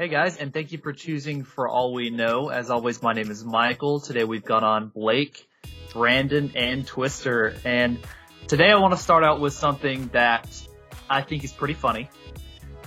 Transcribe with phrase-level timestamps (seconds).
[0.00, 2.50] Hey guys, and thank you for choosing For All We Know.
[2.50, 3.98] As always, my name is Michael.
[3.98, 5.50] Today we've got on Blake,
[5.92, 7.56] Brandon, and Twister.
[7.64, 7.98] And
[8.46, 10.46] today I want to start out with something that
[11.10, 12.08] I think is pretty funny.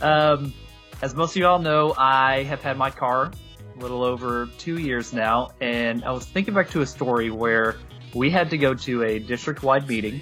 [0.01, 0.53] Um,
[1.01, 3.29] as most of y'all know, I have had my car
[3.75, 7.75] a little over two years now, and I was thinking back to a story where
[8.15, 10.21] we had to go to a district-wide meeting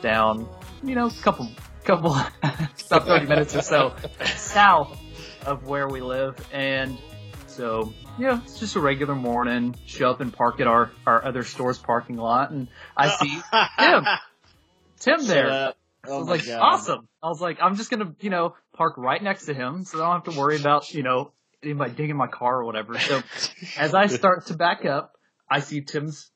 [0.00, 0.48] down,
[0.82, 1.50] you know, a couple,
[1.84, 2.12] couple,
[2.42, 3.94] about 30 minutes or so
[4.36, 5.03] south
[5.44, 6.36] of where we live.
[6.52, 6.98] And
[7.46, 11.44] so, yeah, it's just a regular morning, show up and park at our, our other
[11.44, 12.50] store's parking lot.
[12.50, 13.40] And I see
[13.78, 14.04] Tim,
[15.00, 15.50] Tim there.
[15.50, 15.72] I
[16.06, 16.60] Oh was like, God.
[16.60, 17.08] awesome.
[17.22, 20.06] I was like, I'm just gonna, you know, park right next to him so I
[20.06, 21.32] don't have to worry about, you know,
[21.62, 22.98] anybody digging my car or whatever.
[22.98, 23.22] So
[23.78, 25.14] as I start to back up,
[25.50, 26.30] I see Tim's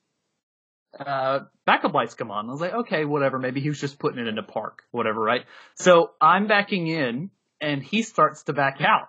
[0.98, 2.48] uh, backup lights come on.
[2.48, 3.38] I was like, okay, whatever.
[3.38, 5.44] Maybe he was just putting it in a park, whatever, right?
[5.74, 7.30] So I'm backing in
[7.60, 9.08] and he starts to back out.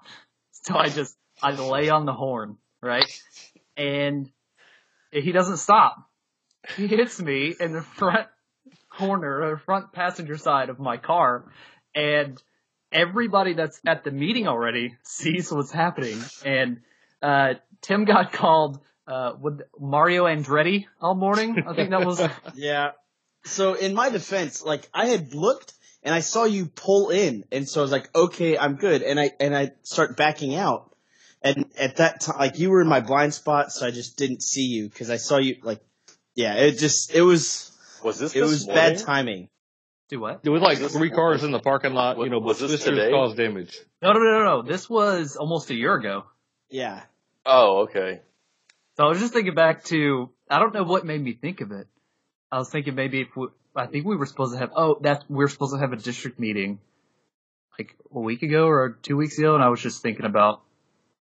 [0.63, 3.05] So I just, I lay on the horn, right?
[3.77, 4.29] And
[5.11, 5.97] he doesn't stop.
[6.75, 8.27] He hits me in the front
[8.97, 11.45] corner or front passenger side of my car
[11.95, 12.41] and
[12.91, 16.19] everybody that's at the meeting already sees what's happening.
[16.45, 16.81] And,
[17.21, 21.63] uh, Tim got called, uh, with Mario Andretti all morning.
[21.65, 22.21] I think that was,
[22.55, 22.91] Yeah.
[23.45, 27.67] So in my defense, like I had looked and I saw you pull in, and
[27.67, 30.95] so I was like, okay, I'm good, and I and I start backing out,
[31.41, 34.41] and at that time, like you were in my blind spot, so I just didn't
[34.43, 35.57] see you because I saw you.
[35.63, 35.81] Like,
[36.35, 37.71] yeah, it just it was
[38.03, 38.83] Was this it this was morning?
[38.95, 39.49] bad timing.
[40.09, 40.41] do what?
[40.43, 42.59] There was like Was three cars in the parking lot, was- you know, but was
[42.59, 43.11] this Twisters today?
[43.11, 43.77] caused damage.
[44.01, 44.61] No, no, no, no, no.
[44.63, 46.23] This was almost a year ago.
[46.69, 47.01] Yeah.
[47.45, 48.21] Oh, okay.
[48.95, 51.71] So I was just thinking back to, I don't know what made me think of
[51.71, 51.87] it.
[52.51, 55.23] I was thinking maybe if we, I think we were supposed to have, oh, that's,
[55.29, 56.79] we are supposed to have a district meeting
[57.77, 60.61] like a week ago or two weeks ago, and I was just thinking about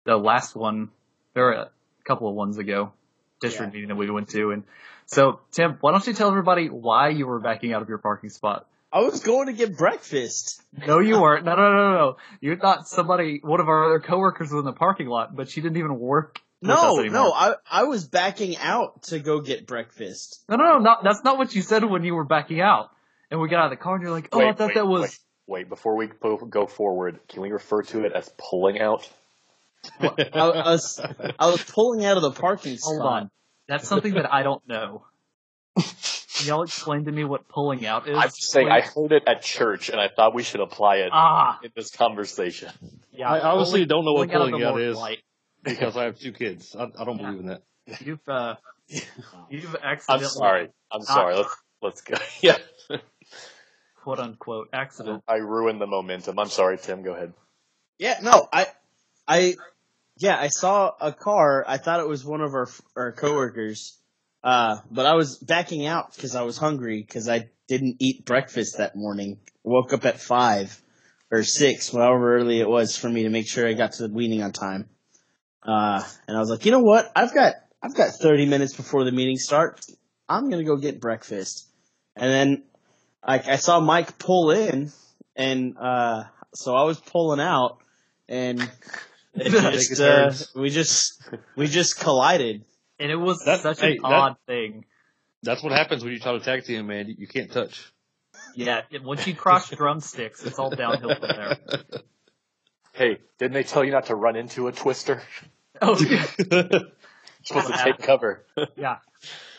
[0.05, 0.89] the last one,
[1.35, 1.69] or a
[2.05, 2.93] couple of ones ago,
[3.41, 3.75] district Yeah.
[3.75, 4.51] meeting that we went to.
[4.51, 4.63] And
[5.07, 8.29] so, Tim, why don't you tell everybody why you were backing out of your parking
[8.29, 8.67] spot?
[8.93, 10.61] I was going to get breakfast.
[10.87, 11.43] No, you weren't.
[11.43, 12.17] No, no, no, no, no.
[12.39, 15.59] You thought somebody, one of our other coworkers was in the parking lot, but she
[15.59, 16.39] didn't even work.
[16.67, 20.43] With us No, no, I I was backing out to go get breakfast.
[20.49, 22.89] No, no, no, not, that's not what you said when you were backing out.
[23.31, 24.87] And we got out of the car and you're like, oh, I thought wait, that
[24.87, 29.09] was, Wait, wait, before we go forward, can we refer to it as pulling out?
[29.99, 30.99] I, I was
[31.39, 32.93] I was pulling out of the parking spot.
[32.93, 33.31] hold on.
[33.67, 35.05] That's something that I don't know.
[35.75, 38.17] Can y'all explain to me what pulling out is?
[38.17, 41.09] I'm just saying, I heard it at church, and I thought we should apply it
[41.13, 42.71] ah, in this conversation.
[43.13, 43.31] yeah.
[43.31, 45.19] I honestly pulling- don't know what pulling pulling out, out is light.
[45.65, 46.75] Because I have two kids.
[46.75, 47.25] I, I don't Yeah.
[47.25, 47.61] believe in that.
[47.99, 48.55] You've, uh,
[49.49, 50.09] you've accidentally.
[50.09, 50.69] I'm sorry.
[50.91, 51.35] I'm sorry.
[51.35, 52.17] Let's let's go.
[52.41, 52.57] Yeah,
[54.03, 55.23] quote unquote, accident.
[55.27, 56.39] I ruined the momentum.
[56.39, 57.03] I'm sorry, Tim.
[57.03, 57.33] Go ahead.
[57.97, 58.67] Yeah, no, I,
[59.27, 59.55] I,
[60.17, 61.63] yeah, I saw a car.
[61.67, 63.97] I thought it was one of our our coworkers,
[64.43, 68.77] uh, but I was backing out because I was hungry because I didn't eat breakfast
[68.77, 69.39] that morning.
[69.63, 70.79] Woke up at five
[71.31, 74.13] or six, however early it was for me to make sure I got to the
[74.13, 74.89] weaning on time.
[75.65, 77.11] Uh, and I was like, you know what?
[77.15, 79.95] I've got I've got thirty minutes before the meeting starts.
[80.29, 81.67] I'm gonna go get breakfast,
[82.15, 82.63] and then
[83.27, 84.91] like I saw Mike pull in,
[85.35, 87.79] and uh, so I was pulling out,
[88.29, 88.61] and
[89.33, 91.21] it just, uh, we just
[91.55, 92.63] we just collided.
[92.99, 94.85] And it was That- such hey, an that- odd thing.
[95.43, 97.07] That's what happens when you try to tag team, man.
[97.07, 97.91] You, you can't touch.
[98.55, 101.57] Yeah, once you cross drumsticks, it's all downhill from there.
[102.93, 105.21] Hey, didn't they tell you not to run into a twister?
[105.81, 106.25] Oh, yeah.
[107.43, 108.43] Supposed to take cover.
[108.75, 108.97] Yeah.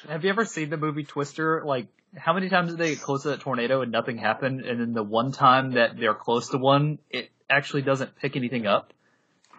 [0.08, 1.62] Have you ever seen the movie Twister?
[1.64, 4.60] Like, how many times did they get close to that tornado and nothing happened?
[4.60, 8.66] And then the one time that they're close to one, it actually doesn't pick anything
[8.66, 8.92] up.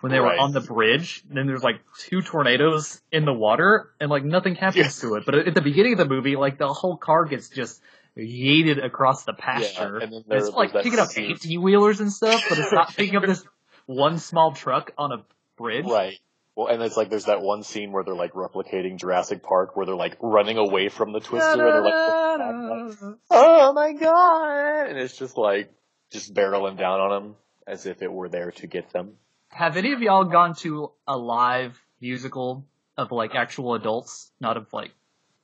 [0.01, 0.35] When they Right.
[0.37, 4.55] were on the bridge, then there's like two tornadoes in the water, and like nothing
[4.55, 5.25] happens to it.
[5.25, 7.81] But at the beginning of the movie, like the whole car gets just
[8.15, 9.97] yeeted across the pasture.
[9.97, 13.15] and then it's like picking up scene- eighteen wheelers and stuff, but it's not picking
[13.15, 13.43] up this
[13.87, 15.23] one small truck on a
[15.57, 15.85] bridge.
[15.85, 16.19] Right.
[16.57, 19.85] Well, and it's like there's that one scene where they're like replicating Jurassic Park, where
[19.85, 25.15] they're like running away from the twister, and they're like, "Oh my god!" And it's
[25.15, 25.71] just like
[26.11, 27.35] just barreling down on them
[27.67, 29.13] as if it were there to get them.
[29.49, 32.65] Have any of y'all gone to a live musical
[32.97, 34.93] of like actual adults, not of like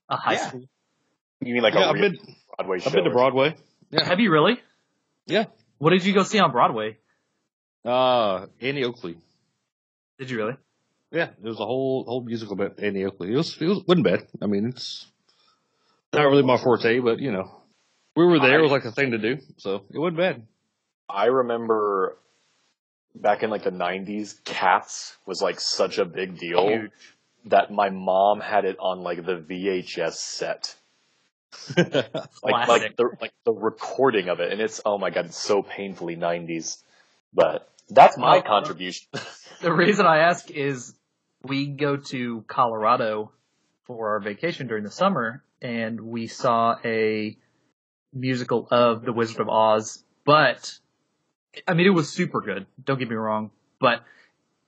[0.10, 0.48] a high Yeah.
[0.48, 0.64] school?
[1.42, 2.20] You mean like yeah, a I've real been
[2.58, 2.88] Broadway show?
[2.88, 3.56] I've been to Broadway.
[3.92, 4.04] Yeah.
[4.04, 4.60] Have you really?
[5.28, 5.46] Yeah.
[5.78, 6.98] What did you go see on Broadway?
[7.86, 9.18] Uh, Annie Oakley.
[10.18, 10.54] Did you really?
[11.14, 13.32] Yeah, there was a whole whole musical about Annie Oakley.
[13.32, 14.28] It was it was wasn't bad.
[14.42, 15.06] I mean, it's
[16.12, 17.52] not really my forte, but you know,
[18.16, 18.58] we were there.
[18.60, 20.48] It was like a thing to do, so it wasn't bad.
[21.08, 22.18] I remember
[23.14, 26.92] back in like the '90s, Cats was like such a big deal Huge.
[27.46, 30.76] that my mom had it on like the VHS set.
[31.78, 35.62] like like the like the recording of it, and it's oh my god, it's so
[35.62, 36.82] painfully '90s.
[37.36, 38.42] But that's my Oh.
[38.42, 39.08] contribution.
[39.62, 40.96] The reason I ask is
[41.44, 43.32] we go to Colorado
[43.86, 47.38] for our vacation during the summer and we saw a
[48.14, 50.80] musical of The Wizard of Oz, but
[51.68, 52.66] I mean, it was super good.
[52.84, 54.04] Don't get me wrong, but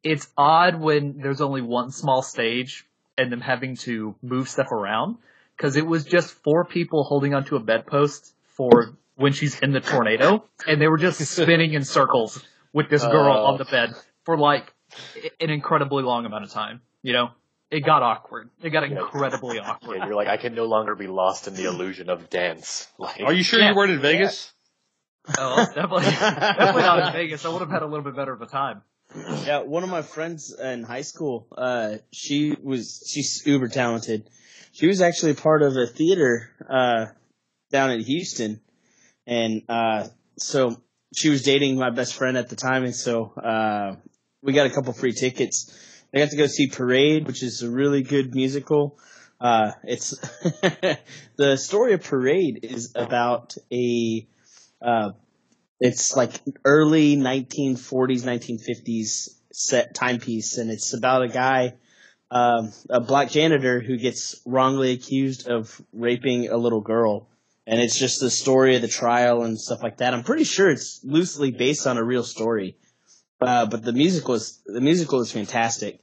[0.04, 2.86] it's odd when there's only one small stage
[3.18, 5.18] and them having to move stuff around
[5.56, 9.80] because it was just four people holding onto a bedpost for when she's in the
[9.80, 12.44] tornado and they were just spinning in circles
[12.74, 13.46] with this girl Oh.
[13.46, 13.72] on the oh.
[13.72, 13.94] bed
[14.24, 14.74] for like
[15.40, 16.82] an incredibly long amount of time.
[17.02, 17.30] You know,
[17.72, 18.50] it got awkward.
[18.62, 19.00] It got Yeah.
[19.00, 20.00] incredibly awkward.
[20.00, 22.88] Yeah, you're like, I can no longer be lost in the illusion of dance.
[22.98, 23.70] Like, Are you sure Yeah.
[23.70, 24.52] you weren't in Vegas?
[25.38, 27.46] Oh, definitely, definitely not in Vegas.
[27.46, 28.82] I would have had a little bit better of a time.
[29.46, 34.30] Yeah, one of my friends in high school, uh, she was she's uber talented.
[34.74, 37.06] She was actually part of a theater uh,
[37.72, 38.60] down in Houston,
[39.26, 40.08] and uh,
[40.38, 40.82] so
[41.16, 43.96] she was dating my best friend at the time, and so uh,
[44.46, 45.76] we got a couple free tickets.
[46.14, 48.98] I got to go see Parade, which is a really good musical.
[49.42, 50.12] Uh, it's
[51.36, 54.26] the story of Parade is about a
[54.82, 55.12] uh,
[55.80, 56.32] it's like
[56.64, 61.74] early 1940s, 1950s set timepiece, and it's about a guy,
[62.30, 67.28] um, a black janitor who gets wrongly accused of raping a little girl.
[67.68, 70.14] And it's just the story of the trial and stuff like that.
[70.14, 72.78] I'm pretty sure it's loosely based on a real story.
[73.42, 76.00] Uh, but the musical is, the musical is fantastic.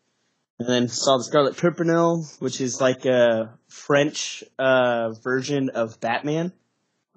[0.59, 6.53] And then saw the Scarlet Pimpernel, which is like a French, uh, version of Batman,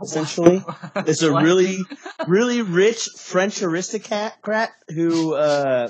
[0.02, 0.64] essentially.
[0.96, 1.80] It's a really,
[2.28, 5.90] really rich French aristocrat who uh,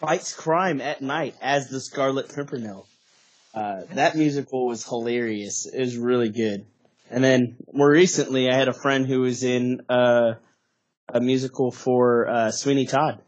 [0.00, 2.86] fights crime at night as the Scarlet Pimpernel.
[3.52, 5.66] Uh, that musical was hilarious.
[5.66, 6.66] It was really good.
[7.10, 10.34] And then more recently, I had a friend who was in uh,
[11.14, 13.20] a musical for uh, Sweeney Todd,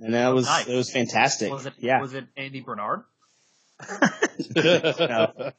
[0.00, 0.66] and that was Nice.
[0.66, 1.50] it was fantastic.
[1.52, 1.74] Was it?
[1.78, 2.00] yeah.
[2.00, 3.02] Was it Andy Bernard?
[4.56, 5.52] No.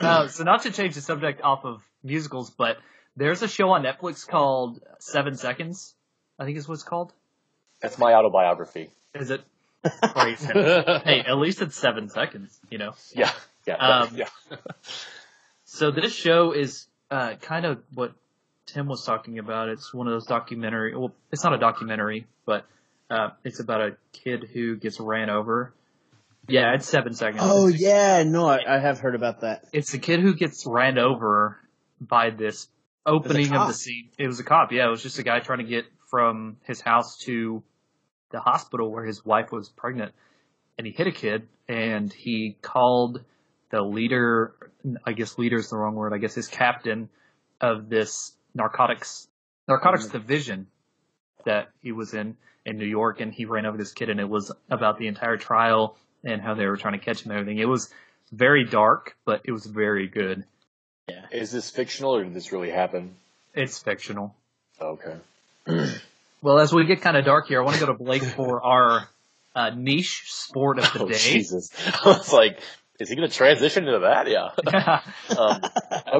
[0.00, 2.78] Uh, so not to change the subject off of musicals, but
[3.16, 5.94] there's a show on Netflix called Seven Seconds.
[6.38, 7.12] I think is what it's called.
[7.80, 8.90] that's my autobiography.
[9.14, 9.42] Is it?
[9.84, 12.58] Hey, at least it's seven seconds.
[12.70, 12.94] You know.
[13.14, 13.30] Yeah,
[13.66, 14.28] yeah, Um, yeah.
[15.64, 18.12] So this show is uh, kind of what
[18.72, 19.68] Tim was talking about.
[19.68, 20.94] It's one of those documentary.
[20.96, 22.66] Well, it's not a documentary, but
[23.10, 25.74] uh, it's about a kid who gets ran over.
[26.48, 27.42] Yeah, it's seven seconds.
[27.44, 29.64] oh It's- yeah, no, I, I have heard about that.
[29.72, 31.58] It's the kid who gets ran over
[32.00, 32.68] by this
[33.04, 34.10] opening of the scene.
[34.18, 34.72] It was a cop.
[34.72, 37.62] Yeah, it was just a guy trying to get from his house to
[38.30, 40.12] the hospital where his wife was pregnant,
[40.76, 43.22] and he hit a kid, and he called
[43.70, 44.54] the leader.
[45.04, 46.12] I guess leader is the wrong word.
[46.14, 47.08] I guess his captain
[47.60, 49.28] of this narcotics
[49.68, 50.12] narcotics Mhm.
[50.12, 50.66] division
[51.44, 54.28] that he was in in New York, and he ran over this kid, and it
[54.28, 57.58] was about the entire trial and how they were trying to catch him and everything.
[57.58, 57.92] It was
[58.32, 60.44] very dark, but it was very good.
[61.08, 61.24] Yeah.
[61.30, 63.16] Is this fictional or did this really happen?
[63.54, 64.34] It's fictional.
[64.80, 65.16] Okay.
[66.40, 68.62] Well, as we get kind of dark here, I want to go to Blake for
[68.64, 69.08] our
[69.56, 71.14] uh, niche sport of the Oh, day.
[71.18, 71.70] Jesus.
[72.04, 72.60] I was like,
[73.00, 74.28] is he going to transition into that?
[74.28, 75.00] Yeah.
[75.36, 75.60] um,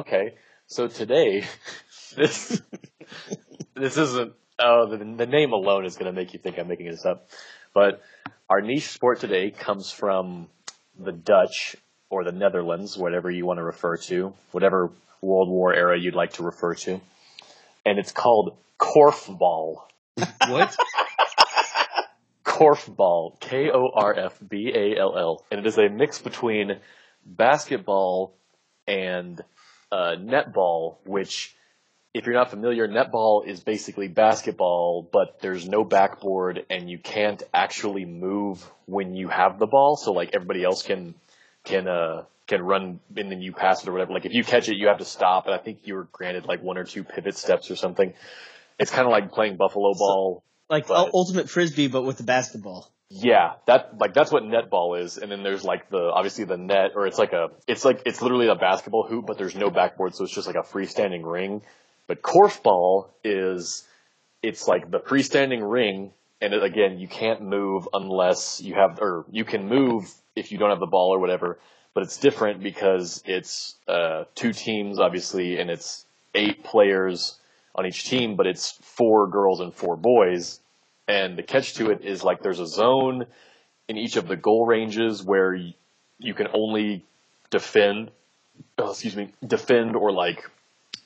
[0.01, 0.33] okay.
[0.67, 1.45] So today,
[2.15, 2.61] this
[3.75, 4.33] this isn't.
[4.61, 7.29] Oh, the, the name alone is going to make you think I'm making this up.
[7.73, 8.01] But
[8.49, 10.47] our niche sport today comes from
[10.97, 11.77] the Dutch
[12.09, 16.33] or the Netherlands, whatever you want to refer to, whatever World War era you'd like
[16.33, 16.99] to refer to,
[17.85, 19.83] and it's called korfball.
[20.47, 20.75] what?
[22.43, 26.79] Korfball, K O R F B A L L, and it is a mix between
[27.25, 28.35] basketball
[28.85, 29.39] and
[29.91, 30.97] uh, netball.
[31.05, 31.55] Which,
[32.19, 37.41] if you're not familiar, netball is basically basketball, but there's no backboard, and you can't
[37.53, 39.95] actually move when you have the ball.
[39.95, 41.15] So like everybody else can
[41.63, 44.11] can uh can run and then you pass it or whatever.
[44.11, 46.45] Like if you catch it, you have to stop, and I think you were granted
[46.45, 48.13] like one or two pivot steps or something.
[48.77, 50.43] It's kind of like playing buffalo ball.
[50.69, 52.91] like But- ultimate frisbee, but with the basketball.
[53.11, 56.91] Yeah, that like that's what netball is, and then there's like the obviously the net,
[56.95, 60.13] or it's like a it's like it's literally a basketball hoop, but there's no backboard,
[60.15, 61.61] so it's just like a freestanding ring.
[62.09, 63.87] But korfball is
[64.41, 66.11] it's like the freestanding ring,
[66.41, 70.57] and it, again, you can't move unless you have, or you can move if you
[70.57, 71.59] don't have the ball or whatever.
[71.93, 77.37] But it's different because it's uh, two teams, obviously, and it's eight players
[77.75, 80.59] on each team, but it's four girls and four boys
[81.09, 83.25] And the catch to it is like there's a zone
[83.87, 87.03] in each of the goal ranges where you can only
[87.49, 88.11] defend,
[88.77, 90.43] oh, excuse me, defend or like,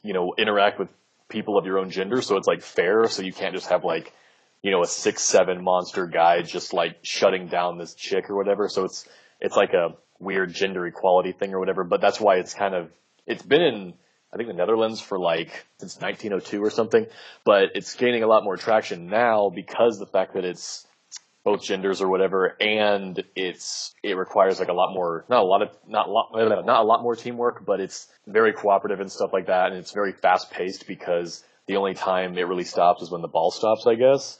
[0.04, 0.90] you know, interact with
[1.30, 2.22] people of your own gender.
[2.22, 3.08] So it's like fair.
[3.08, 4.14] So you can't just have like,
[4.62, 8.70] you know, a six, seven monster guy just like shutting down this chick or whatever.
[8.70, 9.08] So it's,
[9.42, 11.84] it's like a weird gender equality thing or whatever.
[11.84, 12.92] But that's why it's kind of,
[13.26, 13.94] it's been in,
[14.32, 17.06] I think the Netherlands for like since 1902 or something,
[17.44, 20.88] but it's gaining a lot more traction now because the fact that it's
[21.44, 25.62] both genders or whatever, and it's it requires like a lot more, not a lot
[25.62, 26.32] of, not a lot,
[26.66, 29.92] not a lot more teamwork, but it's very cooperative and stuff like that, and it's
[29.92, 33.86] very fast paced because the only time it really stops is when the ball stops,
[33.88, 34.40] I guess.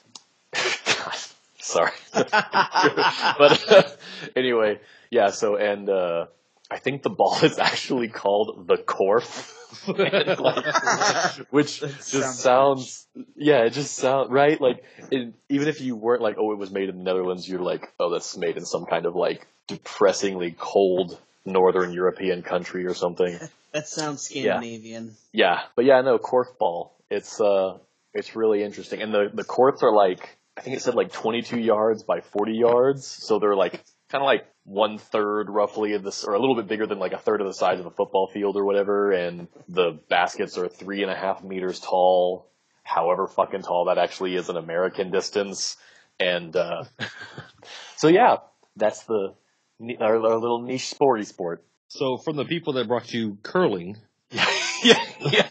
[1.60, 3.84] Sorry, but uh,
[4.36, 4.80] anyway,
[5.10, 5.30] yeah.
[5.30, 6.26] So and uh,
[6.74, 9.52] I think the ball is actually called the Korf.
[9.88, 14.62] Like, which just sounds sounds, yeah, it just sounds right.
[14.62, 17.60] Like, it, even if you weren't like, oh, it was made in the Netherlands, you're
[17.60, 22.94] like, oh, that's made in some kind of like depressingly cold northern European country or
[22.94, 23.38] something.
[23.74, 25.16] That sounds Scandinavian.
[25.32, 26.92] Yeah, but yeah, no, korfball.
[27.10, 27.80] It's uh,
[28.14, 31.60] it's really interesting, and the the courts are like, I think it said like 22
[31.60, 36.24] yards by 40 yards, so they're like kind of like one third roughly of this,
[36.24, 38.28] or a little bit bigger than like a third of the size of a football
[38.28, 42.50] field or whatever, and the baskets are three and a half meters tall,
[42.84, 45.78] however fucking tall that actually is in American distance,
[46.20, 46.84] and uh,
[47.98, 48.38] so yeah,
[48.76, 49.34] that's the
[50.00, 51.64] our, our little niche sporty sport.
[51.90, 53.98] So from the people that brought you curling,
[54.32, 54.46] yeah,
[54.84, 55.50] yeah, yeah.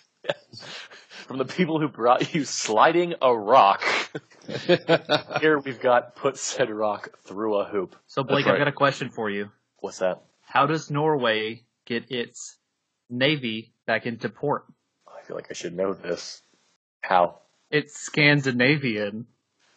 [1.32, 3.82] From the people who brought you sliding a rock,
[5.40, 7.96] here we've got put said rock through a hoop.
[8.06, 9.50] So Blake, That's I've got a question for you.
[9.78, 10.22] What's that?
[10.42, 12.58] How does Norway get its
[13.08, 14.66] navy back into port?
[15.08, 16.42] I feel like I should know this.
[17.00, 17.38] How?
[17.70, 19.26] It's Scandinavian.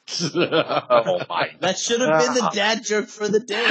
[0.36, 3.66] Oh my That should have been the dad joke for the day.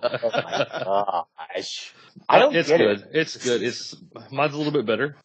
[0.00, 1.92] Oh gosh.
[2.28, 3.00] I don't it's get good.
[3.00, 3.08] it.
[3.12, 3.60] It's good.
[3.60, 3.96] It's
[4.30, 5.16] mine's a little bit better,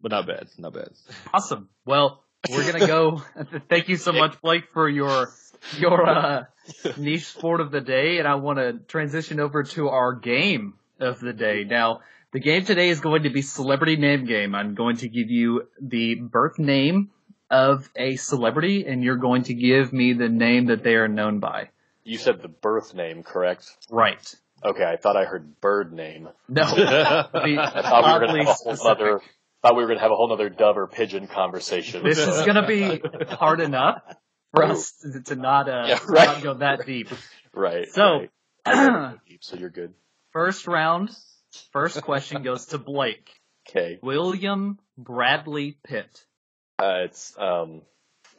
[0.00, 0.48] but not bad.
[0.58, 0.90] Not bad.
[1.32, 1.68] Awesome.
[1.84, 3.22] Well, we're gonna go.
[3.68, 5.28] Thank you so much, Blake, for your
[5.76, 6.44] your uh,
[6.96, 11.20] niche sport of the day, and I want to transition over to our game of
[11.20, 11.64] the day.
[11.64, 12.00] Now,
[12.32, 14.54] the game today is going to be celebrity name game.
[14.54, 17.10] I'm going to give you the birth name
[17.50, 21.40] of a celebrity, and you're going to give me the name that they are known
[21.40, 21.70] by.
[22.04, 23.70] You said the birth name, correct?
[23.90, 24.34] Right.
[24.64, 26.28] Okay, I thought I heard bird name.
[26.48, 26.62] No.
[26.66, 28.86] I thought we were Oddly gonna have a whole specific.
[28.86, 29.20] other.
[29.62, 32.04] Thought we were gonna have a whole other dove or pigeon conversation.
[32.04, 33.02] This is going to be
[33.34, 34.02] hard enough
[34.54, 36.26] for us to, to not uh, Yeah, to right.
[36.28, 37.08] not go that deep.
[37.52, 37.88] right.
[37.90, 38.30] So- right.
[38.64, 39.94] I don't go deep, so you're good.
[40.32, 41.10] First round,
[41.72, 43.28] first question goes to Blake.
[43.68, 43.98] Okay.
[44.02, 46.24] William Bradley Pitt.
[46.78, 47.82] Uh, it's um.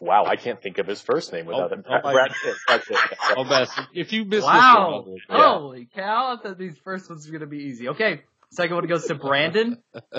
[0.02, 1.86] Wow, I can't think of his first name without Oh, it.
[1.86, 2.56] oh my- Brad Pitt.
[2.66, 2.98] Brad Pitt.
[3.12, 3.34] yeah.
[3.36, 5.04] Oh, Bass, if you miss Wow.
[5.06, 7.90] this one, I'll- Holy cow, I thought these first ones were going to be easy.
[7.90, 8.22] Okay,
[8.52, 9.84] second one goes to Brandon.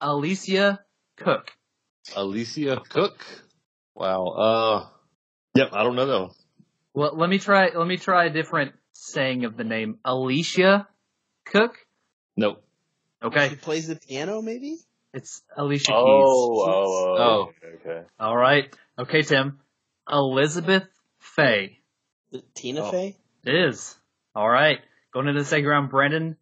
[0.00, 0.80] Alicia
[1.16, 1.50] Cook.
[2.16, 3.24] Alicia Cook.
[3.94, 4.26] Wow.
[4.26, 4.86] Uh,
[5.54, 5.70] yep.
[5.72, 6.30] I don't know though.
[6.94, 9.98] Well, let me try, let me try a different saying of the name.
[10.04, 10.88] Alicia
[11.46, 11.76] Cook.
[12.36, 12.64] Nope.
[13.22, 14.76] Okay, She plays the piano, maybe?
[15.12, 16.24] it's Alicia Oh, Keys.
[16.28, 17.42] oh, oh, Oh.
[17.66, 18.06] okay, okay.
[18.20, 18.72] All right.
[18.98, 19.58] Okay, Tim.
[20.10, 20.84] Elizabeth
[21.18, 21.78] Faye.
[22.54, 22.90] Tina Oh.
[22.92, 23.16] Fey?
[23.44, 23.96] It is.
[24.34, 24.78] All right.
[25.12, 26.36] Going into the second round, Brandon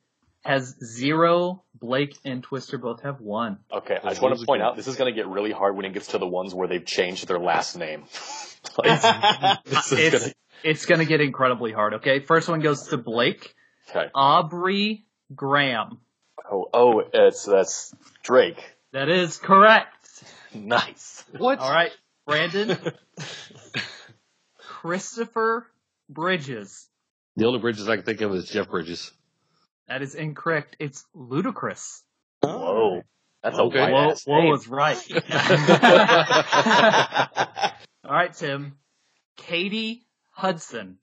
[0.44, 1.62] has zero.
[1.78, 3.58] Blake and Twister both have one.
[3.72, 5.84] Okay, I just want to point out this is going to get really hard when
[5.84, 8.04] it gets to the ones where they've changed their last name.
[8.76, 9.00] Like,
[9.66, 10.32] It's, gonna,
[10.64, 11.94] it's going to get incredibly hard.
[11.94, 12.18] Okay.
[12.18, 13.54] First one goes to Blake.
[13.88, 14.08] okay.
[14.12, 16.00] Aubrey Graham.
[16.50, 18.58] Oh, oh, it's that's Drake.
[18.92, 19.92] That is correct.
[20.54, 21.22] Nice.
[21.36, 21.58] What?
[21.60, 21.92] All right.
[22.26, 22.76] Brandon.
[24.58, 25.66] Christopher
[26.08, 26.88] Bridges.
[27.36, 29.12] The only Bridges I can think of is Jeff Bridges.
[29.88, 30.76] That is incorrect.
[30.78, 32.00] It's Ludacris.
[32.42, 32.48] Oh.
[32.48, 33.02] Whoa,
[33.42, 33.92] that's a Okay.
[33.92, 34.50] Whoa, whoa name.
[34.50, 34.96] was right.
[38.04, 38.76] All right, Tim.
[39.36, 40.98] Katie Hudson.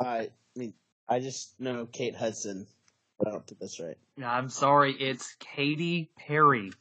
[0.00, 0.74] I mean,
[1.08, 2.66] I just know Kate Hudson,
[3.18, 3.96] but I don't think that's right.
[4.16, 6.72] No, I'm sorry, it's Katy Perry.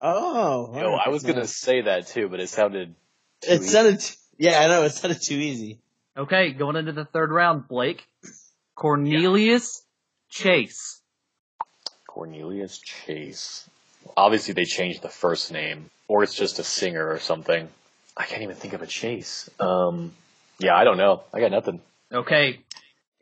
[0.00, 2.94] Oh, Yo, I was gonna say that too, but it sounded.
[3.42, 3.68] too It easy.
[3.68, 4.00] sounded.
[4.00, 5.78] T- yeah, I know it sounded too easy.
[6.16, 8.06] Okay, going into the third round, Blake.
[8.74, 9.84] Cornelius
[10.30, 11.00] Chase.
[12.06, 13.68] Cornelius Chase.
[14.16, 17.68] Obviously, they changed the first name, or it's just a singer or something.
[18.16, 19.48] I can't even think of a Chase.
[19.60, 20.12] Um,
[20.58, 21.22] yeah, I don't know.
[21.32, 21.80] I got nothing.
[22.12, 22.60] Okay,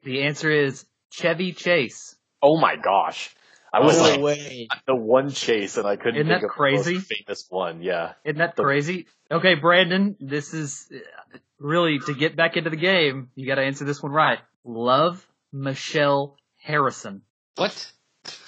[0.04, 2.14] the answer is Chevy Chase.
[2.42, 3.34] Oh my gosh,
[3.72, 4.68] I was no like way.
[4.86, 6.94] the one chase, and I couldn't Isn't think that of the crazy?
[6.94, 7.82] most famous one.
[7.82, 8.12] Yeah.
[8.24, 9.06] Isn't that The- crazy?
[9.30, 13.28] Okay, Brandon, this is uh, really to get back into the game.
[13.34, 14.38] You got to answer this one right.
[14.64, 16.36] Love Michelle
[16.68, 17.22] Harrison.
[17.56, 17.92] What?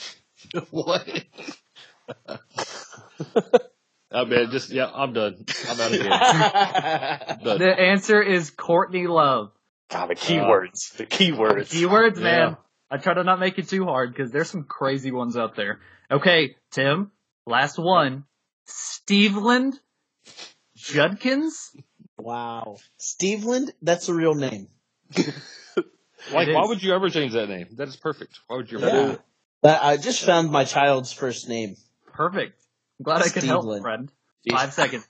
[0.71, 1.09] what?
[4.13, 5.47] I mean, just yeah, I'm done.
[5.69, 6.11] I'm out of here.
[7.45, 7.59] Done.
[7.59, 9.53] The answer is Courtney Love.
[9.89, 10.97] God, the uh, keywords.
[10.97, 11.71] the keywords.
[11.71, 12.51] The Keywords, man.
[12.51, 12.55] Yeah.
[12.91, 15.81] I try to not make it too hard because there's some crazy ones out there.
[16.11, 17.13] Okay, Tim,
[17.47, 18.25] last one.
[18.69, 19.75] Steveland
[20.77, 21.75] Judkins?
[22.19, 22.77] wow.
[23.01, 24.69] Steveland, that's a real name.
[26.33, 27.69] Like, why would you ever change that name?
[27.73, 28.39] That is perfect.
[28.47, 28.89] Why would you ever?
[28.89, 29.17] Yeah.
[29.63, 31.77] That, I just found my child's first name.
[32.13, 32.61] Perfect.
[32.99, 33.83] I'm glad I could help, Steveland.
[33.83, 34.13] friend.
[34.51, 35.07] Five seconds.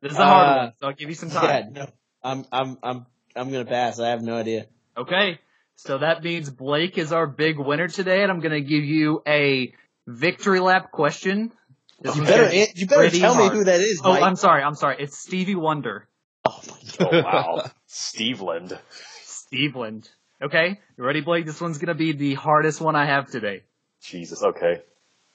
[0.00, 1.72] This is a hard Uh, one, so I'll give you some Yeah, time.
[1.72, 1.86] no.
[2.24, 3.98] I'm I'm I'm I'm gonna pass.
[4.00, 4.66] I have no idea.
[4.96, 5.38] Okay,
[5.76, 9.22] so that means Blake is our big winner today, and I'm going to give you
[9.26, 9.72] a
[10.06, 11.52] victory lap question.
[12.00, 13.52] This You better gonna be an- you better tell hard.
[13.52, 14.22] me who that is, Oh, Mike.
[14.22, 14.62] I'm sorry.
[14.62, 14.96] I'm sorry.
[14.98, 16.08] It's Stevie Wonder.
[16.44, 18.78] oh my Oh wow, Steveland.
[19.24, 20.08] Steveland.
[20.42, 21.46] Okay, you ready, Blake?
[21.46, 23.62] This one's going to be the hardest one I have today.
[24.02, 24.42] Jesus.
[24.42, 24.82] Okay.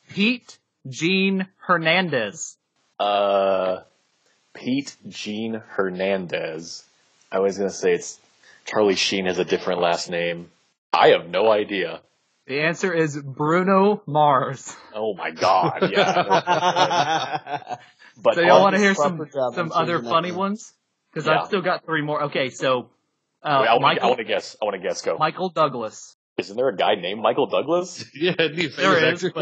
[0.10, 2.58] Pete Gene Hernandez.
[3.00, 3.84] Uh,
[4.54, 6.84] Pete Gene Hernandez.
[7.32, 8.20] I was gonna say it's
[8.66, 10.50] Charlie Sheen has a different last name.
[10.92, 12.02] I have no idea.
[12.48, 14.76] The answer is Bruno Mars.
[14.94, 15.90] Oh my god.
[15.92, 17.76] Yeah.
[18.18, 19.22] but So y'all want to hear some
[19.54, 20.74] some other funny ones?
[21.12, 21.42] Because Yeah.
[21.42, 22.24] I've still got three more.
[22.24, 22.90] Okay, so
[23.44, 23.68] uh, Wait,
[24.00, 24.56] I want to guess.
[24.62, 25.02] I want to guess.
[25.02, 25.18] Go.
[25.18, 26.16] Michael Douglas.
[26.38, 28.06] Isn't there a guy named Michael Douglas?
[28.14, 29.34] Yeah, new There famous.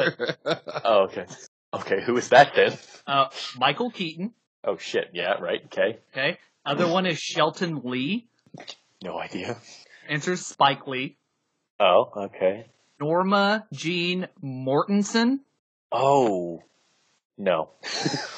[0.83, 1.25] Oh, okay.
[1.73, 2.77] Okay, who is that then?
[3.05, 4.33] Uh, Michael Keaton.
[4.63, 5.09] Oh shit.
[5.13, 5.33] Yeah.
[5.33, 5.61] Right.
[5.65, 5.99] Okay.
[6.11, 6.37] Okay.
[6.65, 8.27] Other one is Shelton Lee.
[9.03, 9.57] No idea.
[10.09, 11.17] Answer Spike Lee.
[11.79, 12.11] Oh.
[12.15, 12.67] Okay.
[12.99, 15.39] Norma Jean Mortenson.
[15.91, 16.63] Oh.
[17.37, 17.69] No.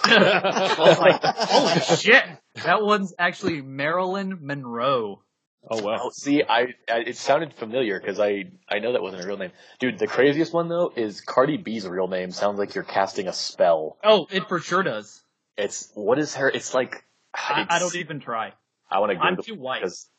[0.06, 2.24] Holy shit!
[2.64, 5.22] That one's actually Marilyn Monroe.
[5.70, 6.00] Oh wow.
[6.04, 9.38] Oh, see, I, I it sounded familiar because I I know that wasn't a real
[9.38, 10.00] name, dude.
[10.00, 12.32] The craziest one though is Cardi B's real name.
[12.32, 13.98] Sounds like you're casting a spell.
[14.04, 15.22] Oh, it for sure does.
[15.58, 16.50] It's what is her?
[16.50, 17.04] It's like
[17.34, 18.54] I, it's, I don't even try.
[18.90, 19.82] I want to I'm too white.
[19.82, 20.10] because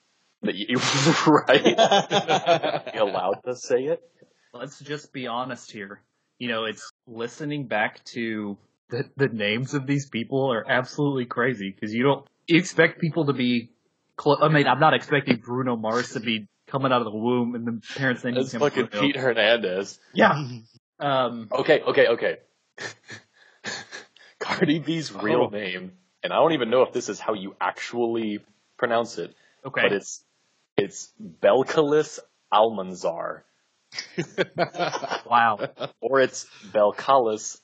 [0.43, 0.79] that you
[1.27, 1.65] right.
[2.95, 4.01] you allowed to say it?
[4.53, 6.03] Let's just be honest here.
[6.39, 8.57] You know, it's listening back to
[8.91, 13.27] the, the names of these people are absolutely crazy because you don't you expect people
[13.27, 13.71] to be.
[14.19, 17.55] Clo- I mean, I'm not expecting Bruno Mars to be coming out of the womb
[17.55, 19.07] and the parents naming That's him fucking Bruno.
[19.07, 19.99] Pete Hernandez.
[20.13, 20.35] Yeah.
[21.01, 21.47] Um.
[21.53, 22.37] Okay, okay, okay.
[24.41, 25.49] Cardi B's real Oh.
[25.49, 25.93] name,
[26.25, 28.41] and I don't even know if this is how you actually
[28.79, 29.33] pronounce it,
[29.65, 29.83] Okay.
[29.83, 30.25] but it's
[30.77, 32.19] it's Belcalis
[32.53, 33.43] Almanzar,
[35.31, 35.59] wow.
[36.01, 37.61] or it's Belcalis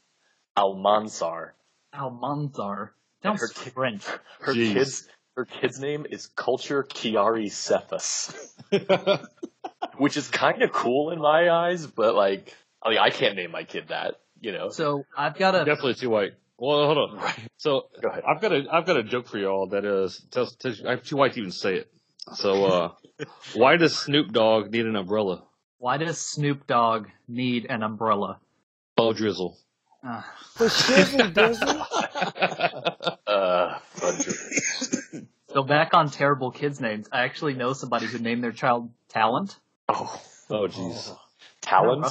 [0.56, 1.50] Almanzar.
[1.92, 2.90] Almanzar.
[3.24, 4.04] Sounds Her kid- French.
[4.40, 4.72] Her Jeez.
[4.74, 8.32] kid's her kid's name is Kulture Kiari Cephus,
[9.98, 13.50] which is kind of cool in my eyes, but like, I mean, I can't name
[13.50, 14.70] my kid that, you know.
[14.70, 15.64] So I've got a.
[15.64, 16.32] Definitely too white.
[16.56, 17.16] Well, hold on.
[17.18, 17.38] Right.
[17.56, 18.22] So Go ahead.
[18.28, 21.16] I've got a I've got a joke for y'all that is tells, tells I'm too
[21.16, 21.90] white to even say it.
[22.34, 22.92] So uh,
[23.54, 25.42] why does Snoop Dogg need an umbrella?
[25.78, 28.38] Why does Snoop Dogg need an umbrella?
[28.96, 29.58] Oh, drizzle.
[30.06, 30.20] Uh,
[30.52, 31.86] For shizzle dizzle.
[33.26, 34.26] Uh, Fudge.
[35.54, 39.56] So back on terrible kids' names, I actually know somebody who named their child Talent.
[39.88, 41.16] oh, Oh, jeez.
[41.62, 42.04] talent.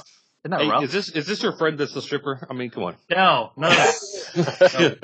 [0.44, 0.84] Isn't that Hey, rough?
[0.84, 2.46] is this is this your friend that's a stripper?
[2.50, 2.96] I mean, come on.
[3.10, 3.70] No, no,
[4.36, 4.96] no.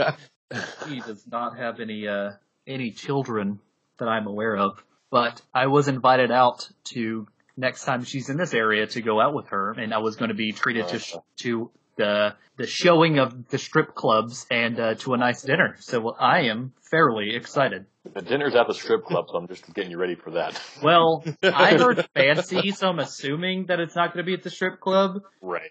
[0.88, 2.32] he does not have any uh
[2.66, 3.60] any children
[4.00, 4.84] that I'm aware of.
[5.12, 9.34] But I was invited out to next time she's in this area to go out
[9.34, 13.20] with her, and I was going to be treated to sh- to the the showing
[13.20, 15.76] of the strip clubs and uh, to a nice dinner.
[15.80, 17.86] So I am fairly excited.
[18.14, 20.60] The dinner's at the strip club, so I'm just getting you ready for that.
[20.82, 24.50] Well, I heard fancy, so I'm assuming that it's not going to be at the
[24.50, 25.22] strip club.
[25.42, 25.62] Right.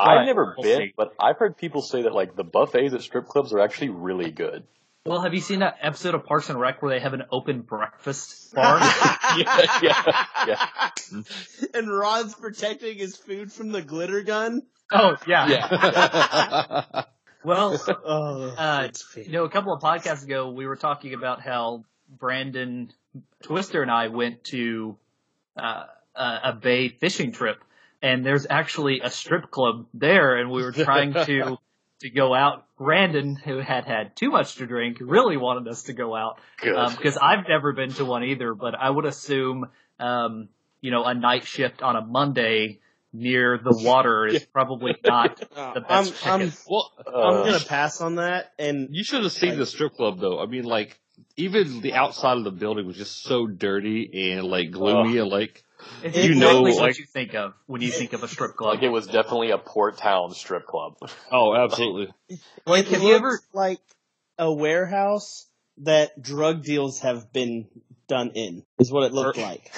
[0.00, 0.18] Right.
[0.18, 0.94] I've never We'll been, see.
[0.96, 4.30] but I've heard people say that like the buffets at strip clubs are actually really
[4.30, 4.64] good.
[5.06, 7.62] Well, have you seen that episode of Parks and Rec where they have an open
[7.62, 8.78] breakfast bar?
[9.38, 10.90] yeah, yeah, yeah.
[11.74, 14.62] and Ron's protecting his food from the glitter gun.
[14.92, 15.48] Oh yeah.
[15.48, 17.02] Yeah.
[17.44, 21.84] Well, Oh, Uh, you know, a couple of podcasts ago, we were talking about how
[22.08, 22.90] Brandon
[23.42, 24.96] Twister and I went to
[25.56, 25.84] uh,
[26.16, 27.62] a a bay fishing trip,
[28.02, 31.58] and there's actually a strip club there, and we were trying to
[32.00, 32.64] to go out.
[32.76, 36.76] Brandon, who had had too much to drink, really wanted us to go out Good.
[36.76, 38.54] um, because I've never been to one either.
[38.54, 40.48] But I would assume, um,
[40.80, 42.80] you know, a night shift on a Monday
[43.12, 46.60] near the water is probably not Uh, the I'm, best I'm, ticket.
[46.68, 48.52] Well, I'm Uh, gonna pass on that.
[48.58, 50.38] And you should have seen Like- the strip club though.
[50.40, 50.98] I mean, like
[51.36, 55.64] even the outside of the building was just so dirty and like gloomy and like
[56.02, 58.56] It's You exactly know, what like- you think of when you think of a strip
[58.56, 58.74] club.
[58.74, 60.96] like it was definitely a Port Town strip club.
[61.32, 62.12] oh, absolutely.
[62.66, 63.80] Like, it have you ever- like
[64.38, 65.46] a warehouse
[65.78, 67.66] that drug deals have been
[68.08, 68.64] done in?
[68.78, 69.72] Is what it looked like.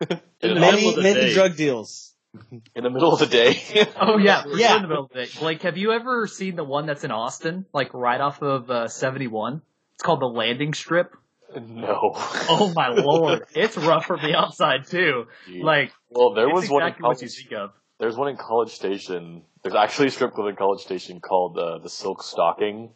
[0.42, 1.34] Many middle of the many day.
[1.34, 2.13] drug deals.
[2.74, 3.62] In the middle of the day.
[4.00, 4.76] Oh yeah, Yeah.
[4.76, 5.30] in the middle of the day.
[5.38, 8.88] Blake, have you ever seen the one that's in Austin, like right off of uh,
[8.88, 9.62] 71?
[9.94, 11.14] It's called the Landing Strip.
[11.54, 12.12] no.
[12.48, 15.26] Oh my lord, it's rough from the outside too.
[15.60, 17.36] Like well, there was one in exactly what you college.
[17.36, 17.70] think of.
[18.00, 19.42] There's one in College Station.
[19.62, 22.90] There's actually a strip club in College Station called uh, the Silk Stocking,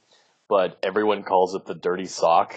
[0.48, 2.56] but everyone calls it the Dirty Sock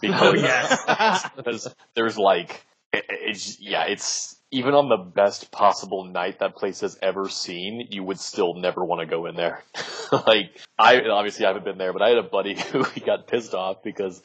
[0.00, 6.04] because Oh yeah, because there's like it, it's yeah it's even on the best possible
[6.04, 9.62] night that place has ever seen you would still never want to go in there
[10.26, 13.26] like i obviously i haven't been there but i had a buddy who he got
[13.26, 14.22] pissed off because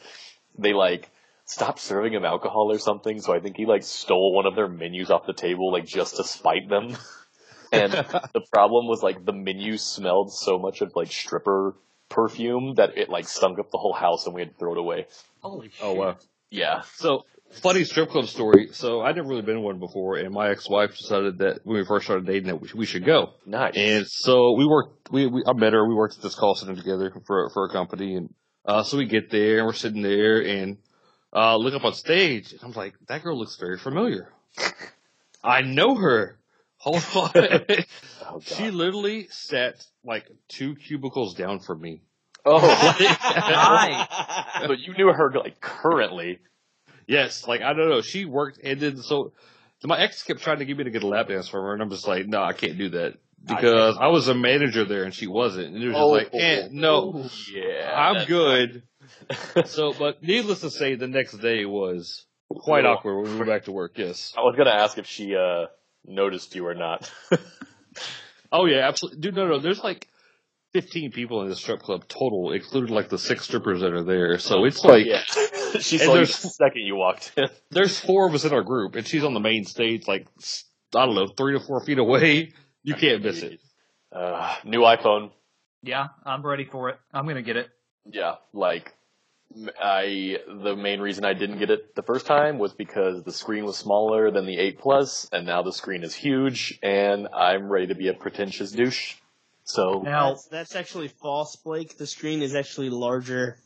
[0.58, 1.10] they like
[1.46, 4.68] stopped serving him alcohol or something so i think he like stole one of their
[4.68, 6.96] menus off the table like just to spite them
[7.72, 11.76] and the problem was like the menu smelled so much of like stripper
[12.10, 14.78] perfume that it like stunk up the whole house and we had to throw it
[14.78, 15.08] away
[15.40, 15.80] holy shit.
[15.82, 16.18] Oh wow.
[16.50, 18.70] yeah So funny strip club story.
[18.72, 21.86] So I'd never really been to one before, and my ex-wife decided that when we
[21.86, 23.34] first started dating that we should, we should go.
[23.46, 25.12] nice And so we worked.
[25.12, 25.88] We, we I met her.
[25.88, 28.34] We worked at this call center together for for a company, and
[28.66, 30.78] uh, so we get there and we're sitting there and
[31.34, 34.32] uh, look up on stage, and I'm like, that girl looks very familiar.
[35.44, 36.38] I know her.
[36.78, 37.32] Hold on.
[38.28, 42.02] oh, she literally sat like two cubicles down from me.
[42.44, 42.58] Oh,
[43.00, 44.08] Nice.
[44.68, 46.40] but you knew her like currently.
[47.08, 48.02] Yes, like I don't know.
[48.02, 49.34] She worked and then so
[49.84, 51.82] my ex kept trying to get me to get a lap dance from her, and
[51.82, 55.14] I'm just like, no, I can't do that because I, was a manager there and
[55.14, 58.84] she wasn't, and it was just Oh, like, eh, no, yeah, I'm good.
[59.66, 63.66] So, but needless to say, the next day was quite awkward when we went back
[63.66, 63.94] to work.
[63.96, 64.34] Yes.
[64.38, 65.66] I was gonna ask if she uh
[66.06, 67.12] noticed you or not.
[68.52, 69.22] Oh yeah, absolutely.
[69.22, 69.60] Dude, no, no.
[69.60, 70.08] There's like
[70.74, 74.38] 15 people in this strip club total, including like the six strippers that are there.
[74.40, 77.50] So it's like yeah, she And saw you the there's- second you walked in.
[77.72, 80.28] there's four of us in our group, and she's on the main stage, like
[80.96, 82.54] I don't know, three to four feet away.
[82.84, 83.60] You can't miss it.
[84.12, 85.32] Uh, new iPhone.
[85.84, 87.00] Yeah, I'm ready for it.
[87.14, 87.70] I'm gonna get it.
[88.12, 88.94] Yeah, like
[89.80, 93.66] I the main reason I didn't get it the first time was because the screen
[93.66, 97.88] was smaller than the 8 Plus, and now the screen is huge, and I'm ready
[97.88, 99.16] to be a pretentious douche.
[99.72, 101.98] So Now, That's, that's actually false, Blake.
[101.98, 103.58] The screen is actually larger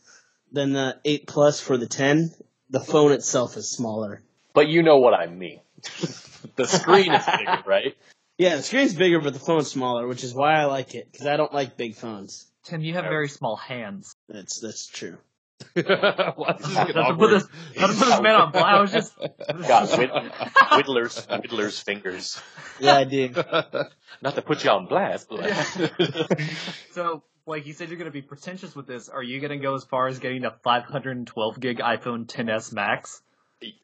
[0.52, 2.32] than the 8 Plus for the 10.
[2.70, 4.22] The phone itself is smaller.
[4.54, 5.60] But you know what I mean.
[6.56, 7.96] the screen is bigger, right?
[8.38, 11.26] Yeah, the screen's bigger, but the phone's smaller, which is why I like it because
[11.26, 12.46] I don't like big phones.
[12.64, 14.14] Tim, you have very small hands.
[14.28, 15.18] That's that's true.
[15.74, 17.46] Why is this Not getting to put this,
[17.78, 18.66] not to put this man on blast.
[18.66, 19.16] I was just.
[19.68, 20.10] Got whid-
[20.72, 22.40] Whittler's Whittler's fingers.
[22.80, 23.28] Yeah, I do.
[24.22, 25.50] Not to put you on blast, but
[26.92, 29.08] So, like you said, you're going to be pretentious with this.
[29.08, 33.22] Are you going to go as far as getting a 512 gig iPhone 10s Max?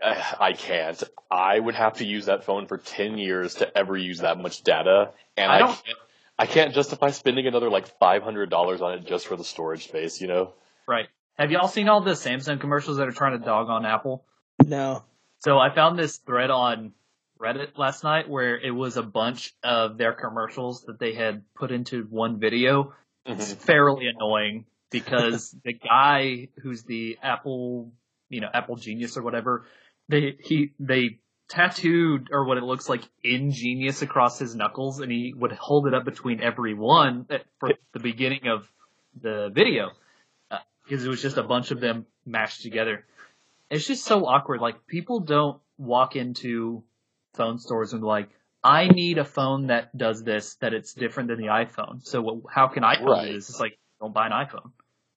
[0.02, 1.02] I I can't.
[1.30, 4.62] I would have to use that phone for ten years to ever use that much
[4.62, 5.98] data, and I I, don't- can't.
[6.38, 9.84] I can't justify spending another like five hundred dollars on it just for the storage
[9.84, 10.20] space.
[10.20, 10.52] You know.
[10.86, 11.08] Right.
[11.38, 14.24] Have y'all seen all the Samsung commercials that are trying to dog on Apple?
[14.64, 15.04] No.
[15.38, 16.92] So I found this thread on
[17.40, 21.72] Reddit last night where it was a bunch of their commercials that they had put
[21.72, 22.94] into one video.
[23.26, 23.60] It's mm-hmm.
[23.60, 27.92] fairly annoying because the guy who's the Apple,
[28.28, 29.66] you know, Apple genius or whatever,
[30.08, 31.18] they he they
[31.48, 35.94] tattooed or what it looks like ingenious across his knuckles and he would hold it
[35.94, 38.66] up between every one eh, for the beginning of
[39.20, 39.90] the video
[40.84, 43.04] because it was just a bunch of them mashed together.
[43.70, 44.60] It's just so awkward.
[44.60, 46.82] Like people don't walk into
[47.34, 48.28] phone stores and be like,
[48.62, 52.04] I need a phone that does this, that it's different than the iPhone.
[52.06, 53.26] So what, how can iPhone Right.
[53.28, 53.48] do this?
[53.50, 54.70] It's like, don't buy an iPhone.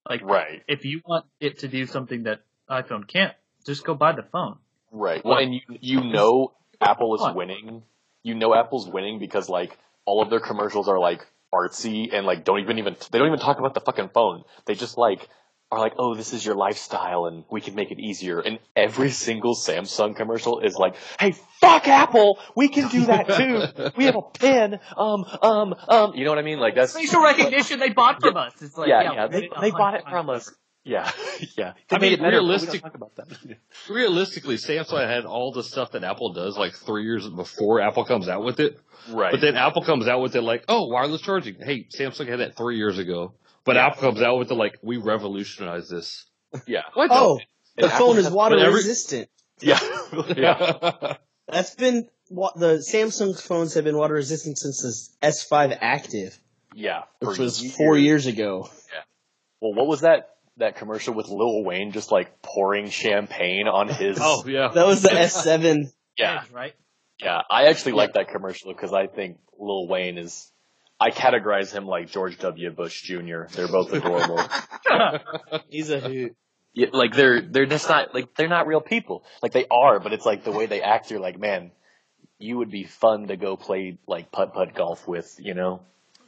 [0.09, 0.63] Like, Right.
[0.67, 3.33] if you want it to do something that iPhone can't,
[3.65, 4.57] just go buy the phone.
[4.91, 5.23] Right.
[5.25, 7.83] Well, and you you know Apple is winning.
[8.23, 12.45] You know Apple's winning because like all of their commercials are like artsy and like
[12.45, 14.43] don't even even they don't even talk about the fucking phone.
[14.65, 15.27] They just like
[15.75, 18.39] are like, oh, this is your lifestyle and we can make it easier.
[18.39, 23.91] And every single Samsung commercial is like, hey, fuck Apple, we can do that too.
[23.97, 24.79] We have a pen.
[24.97, 26.13] Um, um, um.
[26.15, 26.59] You know what I mean?
[26.59, 28.53] Like that's Facial recognition they bought from us.
[28.61, 29.25] It's like, yeah, yeah, yeah.
[29.27, 30.51] we They they bought it from us.
[30.83, 31.11] Yeah,
[31.57, 31.73] yeah.
[31.91, 33.27] I They made mean, it better, but we don't realistic- talk about that.
[33.89, 38.29] Realistically, Samsung had all the stuff that Apple does like three years before Apple comes
[38.29, 38.79] out with it.
[39.09, 39.31] right.
[39.31, 41.55] But then Apple comes out with it like, oh, wireless charging.
[41.55, 43.33] Hey, Samsung had that three years ago.
[43.65, 43.87] But Yeah.
[43.87, 46.25] Apple comes out with it like, we revolutionized this.
[46.67, 46.83] yeah.
[46.93, 47.39] What Oh,
[47.77, 49.29] And the phone Apple is water every- resistant.
[49.59, 49.79] Yeah.
[50.37, 51.15] yeah.
[51.47, 54.81] That's been what the Samsung phones have been water resistant since
[55.21, 56.37] the S5 Active,
[56.73, 57.03] Yeah.
[57.19, 58.69] which for was four years ago.
[58.93, 59.01] Yeah.
[59.61, 60.29] Well, what was that?
[60.57, 64.17] That commercial with Lil Wayne just like pouring champagne on his.
[64.21, 64.69] oh, yeah.
[64.73, 65.91] That was the S7.
[66.17, 66.73] yeah, Edge, right?
[67.21, 67.41] yeah.
[67.51, 70.49] I actually like that commercial because I think Lil Wayne is.
[70.99, 72.71] I categorize him like George W.
[72.71, 73.43] Bush Jr.
[73.51, 74.41] They're both adorable.
[75.69, 76.35] He's a hoot.
[76.73, 79.23] yeah, like they're they're just not like they're not real people.
[79.43, 81.11] Like they are, but it's like the way they act.
[81.11, 81.71] You're like, man,
[82.39, 85.35] you would be fun to go play like putt putt golf with.
[85.37, 85.81] You know,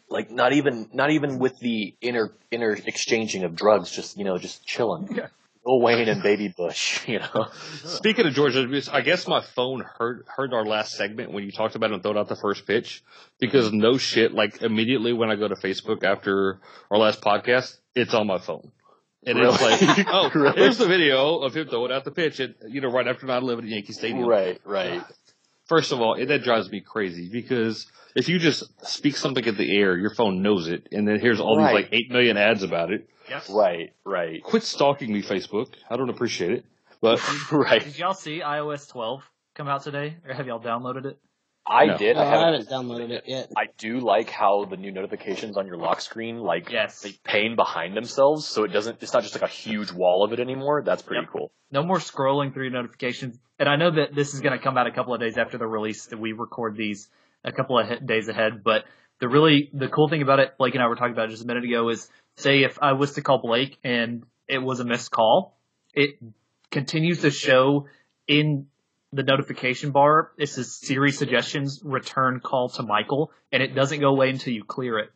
[0.10, 3.90] like not even not even with the inner inner exchanging of drugs.
[3.90, 5.08] Just you know, just chilling.
[5.16, 5.28] Yeah.
[5.68, 7.02] Lil Wayne and Baby Bush.
[7.08, 7.48] You know.
[7.86, 11.76] Speaking of Georgia, I guess my phone heard heard our last segment when you talked
[11.76, 13.04] about him throwing out the first pitch.
[13.40, 18.14] Because no shit, like immediately when I go to Facebook after our last podcast, it's
[18.14, 18.72] on my phone.
[19.26, 20.56] And it's like, oh, Really?
[20.56, 23.58] here's the video of him throwing out the pitch at, you know, right after 9-11
[23.60, 24.26] at Yankee Stadium.
[24.26, 25.04] Right, right.
[25.68, 29.58] First of all, it, that drives me crazy because if you just speak something in
[29.58, 31.76] the air, your phone knows it, and then here's all Right.
[31.76, 33.10] these like 8 million ads about it.
[33.30, 33.50] Yes.
[33.50, 35.74] Right, right, Quit stalking me, Facebook.
[35.90, 36.66] I don't appreciate it.
[37.02, 37.84] But right.
[37.84, 41.20] Did y'all see iOS 12 come out today, or have y'all downloaded it?
[41.70, 41.98] I No.
[41.98, 42.16] did.
[42.16, 42.54] No, I I haven't.
[42.54, 43.52] haven't downloaded it yet.
[43.58, 47.02] I do like how the new notifications on your lock screen, like, Yes.
[47.02, 49.04] they pane behind themselves, so it doesn't.
[49.04, 50.82] It's not just like a huge wall of it anymore.
[50.84, 51.32] That's pretty Yep.
[51.32, 51.52] cool.
[51.70, 53.38] No more scrolling through notifications.
[53.60, 55.58] And I know that this is going to come out a couple of days after
[55.58, 57.10] the release that we record these
[57.44, 58.64] a couple of days ahead.
[58.64, 58.86] But
[59.20, 61.44] the really, the cool thing about it, Blake and I were talking about it just
[61.44, 64.86] a minute ago is say if I was to call Blake and it was a
[64.86, 65.58] missed call,
[65.94, 66.18] it
[66.72, 67.88] continues to show
[68.28, 68.68] in
[69.12, 70.32] the notification bar.
[70.38, 74.64] It says Siri suggestions return call to Michael and it doesn't go away until you
[74.64, 75.10] clear it.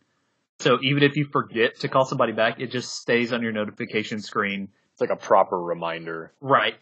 [0.59, 4.21] So even if you forget to call somebody back, it just stays on your notification
[4.21, 4.69] screen.
[4.93, 6.33] It's like a proper reminder.
[6.39, 6.75] Right.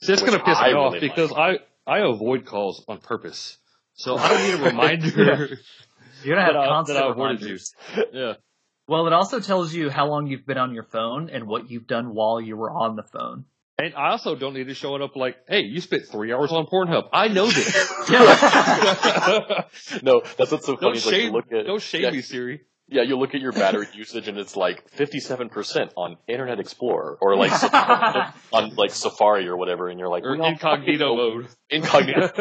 [0.00, 2.98] See, that's going to piss I me off really because I, I avoid calls on
[2.98, 3.58] purpose.
[3.94, 5.48] So I don't need a reminder
[6.24, 7.46] You're gonna have that, I, that constant I avoided you.
[7.46, 7.74] reminders.
[8.12, 8.32] Yeah.
[8.88, 11.86] Well, it also tells you how long you've been on your phone and what you've
[11.86, 13.44] done while you were on the phone.
[13.76, 16.50] And I also don't need to show it up like, hey, you spent three hours
[16.50, 17.10] on Pornhub.
[17.12, 17.92] I know this.
[20.02, 20.80] no, that's what's so funny.
[20.80, 22.62] don't is, like, you shame, look at, don't shame yeah, me, Siri.
[22.88, 27.36] Yeah, you look at your battery usage and it's like 57% on Internet Explorer or
[27.36, 27.52] like
[28.52, 31.48] on like Safari or whatever, and you're like, Or incognito mode.
[31.68, 32.32] Incognito.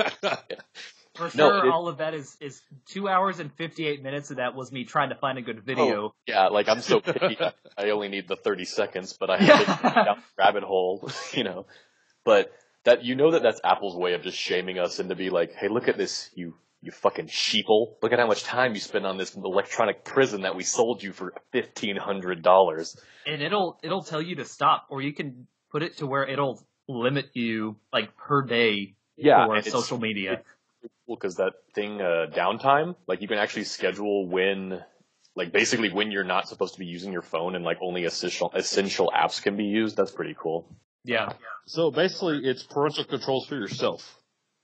[1.17, 4.38] For No, sure, it- all of that is, is two hours and 58 minutes of
[4.38, 6.15] that was me trying to find a good oh, video.
[6.27, 7.38] Yeah, like I'm so picky.
[7.77, 11.43] I only need the 30 seconds, but I have to down the rabbit hole, you
[11.43, 11.65] know.
[12.23, 12.51] But
[12.84, 15.67] that you know that that's Apple's way of just shaming us into be like, hey,
[15.67, 17.95] look at this, you you fucking sheeple.
[18.01, 21.12] Look at how much time you spend on this electronic prison that we sold you
[21.12, 22.95] for fifteen hundred dollars.
[23.25, 26.62] And it'll, it'll tell you to stop or you can put it to where it'll
[26.88, 30.43] limit you like per day Yeah, for social media.
[31.07, 34.83] Well, because that thing, uh, downtime, like you can actually schedule when,
[35.35, 38.51] like basically when you're not supposed to be using your phone and like only essential
[38.53, 39.95] essential apps can be used.
[39.95, 40.67] That's pretty cool.
[41.05, 41.29] Yeah.
[41.65, 44.17] So basically, it's parental controls for yourself.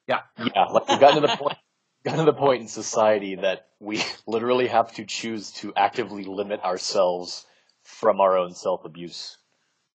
[0.07, 0.65] Yeah, Yeah.
[0.65, 1.57] like we've gotten to the point,
[2.03, 6.61] gotten to the point in society that we literally have to choose to actively limit
[6.61, 7.45] ourselves
[7.83, 9.37] from our own self abuse,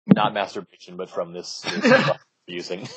[0.08, 2.10] not masturbation, but from this, this
[2.48, 2.88] using.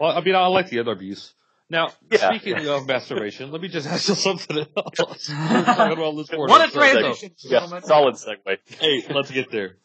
[0.00, 1.32] Well, I mean, I like the other abuse.
[1.68, 2.30] Now, Yeah.
[2.38, 5.28] speaking of masturbation, let me just ask you something else.
[5.28, 6.72] We're talking about this What a Pornhub.
[6.72, 8.58] transition, Yeah, solid segue.
[8.78, 9.76] Hey, let's get there.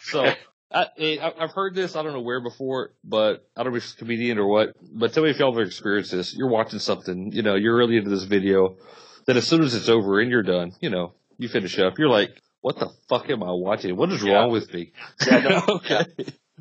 [0.00, 0.26] So,
[0.70, 3.84] I, I- I've heard this, I don't know where before, but I don't know if
[3.84, 6.34] it's a comedian or what, but tell me if y'all have experienced this.
[6.36, 8.76] You're watching something, you know, you're really into this video,
[9.26, 12.08] then as soon as it's over and you're done, you know, you finish up, you're
[12.10, 13.96] like, what the fuck am I watching?
[13.96, 14.34] What is Yeah.
[14.34, 14.92] wrong with me?
[15.26, 16.04] Yeah, no, okay.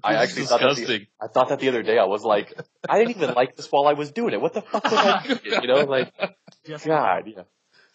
[0.03, 1.07] I actually is thought that the.
[1.21, 1.97] I thought that the other day.
[1.97, 2.53] I was like,
[2.87, 4.41] I didn't even like this while I was doing it.
[4.41, 5.61] What the fuck was I doing?
[5.61, 6.13] You know, like,
[6.65, 7.43] Just God, yeah.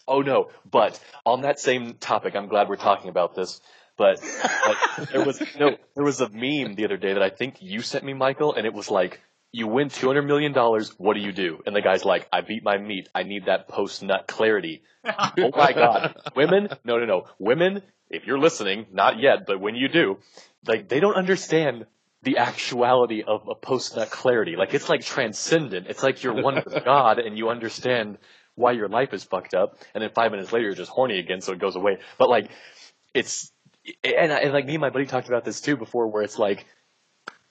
[0.07, 3.61] Oh no, but on that same topic, I'm glad we're talking about this.
[3.97, 4.21] But
[4.67, 7.81] like, there was no, there was a meme the other day that I think you
[7.81, 9.21] sent me, Michael, and it was like,
[9.53, 10.93] you win two hundred million dollars.
[10.99, 11.63] What do you do?
[11.65, 13.09] And the guy's like, I beat my meat.
[13.15, 14.83] I need that post nut clarity.
[15.05, 16.69] oh my god, women?
[16.85, 17.25] No, no, no.
[17.39, 20.19] Women, if you're listening, not yet, but when you do,
[20.67, 21.87] like they don't understand
[22.25, 24.57] the actuality of a post nut clarity.
[24.57, 25.87] Like it's like transcendent.
[25.89, 28.19] It's like you're one with God and you understand
[28.57, 31.41] why your life is fucked up, and then five minutes later you're just horny again,
[31.41, 31.99] so it goes away.
[32.19, 32.51] But like,
[33.13, 33.53] it's
[34.03, 36.39] and, I, and like me and my buddy talked about this too before, where it's
[36.39, 36.65] like,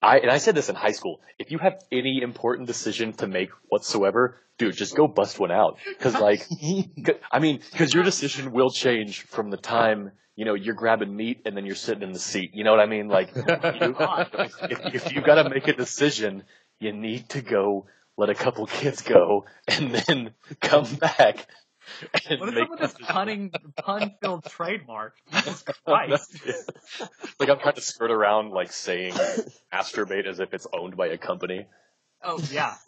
[0.02, 1.22] I and I said this in high school.
[1.38, 5.78] If you have any important decision to make whatsoever, dude, just go bust one out.
[5.88, 6.48] Because like,
[7.32, 11.42] I mean, because your decision will change from the time you know you're grabbing meat
[11.46, 12.52] and then you're sitting in the seat.
[12.54, 13.08] You know what I mean?
[13.08, 16.44] Like, you, if, if you got to make a decision,
[16.80, 17.86] you need to go
[18.18, 21.48] let a couple kids go and then come back
[22.30, 25.16] and What is make up with this punning, pun-filled trademark?
[25.32, 26.38] Jesus Christ.
[27.40, 29.14] like I'm trying to skirt around like saying
[29.74, 31.66] masturbate as if it's owned by a company.
[32.24, 32.76] Oh yeah.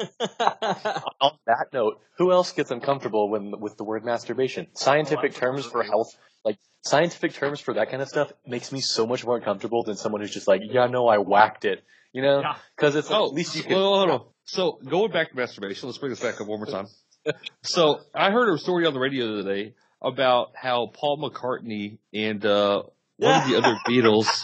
[1.21, 4.67] On that note, who else gets uncomfortable when with the word masturbation?
[4.73, 8.79] Scientific Oh, terms for health, like scientific terms for that kind of stuff, makes me
[8.81, 12.21] so much more uncomfortable than someone who's just like, yeah, no, I whacked it, you
[12.21, 12.41] know?
[12.41, 12.55] Yeah.
[12.75, 13.73] Because it's Oh, at least you can.
[13.73, 14.21] well, hold on.
[14.45, 16.87] So going back to masturbation, let's bring this back up one more time.
[17.63, 21.97] So I heard a story on the radio the other day about how Paul McCartney
[22.13, 22.83] and uh,
[23.17, 24.43] one of the other Beatles.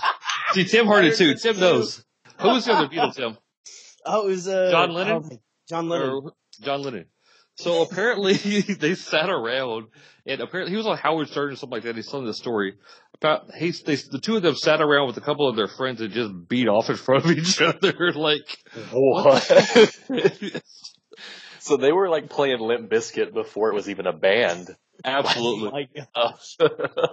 [0.54, 1.36] See, Tim heard it too.
[1.36, 2.04] Tim knows.
[2.40, 3.38] Who was the other Beatle, Tim?
[4.06, 5.24] Oh, it was uh, John Lennon?
[5.32, 5.38] oh,
[5.70, 6.10] John Lennon.
[6.10, 7.06] Or John Lennon.
[7.56, 8.34] So apparently
[8.80, 9.88] they sat around,
[10.26, 11.96] and apparently he was on Howard Stern or something like that.
[11.96, 12.76] He's telling the story
[13.14, 16.02] about he, they, the two of them sat around with a couple of their friends
[16.02, 18.14] and just beat off in front of each other.
[18.14, 18.58] Like,
[18.92, 19.44] What?
[21.60, 24.70] so they were like playing Limp Bizkit before it was even a band.
[25.06, 25.70] absolutely.
[25.70, 26.36] Oh my God.
[26.60, 27.08] Uh,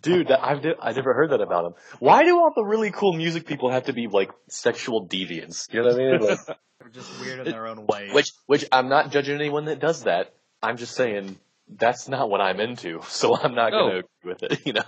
[0.00, 1.74] dude, that, I've ne- I never heard that about them.
[2.00, 5.72] Why do all the really cool music people have to be like sexual deviants?
[5.72, 6.20] You know what I mean?
[6.20, 6.38] Like,
[6.80, 8.12] They're just weird in their own ways.
[8.12, 10.34] which, which I'm not judging anyone that does that.
[10.62, 14.42] I'm just saying that's not what I'm into, so I'm not going to agree with
[14.42, 14.66] it.
[14.66, 14.82] You know,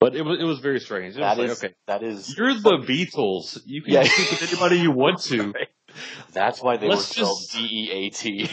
[0.00, 1.16] But it was it was very strange.
[1.16, 3.58] It was that like, okay, that is you're the Beatles.
[3.66, 4.02] You can Yeah.
[4.04, 5.52] sleep with anybody you want to.
[6.32, 8.48] that's why they Let's were spelled D E A T.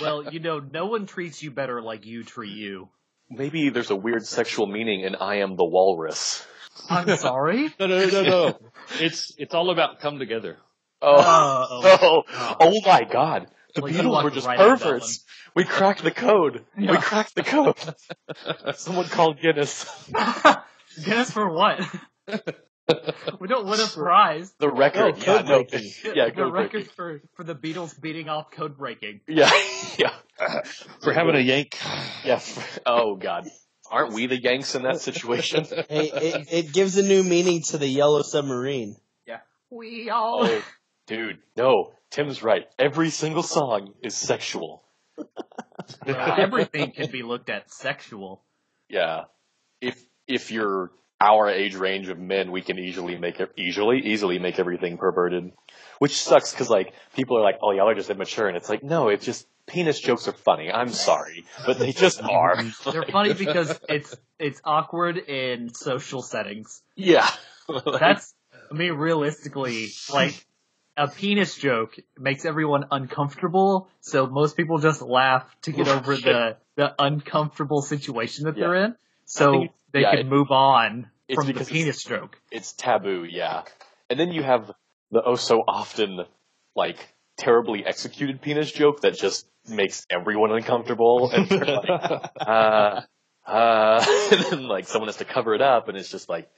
[0.00, 2.88] well, you know, no one treats you better like you treat you.
[3.30, 6.46] Maybe there's a weird sexual meaning in I am the walrus.
[6.88, 7.74] I'm sorry.
[7.80, 8.58] No, no, no, no.
[9.00, 10.56] It's it's all about come together.
[11.02, 12.22] Oh, Oh.
[12.30, 13.48] oh, oh my God!
[13.74, 15.24] The Well, Beatles were just right perverts.
[15.54, 16.64] We cracked the code.
[16.76, 17.76] We cracked the code.
[18.76, 19.86] Someone called Guinness.
[21.02, 21.80] Guinness for what?
[23.40, 24.52] We don't win a prize.
[24.58, 25.16] The record.
[25.16, 25.64] Oh, yeah, no,
[26.14, 26.90] yeah, the record breaking.
[26.94, 29.20] for for the Beatles beating off code breaking.
[29.28, 29.50] Yeah,
[29.98, 30.14] yeah,
[31.02, 31.76] For having a yank.
[32.24, 32.40] yeah.
[32.84, 33.48] Oh God,
[33.90, 35.64] aren't we the Yanks in that situation?
[35.64, 38.96] Hey, it, it gives a new meaning to the Yellow Submarine.
[39.26, 40.46] Yeah, we oh, all.
[40.46, 40.62] Oh,
[41.06, 41.92] dude, no.
[42.10, 42.66] Tim's right.
[42.78, 44.84] Every single song is sexual.
[46.06, 48.44] Well, everything can be looked at sexual.
[48.88, 49.24] Yeah.
[49.80, 54.38] If if you're our age range of men, we can easily make it easily easily
[54.38, 55.52] make everything perverted,
[55.98, 58.82] which sucks because like people are like, oh y'all are just immature, and it's like
[58.82, 60.70] no, it's just penis jokes are funny.
[60.70, 62.62] I'm sorry, but they just are.
[62.90, 66.82] They're funny because it's it's awkward in social settings.
[66.94, 67.28] yeah.
[68.00, 68.32] That's
[68.70, 70.46] I mean realistically like
[70.96, 76.56] a penis joke makes everyone uncomfortable, so most people just laugh to get over the
[76.76, 78.96] the uncomfortable situation that they're in,
[79.26, 82.40] so they yeah, can it- move on from the because it's- penis joke.
[82.50, 83.62] it's taboo, yeah.
[84.08, 84.70] And then you have
[85.10, 86.24] the oh so often
[86.74, 86.96] like
[87.38, 91.90] terribly executed penis joke that just makes everyone uncomfortable and they're like,
[92.40, 93.00] uh,
[93.46, 96.48] uh, and then like someone has to cover it up and it's just like,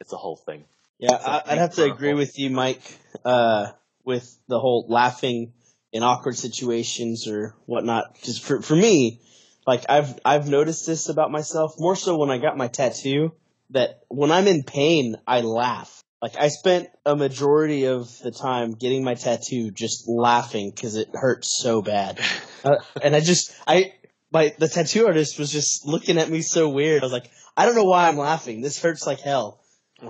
[0.00, 0.64] it's a whole thing.
[0.98, 1.96] Yeah, It's a I, I'd have to purple.
[1.96, 2.82] agree with you, Mike,
[3.24, 3.72] uh,
[4.04, 5.52] with the whole laughing
[5.92, 8.14] in awkward situations or whatnot.
[8.14, 9.20] Because for for me,
[9.66, 13.32] like I've I've noticed this about myself more so when I got my tattoo.
[13.70, 16.04] That when I'm in pain, I laugh.
[16.20, 21.08] Like I spent a majority of the time getting my tattoo just laughing because it
[21.14, 22.20] hurts so bad,
[22.64, 23.94] uh, and I just I
[24.30, 27.02] my the tattoo artist was just looking at me so weird.
[27.02, 28.60] I was like, I don't know why I'm laughing.
[28.60, 29.60] This hurts like hell.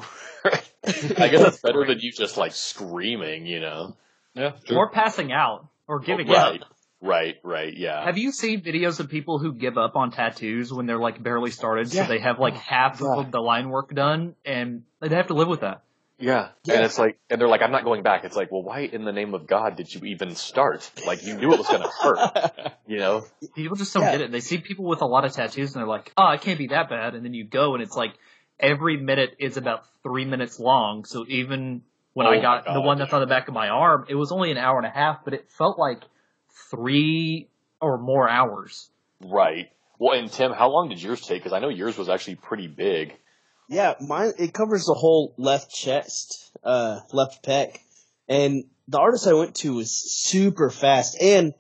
[0.85, 3.97] I guess that's better than you just like screaming, you know?
[4.35, 4.53] Yeah.
[4.71, 5.69] Or passing out.
[5.87, 6.72] Or giving right, up.
[7.03, 8.05] Right, right, yeah.
[8.05, 11.51] Have you seen videos of people who give up on tattoos when they're like barely
[11.51, 12.05] started, Yeah.
[12.07, 13.17] so they have like half Yeah.
[13.17, 15.83] of the line work done, and they have to live with that?
[16.19, 16.51] Yeah.
[16.65, 16.75] Yeah.
[16.77, 18.23] And it's like, and they're like, I'm not going back.
[18.25, 20.89] It's like, well, why in the name of God did you even start?
[21.05, 23.23] Like, you knew it was going to hurt, you know?
[23.57, 24.13] People just don't Yeah.
[24.13, 24.31] get it.
[24.33, 26.69] They see people with a lot of tattoos, and they're like, "Oh, it can't be
[26.69, 28.13] that bad." And then you go, and it's like
[28.61, 31.05] every minute is about three minutes long.
[31.05, 31.83] So even
[32.13, 34.15] when Oh I my got the one that's on the back of my arm, it
[34.15, 36.03] was only an hour and a half, but it felt like
[36.71, 37.49] three
[37.81, 38.91] or more hours.
[39.21, 39.71] Right.
[39.99, 41.43] Well, and Tim, how long did yours take?
[41.43, 43.17] Because I know yours was actually pretty big.
[43.69, 47.79] Yeah, mine it covers the whole left chest, uh, left pec,
[48.29, 51.55] and the artist I went to was super fast, and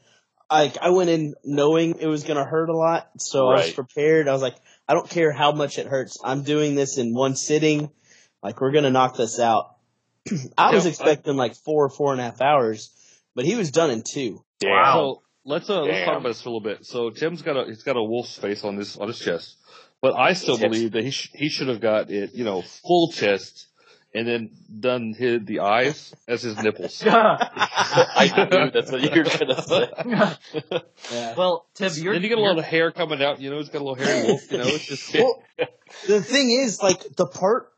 [0.50, 4.28] like I went in knowing it was gonna hurt a lot, so I was prepared.
[4.28, 4.56] I was like,
[4.88, 6.18] I don't care how much it hurts.
[6.22, 7.90] I'm doing this in one sitting.
[8.42, 9.76] Like we're gonna knock this out.
[10.58, 12.90] I was expecting like four, four and a half hours,
[13.34, 14.44] but he was done in two.
[14.62, 14.94] Damn.
[14.94, 16.86] So let's uh let's talk about this for a little bit.
[16.86, 19.56] So Tim's got a he's got a wolf's face on his on his chest,
[20.00, 20.68] but I still Tips.
[20.74, 23.66] believe that he sh- he should have got it you know full chest
[24.14, 27.02] and then done his the eyes as his nipples.
[27.06, 29.88] I knew that's what you were gonna say.
[31.12, 31.34] Yeah.
[31.36, 33.40] well, Tim, you're, then you get a you're- lot of hair coming out.
[33.40, 34.50] You know, he's got a little hairy wolf.
[34.52, 35.42] You know, it's just Well,
[36.06, 37.72] the thing is, like the part,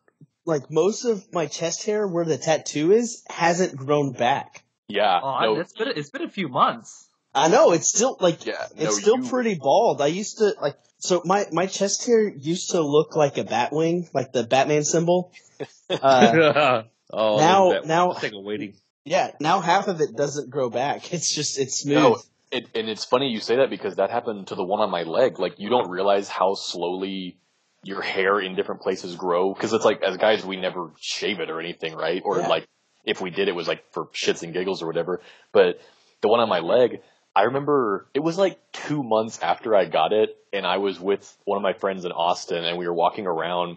[0.45, 4.64] like most of my chest hair where the tattoo is hasn't grown back.
[4.89, 5.21] Yeah.
[5.23, 7.09] Oh, I- no, it's been it's been a few months.
[7.35, 8.67] I know it's still like yeah.
[8.77, 10.01] No, it's still you- pretty bald.
[10.01, 13.73] I used to like so my my chest hair used to look like a bat
[13.73, 15.33] wing, like the Batman symbol.
[15.91, 16.83] Uh,
[17.13, 18.75] oh now- that, now- that's like a waiting.
[19.05, 21.13] yeah, now half of it doesn't grow back.
[21.13, 21.97] It's just it's smooth.
[21.97, 22.19] No,
[22.51, 25.03] it, and it's funny you say that because that happened to the one on my
[25.03, 25.39] leg.
[25.39, 27.39] Like you don't realize how slowly
[27.85, 31.51] your hair in different places grow because it's like as guys we never shave it
[31.51, 32.23] or anything, right?
[32.25, 32.49] Or Yeah.
[32.49, 32.67] like
[33.05, 35.21] if we did, it was like for shits and giggles or whatever.
[35.53, 35.81] But
[36.21, 37.01] the one on my leg,
[37.37, 41.37] I remember it was like two months after I got it, and I was with
[41.45, 43.77] one of my friends in Austin, and we were walking around,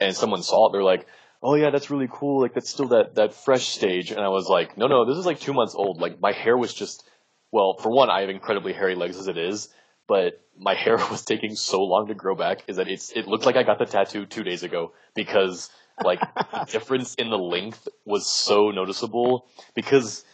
[0.00, 0.72] and someone saw it.
[0.72, 1.06] They're like,
[1.42, 2.40] "Oh yeah, that's really cool.
[2.40, 5.26] Like that's still that that fresh stage." And I was like, "No, no, this is
[5.26, 6.00] like two months old.
[6.00, 7.08] Like my hair was just."
[7.52, 9.68] Well, for one, I have incredibly hairy legs as it is,
[10.08, 13.46] but my hair was taking so long to grow back is that it's it looked
[13.46, 15.70] like I got the tattoo two days ago because
[16.02, 16.20] like
[16.52, 20.24] the difference in the length was so noticeable because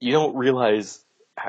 [0.00, 1.04] you don't realize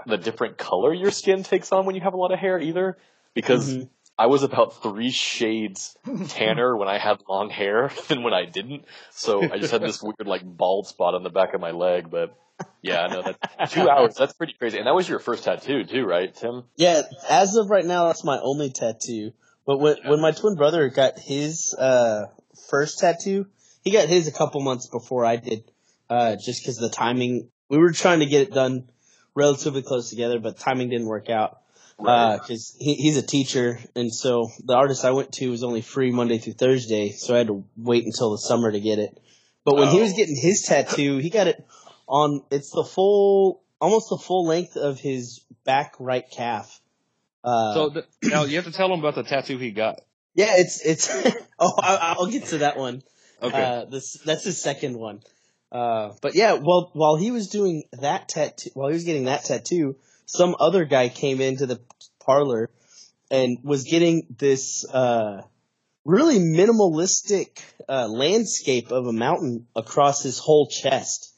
[0.05, 2.97] the different color your skin takes on when you have a lot of hair either
[3.33, 3.89] because Mhm.
[4.17, 5.95] I was about three shades
[6.27, 8.85] tanner when I had long hair than when I didn't.
[9.11, 12.09] So I just had this weird like bald spot on the back of my leg,
[12.11, 12.35] but
[12.81, 14.77] yeah, no, that two hours, that's pretty crazy.
[14.77, 16.63] And that was your first tattoo too, right, Tim?
[16.75, 19.31] Yeah, as of right now, that's my only tattoo.
[19.65, 22.25] But when when my twin brother got his uh
[22.69, 23.47] first tattoo,
[23.83, 25.63] he got his a couple months before I did,
[26.09, 27.49] uh, just because the timing.
[27.69, 28.89] We were trying to get it done
[29.35, 31.59] relatively close together, but timing didn't work out.
[31.97, 36.11] Because he, he's a teacher, and so the artist I went to was only free
[36.11, 39.19] Monday through Thursday, so I had to wait until the summer to get it.
[39.65, 40.15] But when he was Oh.
[40.15, 41.63] getting his tattoo, he got it
[42.07, 42.41] on.
[42.51, 46.79] It's the full, almost the full length of his back right calf.
[47.43, 49.99] Uh, So th- now you have to tell him about the tattoo he got.
[50.39, 51.09] Yeah, it's it's.
[51.59, 53.03] oh, I, I'll get to that one.
[53.41, 53.61] Okay.
[53.61, 55.21] Uh, this that's his second one.
[55.69, 59.43] Uh, but yeah, well, while he was doing that tattoo, while he was getting that
[59.43, 61.81] tattoo, some other guy came into the
[62.25, 62.69] parlor
[63.29, 65.41] and was getting this uh,
[66.05, 67.59] really minimalistic
[67.89, 71.33] uh, landscape of a mountain across his whole chest,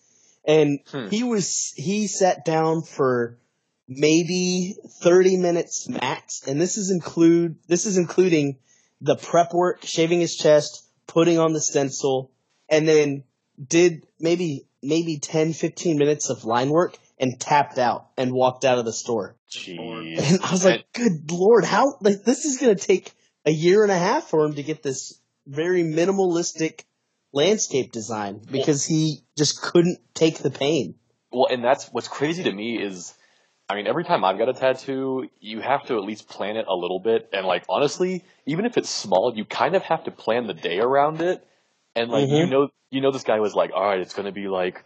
[0.45, 1.07] and Hmm.
[1.07, 3.39] he was he sat down for
[3.87, 8.57] maybe 30 minutes max and this is include this is including
[9.01, 12.31] the prep work shaving his chest putting on the stencil
[12.69, 13.23] and then
[13.67, 18.79] did maybe maybe 10 15 minutes of line work and tapped out and walked out
[18.79, 20.17] of the store Jeez.
[20.17, 23.11] and i was like good lord how like this is going to take
[23.45, 26.83] a year and a half for him to get this very minimalistic
[27.33, 30.95] landscape design because he just couldn't take the pain
[31.31, 33.13] Well, and that's what's crazy to me is,
[33.71, 36.65] I mean, every time I've got a tattoo, you have to at least plan it
[36.67, 37.29] a little bit.
[37.31, 40.79] And like, honestly, even if it's small, you kind of have to plan the day
[40.79, 41.47] around it.
[41.95, 42.49] And like, you Mhm.
[42.49, 44.83] know, you know, this guy was like, all right, it's going to be like,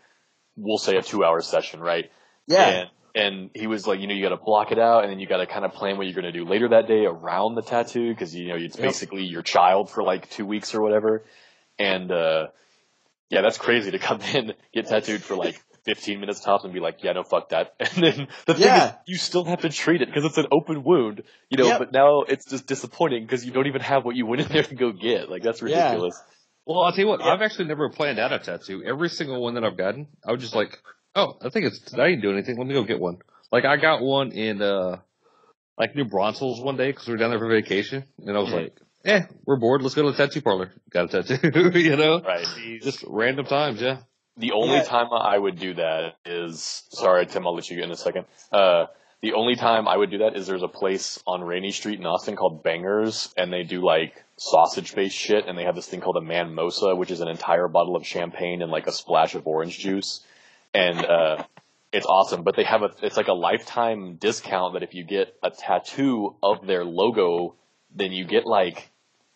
[0.56, 2.12] we'll say a two hour session, right?
[2.48, 5.12] yeah And, and he was like, you know, you got to block it out and
[5.12, 7.06] then you got to kind of plan what you're going to do later that day
[7.06, 10.82] around the tattoo because, you know, it's basically your child for like two weeks or
[10.84, 11.24] whatever.
[11.80, 12.48] And, uh,
[13.32, 16.80] yeah, that's crazy to come in, get tattooed for like 15 minutes tops and be
[16.80, 17.74] like, yeah, no, fuck that.
[17.80, 18.86] And then the thing Yeah.
[18.88, 21.80] is, you still have to treat it because it's an open wound, you know, Yep.
[21.80, 24.64] but now it's just disappointing because you don't even have what you went in there
[24.64, 25.30] to go get.
[25.30, 25.66] Like, that's Yeah.
[25.92, 26.22] ridiculous.
[26.66, 27.28] Well, I'll tell you what, Yeah.
[27.34, 28.84] I've actually never planned out a tattoo.
[28.84, 30.80] Every single one that I've gotten, I was just like,
[31.16, 32.58] oh, I think it's, I didn't do anything.
[32.58, 33.20] Let me go get one.
[33.52, 34.98] Like, I got one in, uh,
[35.78, 38.06] like New Braunfels one day because we were down there for vacation.
[38.26, 38.54] And I was Mhm.
[38.54, 39.84] like, eh, we're bored.
[39.84, 40.72] Let's go to the tattoo parlor.
[40.90, 42.22] Got a tattoo, you know?
[42.22, 42.48] Right.
[42.82, 44.00] Just random times, yeah.
[44.38, 44.84] The only Yeah.
[44.84, 47.48] time I would do that is sorry, Tim.
[47.48, 48.26] I'll let you get in a second.
[48.52, 48.88] Uh,
[49.22, 52.06] the only time I would do that is there's a place on Rainey Street in
[52.06, 56.02] Austin called Bangers, and they do like sausage based shit, and they have this thing
[56.02, 59.48] called a Manmosa, which is an entire bottle of champagne and like a splash of
[59.48, 60.24] orange juice,
[60.74, 61.44] and uh,
[61.94, 62.44] it's awesome.
[62.44, 66.36] But they have a it's like a lifetime discount that if you get a tattoo
[66.44, 67.56] of their logo,
[67.90, 68.92] then you get like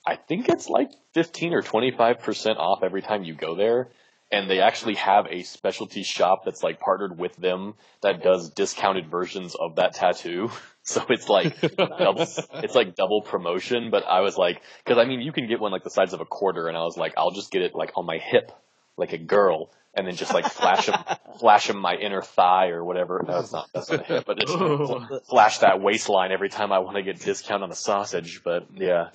[0.06, 3.88] I think it's like fifteen or twenty five percent off every time you go there
[4.32, 9.10] and they actually have a specialty shop that's like partnered with them that does discounted
[9.10, 10.50] versions of that tattoo.
[10.82, 12.22] So it's like double,
[12.64, 13.92] it's like double promotion.
[13.92, 16.22] But I was like, because I mean, you can get one like the size of
[16.22, 18.52] a quarter, and I was like, I'll just get it like on my hip,
[18.98, 20.96] like a girl, and then just like flash them,
[21.40, 23.24] flash them my inner thigh or whatever.
[23.28, 25.20] No, it's not that's not a hip, but just Ooh.
[25.30, 28.42] flash that waistline every time I want to get discount on a sausage.
[28.44, 29.10] But yeah,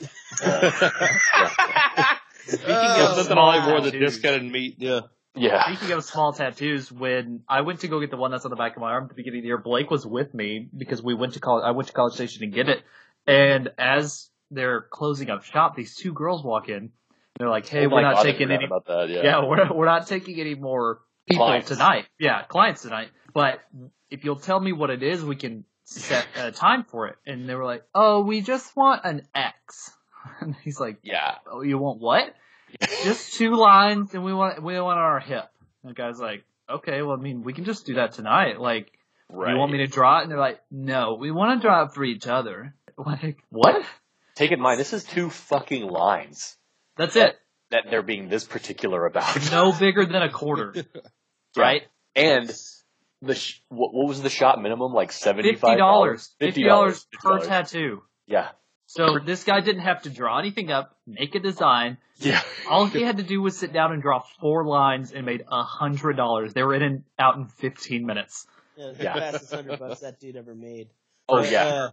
[0.45, 2.17] uh,
[2.47, 4.77] Speaking There's of nothing small I like more than tattoos- discounted meat.
[4.79, 5.01] Yeah.
[5.35, 5.75] yeah.
[5.75, 8.57] Speaking of small tattoos, when I went to go get the one that's on the
[8.57, 11.03] back of my arm at the beginning of the year, Blake was with me because
[11.03, 11.65] we went to college.
[11.67, 12.83] I went to College Station to get it,
[13.27, 16.91] and as they're closing up shop, these two girls walk in.
[17.39, 18.65] They're like, "Hey, Oh we're not God, taking any.
[18.65, 19.09] about that.
[19.09, 19.23] Yeah.
[19.25, 21.69] Yeah, we're we're not taking any more people Clients.
[21.69, 22.07] tonight.
[22.21, 23.09] Yeah, clients tonight.
[23.33, 23.61] But
[24.11, 27.49] if you'll tell me what it is, we can set a time for it." And
[27.49, 29.91] they were like, "Oh, we just want an X."
[30.41, 31.35] And he's like, Yeah.
[31.51, 32.35] "Oh, you want what?"
[33.05, 35.45] just two lines, and we want we want our hip.
[35.83, 38.61] And the guy's like, "Okay, well, I mean, we can just do that tonight.
[38.61, 38.91] Like,
[39.31, 39.53] Right.
[39.53, 41.93] you want me to draw it?" And they're like, "No, we want to draw it
[41.95, 43.85] for each other." Like, what?
[44.37, 46.57] Take in mind, this is two fucking lines
[46.97, 47.37] That's it.
[47.71, 49.51] that they're being this particular about.
[49.51, 50.73] No bigger than a quarter,
[51.57, 51.83] right?
[52.15, 52.49] And
[53.21, 54.93] the sh- what, what was the shot minimum?
[54.93, 56.33] Like seventy five dollars.
[56.39, 57.47] Fifty dollars per $50.
[57.49, 58.03] tattoo.
[58.27, 58.51] Yeah.
[58.87, 61.99] So this guy didn't have to draw anything up, make a design.
[62.19, 62.41] Yeah.
[62.69, 65.63] All he had to do was sit down and draw four lines and made a
[65.63, 66.53] hundred dollars.
[66.55, 68.47] They were in and out in fifteen minutes.
[68.77, 69.15] Yeah, the Yeah.
[69.15, 70.89] fastest hundred bucks that dude ever made.
[71.27, 71.65] Oh But, yeah.
[71.65, 71.91] uh,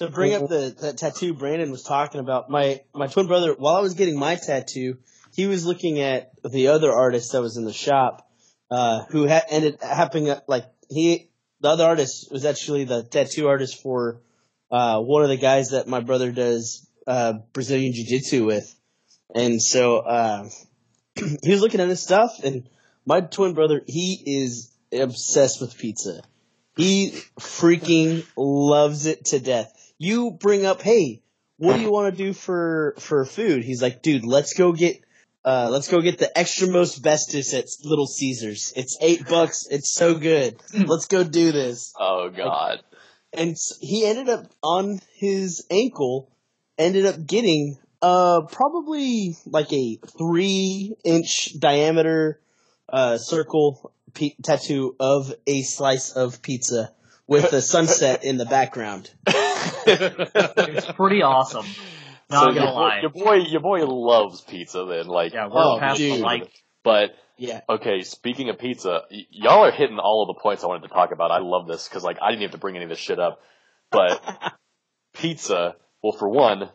[0.00, 3.76] to bring up the that tattoo Brandon was talking about, my my twin brother, while
[3.76, 4.98] I was getting my tattoo,
[5.34, 8.28] he was looking at the other artist that was in the shop,
[8.70, 13.80] uh, who ha- ended happening like he the other artist was actually the tattoo artist
[13.82, 14.20] for
[14.70, 18.74] uh, one of the guys that my brother does uh, Brazilian Jiu Jitsu with,
[19.34, 20.48] and so uh,
[21.14, 22.68] he was looking at his stuff, and
[23.04, 26.22] my twin brother he is obsessed with pizza.
[26.76, 29.72] He freaking loves it to death.
[29.98, 31.22] You bring up, hey,
[31.58, 33.64] what do you want to do for for food?
[33.64, 35.02] He's like, dude, let's go get
[35.44, 38.72] uh let's go get the extra most bestest at Little Caesars.
[38.76, 39.66] It's eight bucks.
[39.70, 40.58] It's so good.
[40.72, 41.92] Let's go do this.
[41.98, 42.80] Oh god.
[43.32, 46.30] And he ended up on his ankle,
[46.78, 52.40] ended up getting uh probably like a three inch diameter
[52.88, 56.92] uh circle pe- tattoo of a slice of pizza
[57.26, 59.10] with the sunset in the background.
[59.26, 61.66] It's pretty awesome.
[62.30, 63.00] Not so gonna your boy, lie.
[63.00, 64.84] your boy, your boy loves pizza.
[64.88, 66.50] Then, like, Yeah, we're Oh, past the like.
[66.84, 67.10] but
[67.40, 67.62] Yeah.
[67.68, 68.02] okay.
[68.02, 71.10] Speaking of pizza, y- y'all are hitting all of the points I wanted to talk
[71.10, 71.30] about.
[71.30, 73.40] I love this because, like, I didn't have to bring any of this shit up.
[73.90, 74.22] But
[75.14, 75.76] pizza.
[76.02, 76.68] Well, for one,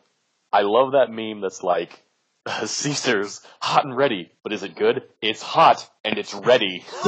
[0.52, 2.02] I love that meme that's like.
[2.66, 5.02] Caesar's hot and ready, but is it good?
[5.20, 6.86] It's hot and it's ready.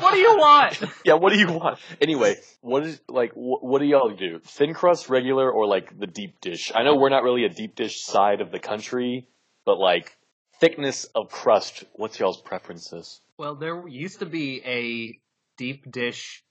[0.00, 0.78] What do you want?
[1.04, 1.78] Yeah, what do you want?
[2.00, 4.40] Anyway, what is like wh- what do y'all do?
[4.44, 6.70] Thin crust, regular, or like the deep dish?
[6.74, 9.26] I know we're not really a deep dish side of the country,
[9.64, 10.14] but like
[10.60, 13.20] thickness of crust, what's y'all's preferences?
[13.38, 15.18] Well, there used to be a
[15.56, 16.44] deep dish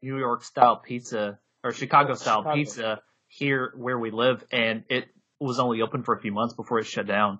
[0.00, 2.54] New York style pizza or Chicago style Chicago.
[2.56, 5.08] pizza here where we live, and it
[5.40, 7.38] was only open for a few months before it shut down.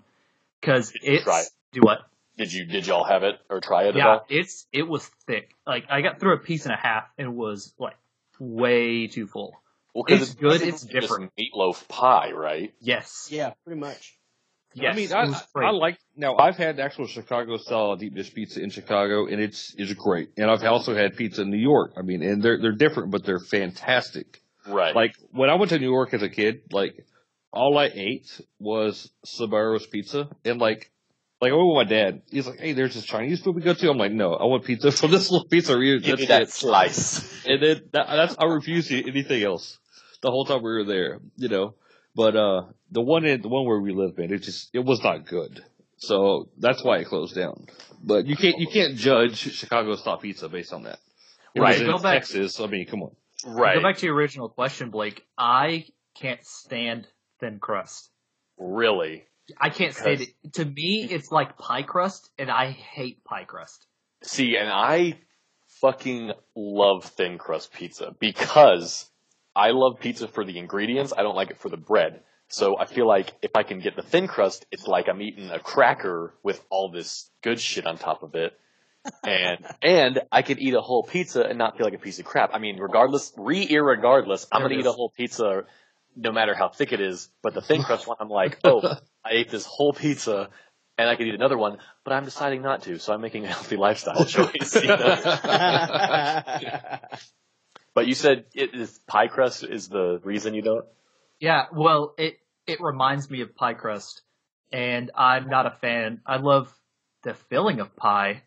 [0.61, 1.51] Because it's try it?
[1.73, 1.99] do what?
[2.37, 4.27] Did you did y'all have it or try it at Yeah, all?
[4.29, 5.55] it's it was thick.
[5.67, 7.97] Like I got through a piece and a half, and it was like
[8.39, 9.61] way too full.
[9.95, 11.33] Well, 'cause it's good, it's different.
[11.37, 12.73] meatloaf pie, right?
[12.81, 13.29] Yes.
[13.31, 14.17] Yeah, pretty much.
[14.75, 14.93] Yes.
[14.93, 15.65] I mean, I, I.
[15.67, 16.37] I like now.
[16.37, 20.31] I've had actual Chicago style deep dish pizza in Chicago, and it's is great.
[20.37, 21.93] And I've also had pizza in New York.
[21.97, 24.43] I mean, and they're they're different, but they're fantastic.
[24.67, 24.95] Right.
[24.95, 27.05] Like when I went to New York as a kid, like
[27.53, 30.91] all I ate was Sbarro's pizza, and like
[31.41, 32.23] like I went with my dad.
[32.31, 34.65] He's like, "Hey, there's this Chinese food we go to." I'm like, "No, I want
[34.65, 37.45] pizza from this little pizzeria." give me that it." slice.
[37.45, 39.79] And then that, that's I refused to eat anything else
[40.23, 41.75] the whole time we were there, you know.
[42.15, 45.03] But uh the one in the one where we live, man, it just it was
[45.03, 45.65] not good.
[45.97, 47.67] So that's why it closed down.
[48.03, 50.99] But you can't you can't judge Chicago style pizza based on that.
[51.55, 51.73] It Right.
[51.73, 52.61] was in Go back- Texas.
[52.61, 53.17] I mean, come on.
[53.47, 53.77] Right.
[53.77, 55.25] Go back to your original question, Blake.
[55.39, 57.07] I can't stand
[57.41, 58.11] thin crust.
[58.59, 59.25] Really.
[59.61, 60.29] I can't stand it.
[60.55, 63.87] To me, it's like pie crust, and I hate pie crust.
[64.23, 65.19] See, and I
[65.81, 69.11] fucking love thin crust pizza because
[69.55, 71.13] I love pizza for the ingredients.
[71.17, 72.21] I don't like it for the bread.
[72.49, 75.51] So I feel like if I can get the thin crust, it's like I'm eating
[75.51, 78.53] a cracker with all this good shit on top of it.
[79.25, 82.27] And, and I could eat a whole pizza and not feel like a piece of
[82.27, 82.51] crap.
[82.53, 85.63] I mean, regardless, re irregardless, I'm gonna eat a whole pizza
[86.15, 87.31] no matter how thick it is.
[87.43, 88.83] But the thin crust one, I'm like, oh,
[89.25, 90.51] I ate this whole pizza
[90.99, 93.49] and I could eat another one, but I'm deciding not to, so I'm making a
[93.49, 94.75] healthy lifestyle choice.
[94.75, 95.17] you know?
[97.95, 100.85] But you said it is pie crust is the reason you don't.
[101.41, 104.23] Yeah, well, it it reminds me of pie crust,
[104.71, 106.21] and I'm not a fan.
[106.27, 106.73] I love
[107.25, 108.43] the filling of pie.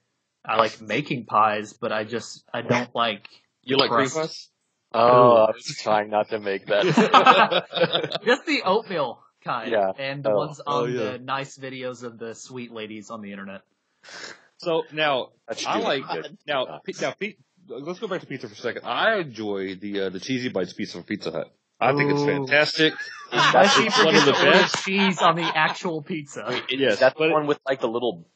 [0.47, 3.27] I like making pies, but I just I don't like
[3.63, 4.15] You like cream Crust.
[4.15, 4.49] puffs?
[4.93, 6.85] Oh, I was trying not to make that.
[8.23, 9.91] just the oatmeal kind, Yeah.
[9.97, 10.37] and the Oh.
[10.37, 11.11] ones oh, on Oh, yeah.
[11.11, 13.61] the nice videos of the sweet ladies on the internet.
[14.57, 15.29] so now
[15.67, 16.37] I like good.
[16.47, 16.79] now.
[17.01, 17.33] Now, Pe-
[17.67, 18.83] let's go back to pizza for a second.
[18.85, 21.53] I enjoy the uh, the cheesy bites pizza from Pizza Hut.
[21.79, 22.25] I think it's Ooh.
[22.25, 22.93] fantastic.
[23.31, 24.85] Unless you It's one forget of the to order best.
[24.85, 26.45] cheese on the actual pizza.
[26.47, 28.27] Wait, Yes, that's but the it- one with like the little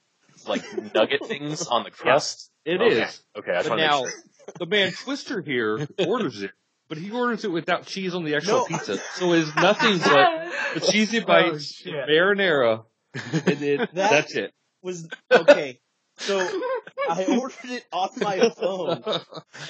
[0.48, 0.64] like
[0.94, 2.50] nugget things on the crust.
[2.66, 3.02] It okay.
[3.04, 3.22] is.
[3.38, 4.54] Okay, I just But want to now make sure.
[4.60, 6.52] the man Twister here orders it,
[6.88, 8.66] but he orders it without cheese on the actual No.
[8.66, 8.98] pizza.
[9.16, 11.94] So it's nothing but the cheesy bites, shit.
[11.94, 14.54] marinara, and then that's it.
[14.82, 15.80] was okay.
[16.20, 16.40] So
[17.10, 19.04] I ordered it on my phone,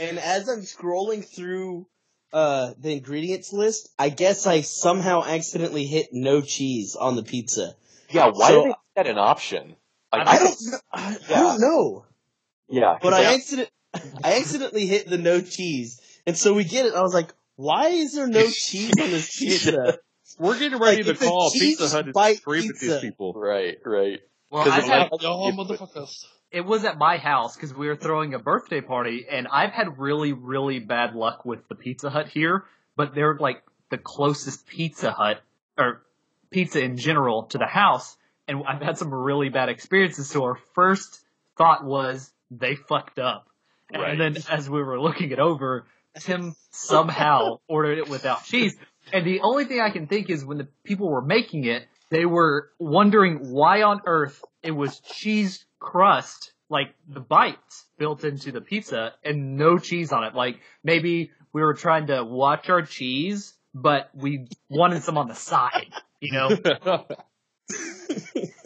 [0.01, 1.87] and as I'm scrolling through
[2.33, 7.75] uh, the ingredients list, I guess I somehow accidentally hit no cheese on the pizza.
[8.09, 9.75] Yeah, why So- did they make that an option?
[10.11, 12.05] Like, I don't, kn- I, I don't know,
[12.67, 13.69] Yeah, but I they- accident,
[14.23, 16.95] I accidentally hit the no cheese, and so we get it.
[16.95, 19.99] I was like, why is there no cheese on this pizza?
[20.39, 23.33] We're getting ready Like, to call Pizza Hut and bite scream at these people.
[23.35, 24.19] right, right.
[24.51, 26.25] Well, 'Cause I've had Y'all motherfuckers.
[26.51, 29.97] It was at my house because we were throwing a birthday party, and I've had
[29.99, 32.65] really, really bad luck with the Pizza Hut here.
[32.95, 35.41] But they're like the closest Pizza Hut
[35.77, 36.01] or
[36.51, 40.29] pizza in general to the house, and I've had some really bad experiences.
[40.29, 41.23] So our first
[41.57, 43.47] thought was they fucked up,
[43.93, 44.11] Right.
[44.11, 45.85] and then as we were looking it over,
[46.19, 48.75] Tim somehow ordered it without cheese.
[49.13, 52.25] And the only thing I can think is when the people were making it, they
[52.25, 58.61] were wondering why on earth it was cheese crust, like the bites built into the
[58.61, 60.35] pizza and no cheese on it.
[60.35, 65.35] Like maybe we were trying to watch our cheese, but we wanted some on the
[65.35, 66.49] side, you know?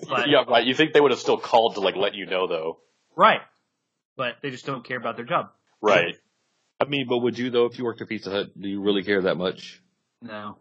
[0.09, 0.65] But, yeah, right.
[0.65, 2.79] You think they would have still called to like let you know though?
[3.15, 3.41] Right.
[4.15, 5.49] But they just don't care about their job.
[5.81, 6.15] Right.
[6.79, 8.47] I mean, but would you though if you worked at Pizza Hut?
[8.59, 9.81] Do you really care that much?
[10.21, 10.57] No.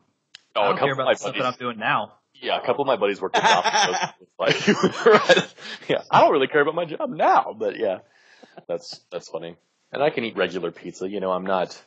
[0.55, 1.43] Oh, I a don't care about the stuff buddies.
[1.43, 2.15] that I'm doing now.
[2.43, 4.13] Yeah, a couple of my buddies worked at Domino's.
[4.39, 4.67] like,
[5.89, 7.99] yeah, I don't really care about my job now, but yeah,
[8.69, 9.57] that's that's funny.
[9.93, 11.09] And I can eat regular pizza.
[11.09, 11.81] You know, I'm not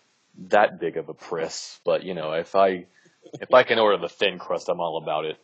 [0.48, 2.86] that big of a priss, but you know, if I
[3.34, 5.38] if I can order the thin crust, I'm all about it.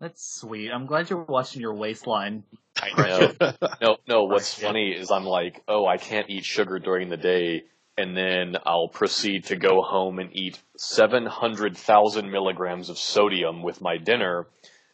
[0.00, 0.70] That's sweet.
[0.70, 2.44] I'm glad you're watching your waistline.
[2.80, 3.52] I know.
[3.82, 4.24] no, no.
[4.24, 7.64] What's funny is I'm like, oh, I can't eat sugar during the day,
[8.00, 13.98] and then I'll proceed to go home and eat 700,000 milligrams of sodium with my
[13.98, 14.46] dinner,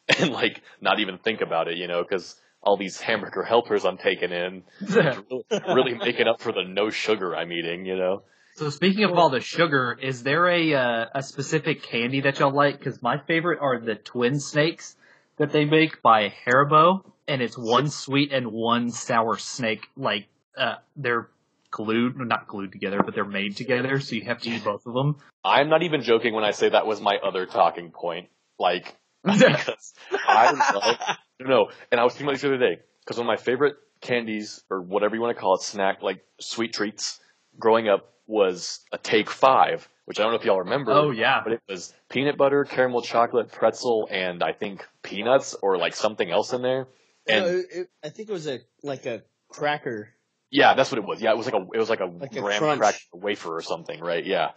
[0.19, 3.97] and like not even think about it, you know, because all these hamburger helpers I'm
[3.97, 8.23] taking in, really, really making up for the no sugar I'm eating, you know.
[8.57, 12.55] So speaking of all the sugar, is there a uh, a specific candy that y'all
[12.55, 12.79] like?
[12.79, 14.97] Because my favorite are the twin snakes
[15.37, 19.87] that they make by Haribo, and it's one sweet and one sour snake.
[19.95, 20.27] Like
[20.57, 21.29] uh, they're
[21.77, 24.95] glued, not glued together, but they're made together, so you have to eat both of
[24.95, 25.17] them.
[25.45, 28.29] I'm not even joking when I say that was my other talking point.
[28.59, 29.93] Like, because
[30.27, 30.99] I love,
[31.39, 33.37] no, no, and I was thinking about this the other day, because one of my
[33.37, 37.21] favorite candies, or whatever you want to call it, snack, like sweet treats,
[37.59, 40.93] growing up was a Take Five, which I don't know if y'all remember.
[40.93, 45.77] oh yeah, But it was peanut butter, caramel chocolate, pretzel, and I think peanuts or
[45.77, 46.89] like something else in there.
[47.29, 50.09] And No, it, it- I think it was a like a cracker.
[50.57, 51.21] Yeah, that's what it was.
[51.21, 52.79] Yeah, it was like a it was like a Like a graham crunch.
[52.81, 54.25] cracker wafer or something, right?
[54.25, 54.53] Yeah.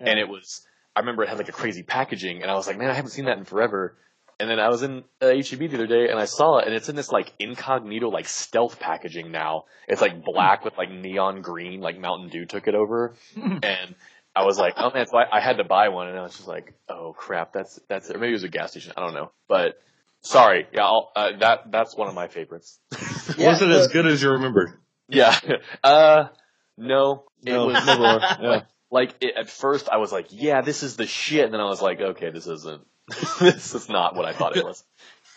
[0.00, 0.10] Yeah.
[0.10, 2.76] And it was I remember it had like a crazy packaging and I was like,
[2.76, 3.96] man, I haven't seen that in forever.
[4.40, 6.74] And then I was in uh, HEB the other day and I saw it and
[6.74, 9.64] it's in this like incognito like stealth packaging now.
[9.86, 13.14] It's like black with like neon green, like Mountain Dew took it over.
[13.36, 13.94] and
[14.34, 16.34] I was like, oh man, so I, I had to buy one and I was
[16.36, 18.16] just like, oh crap, that's that's it.
[18.16, 19.30] Or maybe it was a gas station, I don't know.
[19.48, 19.74] But
[20.22, 22.80] sorry, yeah, I'll, uh, that that's one of my favorites.
[23.38, 24.70] Yeah, Wasn't as good as you remembered.
[25.08, 25.38] Yeah.
[25.82, 26.28] Uh,
[26.76, 27.24] no.
[27.44, 28.20] It No, was never are.
[28.42, 28.60] Yeah.
[28.90, 31.66] like it, at first I was like, yeah, this is the shit, and then I
[31.66, 32.82] was like, okay, this isn't.
[33.40, 34.82] this is not what I thought it was.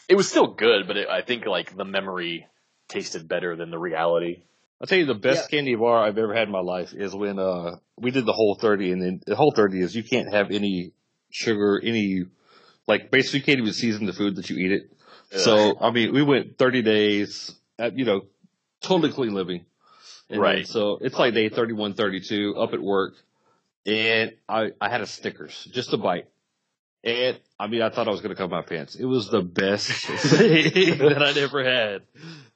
[0.07, 2.47] It was still good, but it, I think like the memory
[2.88, 4.43] tasted better than the reality.
[4.80, 7.39] I'll tell you the best candy bar I've ever had in my life is when
[7.39, 10.51] uh we did the whole thirty and then the whole thirty is you can't have
[10.51, 10.93] any
[11.32, 12.26] sugar, any
[12.88, 14.91] like basically you can't even season the food that you eat it.
[15.32, 18.22] So I mean we went thirty days at you know,
[18.82, 19.65] totally clean living.
[20.30, 20.67] And Right.
[20.67, 23.13] so it's like day 31, 32, up at work.
[23.86, 26.28] And I, I had a Snickers, just a bite.
[27.03, 28.95] And I mean, I thought I was going to cut my pants.
[28.95, 32.01] It was the best thing that I'd ever had.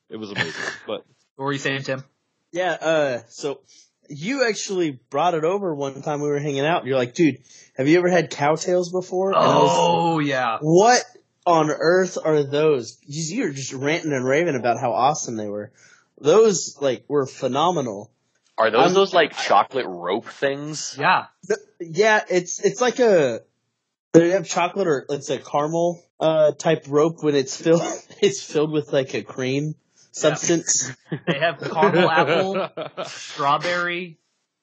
[0.09, 0.53] It was amazing.
[0.85, 1.05] But
[1.35, 2.03] What were you saying, Tim?
[2.51, 3.61] Yeah, uh, so
[4.09, 6.85] you actually brought it over one time we were hanging out.
[6.85, 7.37] You're like, dude,
[7.77, 9.29] have you ever had cowtails before?
[9.31, 10.57] And I was like, Oh yeah.
[10.59, 11.01] what
[11.45, 12.97] on earth are those?
[13.05, 15.71] You you were just ranting and raving about how awesome they were.
[16.21, 18.11] Those, like, were phenomenal.
[18.57, 20.95] Are those I'm- those like chocolate rope things?
[20.99, 21.25] Yeah.
[21.47, 23.41] The- yeah, it's, it's like a,
[24.13, 27.81] they have chocolate or it's a caramel, uh, type rope when it's filled,
[28.21, 29.75] it's filled with like a cream
[30.11, 30.91] substance.
[31.27, 32.69] They have caramel apple,
[33.05, 34.17] strawberry,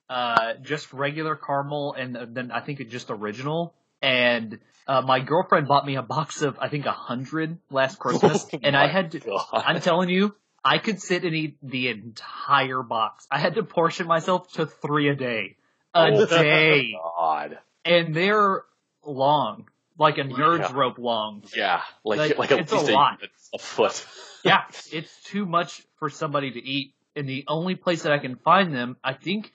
[0.08, 3.74] uh, just regular caramel, and then I think it just original.
[4.00, 8.46] And uh, my girlfriend bought me a box of I think a hundred last Christmas,
[8.52, 9.18] Oh and I had to.
[9.20, 9.44] God.
[9.52, 10.34] I'm telling you,
[10.68, 13.26] I could sit and eat the entire box.
[13.30, 15.56] I had to portion myself to three a day,
[15.94, 17.58] a Oh, day, God.
[17.86, 18.64] and they're
[19.02, 20.76] long, like a nerd's Yeah.
[20.78, 21.42] rope long.
[21.56, 23.18] Yeah, like Like, like, it's a lot.
[23.54, 24.06] a foot.
[24.44, 26.94] yeah, it's too much for somebody to eat.
[27.16, 29.52] And the only place that I can find them, I think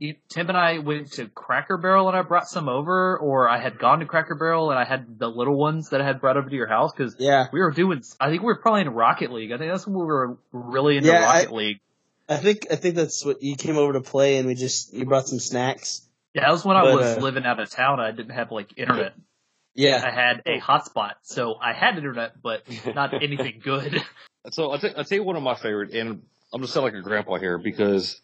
[0.00, 3.78] Tim and I went to Cracker Barrel and I brought some over, or I had
[3.78, 6.48] gone to Cracker Barrel and I had the little ones that I had brought over
[6.48, 7.46] to your house because Yeah.
[7.52, 8.02] we were doing.
[8.20, 9.50] I think we were probably in Rocket League.
[9.50, 11.80] I think that's when we were really into Yeah, I- Rocket League.
[12.28, 15.06] I think, I think that's what you came over to play and we just, you
[15.06, 16.02] brought some snacks.
[16.34, 18.00] Yeah, that was when I was uh, living out of town.
[18.00, 19.14] I didn't have like internet.
[19.74, 20.02] Yeah.
[20.04, 22.62] I had a hotspot, so I had internet, but
[22.94, 24.02] not anything good.
[24.50, 26.84] so I'll, t- I'll tell you one of my favorite, and I'm going to sound
[26.84, 28.20] like a grandpa here because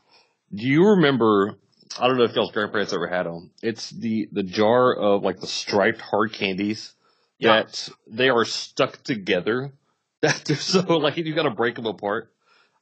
[0.53, 1.57] do you remember,
[1.99, 3.51] I don't know if y'all's grandparents ever had them.
[3.62, 6.92] It's the, the jar of like the striped hard candies
[7.38, 7.62] Yeah.
[7.62, 9.72] that they are stuck together.
[10.24, 12.32] That they're so like you got to break them apart.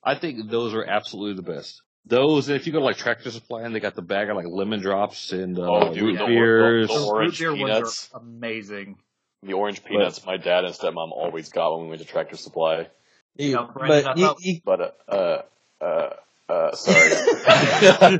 [0.05, 1.83] I think those are absolutely the best.
[2.07, 4.37] Those, and if you go to like Tractor Supply and they got the bag of
[4.37, 6.87] like lemon drops and uh, Oh, dude, root the- beers.
[6.89, 8.11] the- Those orange root beer peanuts.
[8.13, 8.99] ones are amazing.
[9.43, 12.87] The orange peanuts my dad and stepmom always got when we went to Tractor Supply.
[13.35, 16.11] Yeah, but you, thought- you, But uh uh uh,
[16.49, 17.11] uh sorry.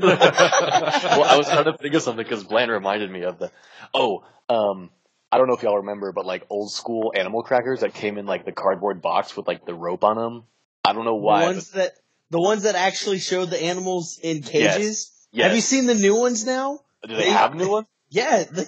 [0.01, 3.51] well, I was trying to think of something because Bland reminded me of the.
[3.93, 4.89] Oh, um,
[5.31, 8.25] I don't know if y'all remember, but like old school animal crackers that came in
[8.25, 10.43] like the cardboard box with like the rope on them.
[10.85, 11.43] I don't know the why.
[11.43, 11.93] ones that,
[12.29, 15.11] the ones that actually showed the animals in cages.
[15.31, 15.47] but yes.
[15.47, 16.79] Have you seen the new ones now?
[17.07, 17.87] Do they they- have new ones?
[18.09, 18.65] Yeah, they,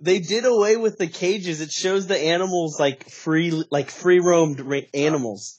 [0.00, 1.60] they did away with the cages.
[1.60, 4.60] It shows the animals like free, like free roamed
[4.92, 5.57] animals.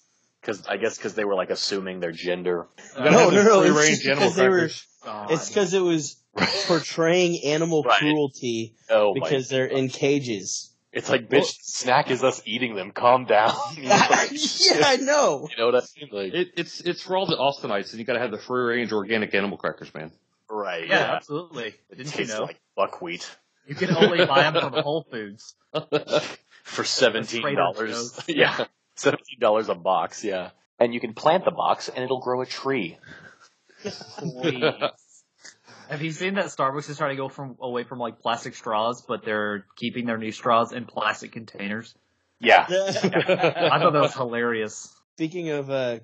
[0.49, 2.67] Because I guess because they were like assuming their gender.
[2.95, 4.85] Gotta No, no, no, it's free-range just animal because they were- crackers.
[5.05, 5.31] God.
[5.31, 6.21] It's because it was
[6.67, 7.99] portraying animal Right.
[7.99, 10.65] cruelty Oh because they're in cages.
[10.91, 12.91] It's like bitch, snack is us eating them.
[12.91, 13.53] Calm down.
[13.77, 15.47] You know, like, yeah, I know.
[15.51, 16.09] You know what I mean?
[16.11, 18.63] Like, It, it's it's for all the Austinites, and you got to have the free
[18.63, 20.11] range organic animal crackers, man.
[20.49, 20.87] right?
[20.87, 21.67] yeah, absolutely.
[21.89, 22.43] It Didn't you tastes know?
[22.45, 23.29] like buckwheat
[23.67, 25.55] You can only buy them from Whole Foods.
[26.63, 28.19] for seventeen dollars.
[28.27, 28.65] Yeah,
[28.99, 30.23] seventeen dollars a box.
[30.23, 32.97] Yeah, and you can plant the box, and it'll grow a tree.
[35.89, 39.03] Have you seen that Starbucks is trying to go from away from like plastic straws,
[39.07, 41.95] but they're keeping their new straws in plastic containers?
[42.39, 44.93] Yeah, I thought that was hilarious.
[45.15, 45.99] Speaking of uh,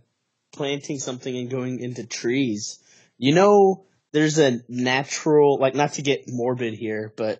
[0.53, 2.79] planting something and going into trees,
[3.17, 7.39] you know, there's a natural, like, not to get morbid here, but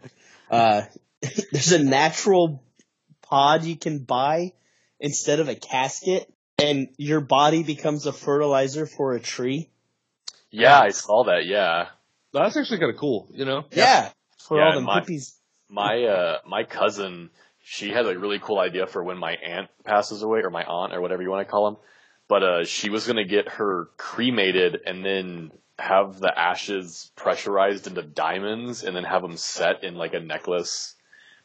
[0.52, 0.84] uh,
[1.52, 2.64] there's a natural
[3.22, 4.54] pod you can buy
[5.00, 9.70] instead of a casket, and your body becomes a fertilizer for a tree.
[10.52, 11.46] yeah, I saw that.
[11.46, 11.88] Yeah,
[12.34, 13.66] That's actually kind of cool, you know.
[13.72, 15.36] Yeah, for Yeah, all them my- hippies.
[15.70, 17.30] my uh my cousin,
[17.64, 20.94] she has a really cool idea for when my aunt passes away, or my aunt,
[20.94, 21.78] or whatever you want to call them.
[22.28, 28.02] But uh, she was gonna get her cremated and then have the ashes pressurized into
[28.02, 30.95] diamonds, and then have them set in like a necklace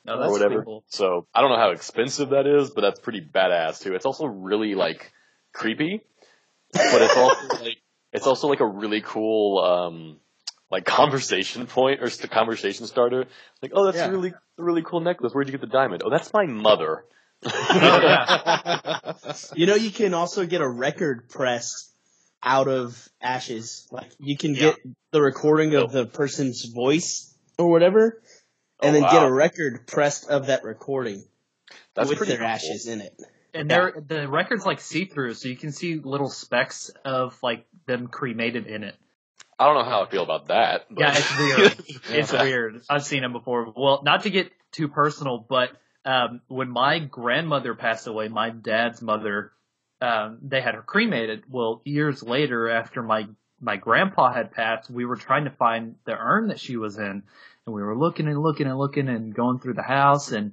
[0.05, 0.65] No, or whatever.
[0.65, 0.85] cool.
[0.89, 3.95] So I don't know how expensive that is, but that's pretty badass too.
[3.95, 5.13] It's also really like
[5.53, 6.01] creepy,
[6.73, 7.77] but it's also like
[8.13, 10.19] it's also like a really cool um
[10.71, 13.27] like conversation point or st- conversation starter.
[13.61, 14.09] Like, oh, that's Yeah.
[14.09, 15.33] a really a really cool necklace.
[15.35, 16.03] Where'd you get the diamond?
[16.05, 17.05] Oh, that's my mother.
[17.45, 19.13] yeah.
[19.55, 21.93] You know, you can also get a record pressed
[22.43, 23.87] out of ashes.
[23.91, 24.61] Like you can Yeah.
[24.61, 24.77] get
[25.13, 28.23] the recording of the person's voice or whatever,
[28.83, 31.25] and Oh, then get a record pressed of that recording
[31.95, 32.47] That's with their cool.
[32.47, 33.19] ashes in it.
[33.53, 37.67] And they're, the record's like see through, so you can see little specks of like
[37.87, 38.95] them cremated in it.
[39.59, 40.87] I don't know how I feel about that.
[40.89, 41.01] But.
[41.01, 41.85] Yeah, it's weird.
[42.11, 42.83] It's weird.
[42.89, 43.73] I've seen them before.
[43.77, 45.71] Well, not to get too personal, but
[46.05, 49.53] um, when my grandmother passed away, my dad's mother,
[50.01, 51.43] um, they had her cremated.
[51.51, 53.27] Well, years later, after my
[53.61, 57.25] my grandpa had passed, we were trying to find the urn that she was in,
[57.71, 60.53] and we were looking and looking and looking and going through the house, and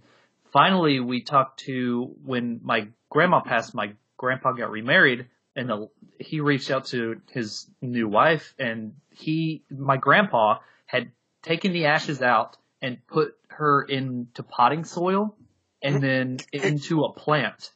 [0.54, 5.90] finally we talked to when my grandma passed, my grandpa got remarried, and the,
[6.20, 11.12] he reached out to his new wife, and he, my grandpa, had
[11.42, 15.36] taken the ashes out and put her into potting soil,
[15.82, 16.02] and hmm?
[16.02, 17.72] then into a plant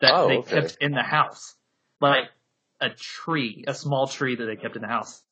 [0.00, 0.60] that Oh, they okay.
[0.60, 1.54] kept in the house,
[2.00, 2.30] like
[2.80, 5.22] a tree, a small tree that they kept in the house.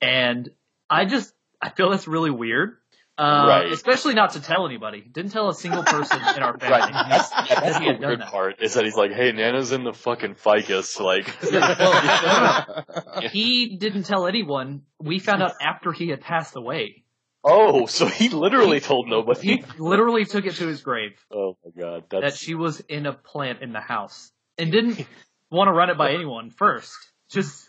[0.00, 0.48] And
[0.90, 2.78] I just, I feel that's really weird.
[3.18, 3.72] Uh, Right.
[3.72, 5.00] especially not to tell anybody.
[5.00, 7.08] Didn't tell a single person in our family Right.
[7.08, 8.28] That's, that that's he the weird that.
[8.28, 11.00] part is that he's like, hey, Nana's in the fucking ficus.
[11.00, 11.26] Like,
[13.32, 14.82] He didn't tell anyone.
[15.00, 17.02] We found out after he had passed away.
[17.44, 19.56] oh, so he literally told nobody.
[19.56, 23.12] He literally took it to his grave Oh my god, that she was in a
[23.12, 25.04] plant in the house and didn't
[25.50, 26.94] want to run it by anyone first.
[27.30, 27.68] Just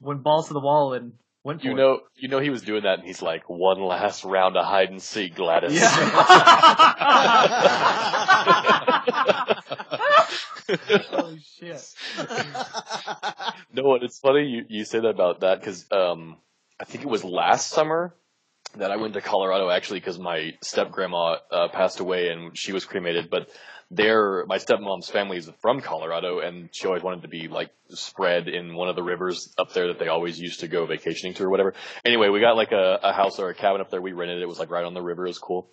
[0.00, 1.12] went balls to the wall and
[1.44, 1.76] went for you it.
[1.76, 4.90] know, you know he was doing that, and he's like, one last round of hide
[4.90, 5.80] and seek, Gladys.
[11.12, 11.94] Oh shit.
[13.72, 16.36] no, and it's funny you, you say that about that because um,
[16.80, 18.14] I think it was last summer
[18.76, 22.72] that I went to Colorado actually because my step grandma uh, passed away and she
[22.72, 23.48] was cremated, but
[23.90, 28.46] their my stepmom's family is from Colorado and she always wanted to be like spread
[28.46, 31.44] in one of the rivers up there that they always used to go vacationing to
[31.44, 31.74] or whatever.
[32.04, 34.00] Anyway, we got like a, a house or a cabin up there.
[34.00, 34.42] We rented it.
[34.42, 35.24] It was like right on the river.
[35.24, 35.68] It was cool.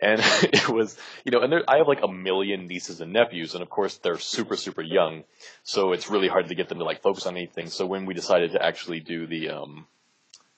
[0.00, 3.54] And it was, you know, and there, I have like a million nieces and nephews,
[3.54, 5.24] and of course they're super, super young,
[5.62, 7.68] so it's really hard to get them to like focus on anything.
[7.68, 9.86] So when we decided to actually do the, um,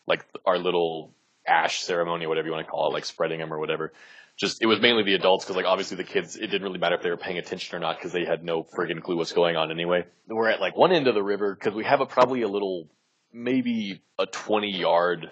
[0.07, 1.13] like our little
[1.47, 3.93] ash ceremony, whatever you want to call it, like spreading them or whatever,
[4.37, 6.95] just it was mainly the adults because like obviously the kids, it didn't really matter
[6.97, 9.57] if they were paying attention or not because they had no friggin' clue what's going
[9.57, 10.05] on anyway.
[10.29, 12.89] We're at like one end of the river because we have a probably a little,
[13.33, 15.31] maybe a twenty yard,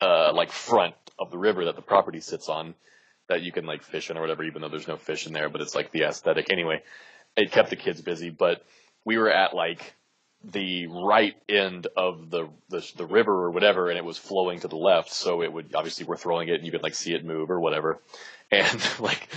[0.00, 2.74] uh, like front of the river that the property sits on
[3.28, 5.48] that you can like fish in or whatever, even though there's no fish in there,
[5.48, 6.50] but it's like the aesthetic.
[6.50, 6.82] Anyway,
[7.36, 8.62] it kept the kids busy, but
[9.04, 9.94] we were at like
[10.44, 14.68] the right end of the, the the river or whatever, and it was flowing to
[14.68, 17.24] the left, so it would obviously we're throwing it and you could like see it
[17.24, 18.00] move or whatever,
[18.50, 19.28] and like.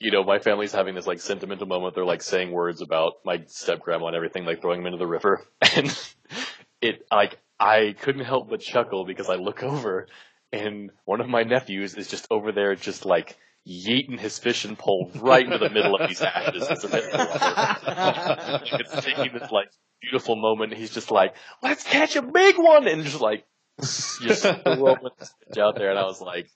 [0.00, 1.96] You know, my family's having this like sentimental moment.
[1.96, 5.08] They're like saying words about my step grandma and everything, like throwing them into the
[5.08, 5.44] river.
[5.74, 5.98] And
[6.80, 10.06] it, like, I couldn't help but chuckle because I look over
[10.52, 13.36] and one of my nephews is just over there, just like
[13.66, 16.66] yeeting his fishing pole right into the middle of these ashes.
[16.70, 17.04] It's, a bit
[18.80, 19.68] it's taking this like
[20.00, 20.74] beautiful moment.
[20.74, 23.44] He's just like, "Let's catch a big one," and just like
[23.80, 24.96] just throwing
[25.50, 25.90] the out there.
[25.90, 26.48] And I was like,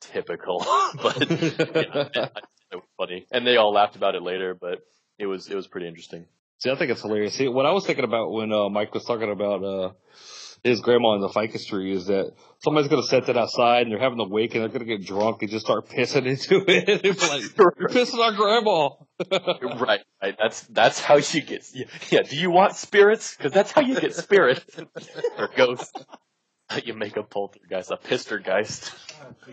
[0.00, 0.58] typical,
[1.02, 2.28] but yeah,
[2.72, 3.26] it was funny.
[3.30, 4.80] And they all laughed about it later, but
[5.18, 6.26] it was it was pretty interesting.
[6.58, 7.34] See, I think it's hilarious.
[7.34, 9.92] See, what I was thinking about when uh, Mike was talking about uh,
[10.62, 13.92] his grandma in the ficus tree is that somebody's going to set that outside and
[13.92, 16.62] they're having a wake and they're going to get drunk and just start pissing into
[16.68, 17.00] it.
[17.30, 18.90] Like, you're pissing on grandma.
[19.30, 20.36] Right, right.
[20.38, 21.68] That's that's how you get.
[21.74, 22.22] Yeah, yeah.
[22.22, 23.36] Do you want spirits?
[23.36, 24.64] Because that's how you get spirits
[25.38, 25.92] or ghosts.
[26.84, 28.94] You make a poltergeist, a pistergeist.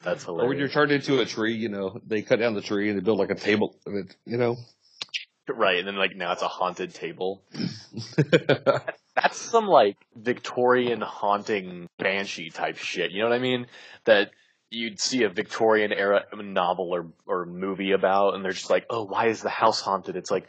[0.00, 0.44] That's hilarious.
[0.44, 2.96] or when you're turned into a tree, you know, they cut down the tree and
[2.96, 4.56] they build like a table, of it, you know.
[5.48, 7.42] Right, and then like now it's a haunted table.
[9.16, 13.10] That's some like Victorian haunting banshee type shit.
[13.10, 13.66] You know what I mean?
[14.04, 14.30] That
[14.70, 19.04] you'd see a Victorian era novel or or movie about, and they're just like, oh,
[19.04, 20.16] why is the house haunted?
[20.16, 20.46] It's like,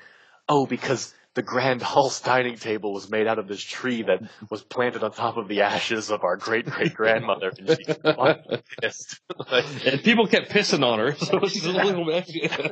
[0.47, 4.61] oh, because the grand hall's dining table was made out of this tree that was
[4.63, 9.19] planted on top of the ashes of our great great grandmother, and she's fucking pissed.
[9.49, 12.29] Like, and people kept pissing on her, so she's a little mess.
[12.33, 12.71] yeah.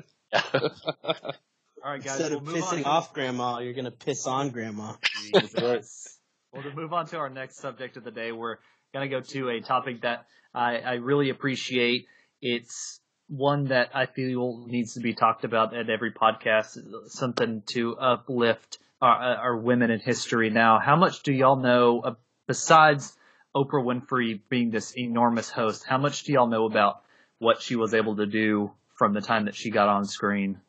[1.83, 2.19] All right, guys.
[2.19, 2.85] Instead we'll of pissing on.
[2.85, 4.93] off grandma, you're gonna piss on grandma.
[5.31, 6.19] Jesus.
[6.51, 8.57] Well, to move on to our next subject of the day, we're
[8.93, 12.07] going to go to a topic that I, I really appreciate.
[12.41, 16.77] It's one that I feel needs to be talked about at every podcast,
[17.07, 20.49] something to uplift our, our women in history.
[20.49, 22.13] Now, how much do y'all know, uh,
[22.47, 23.15] besides
[23.55, 27.01] Oprah Winfrey being this enormous host, how much do y'all know about
[27.39, 30.59] what she was able to do from the time that she got on screen?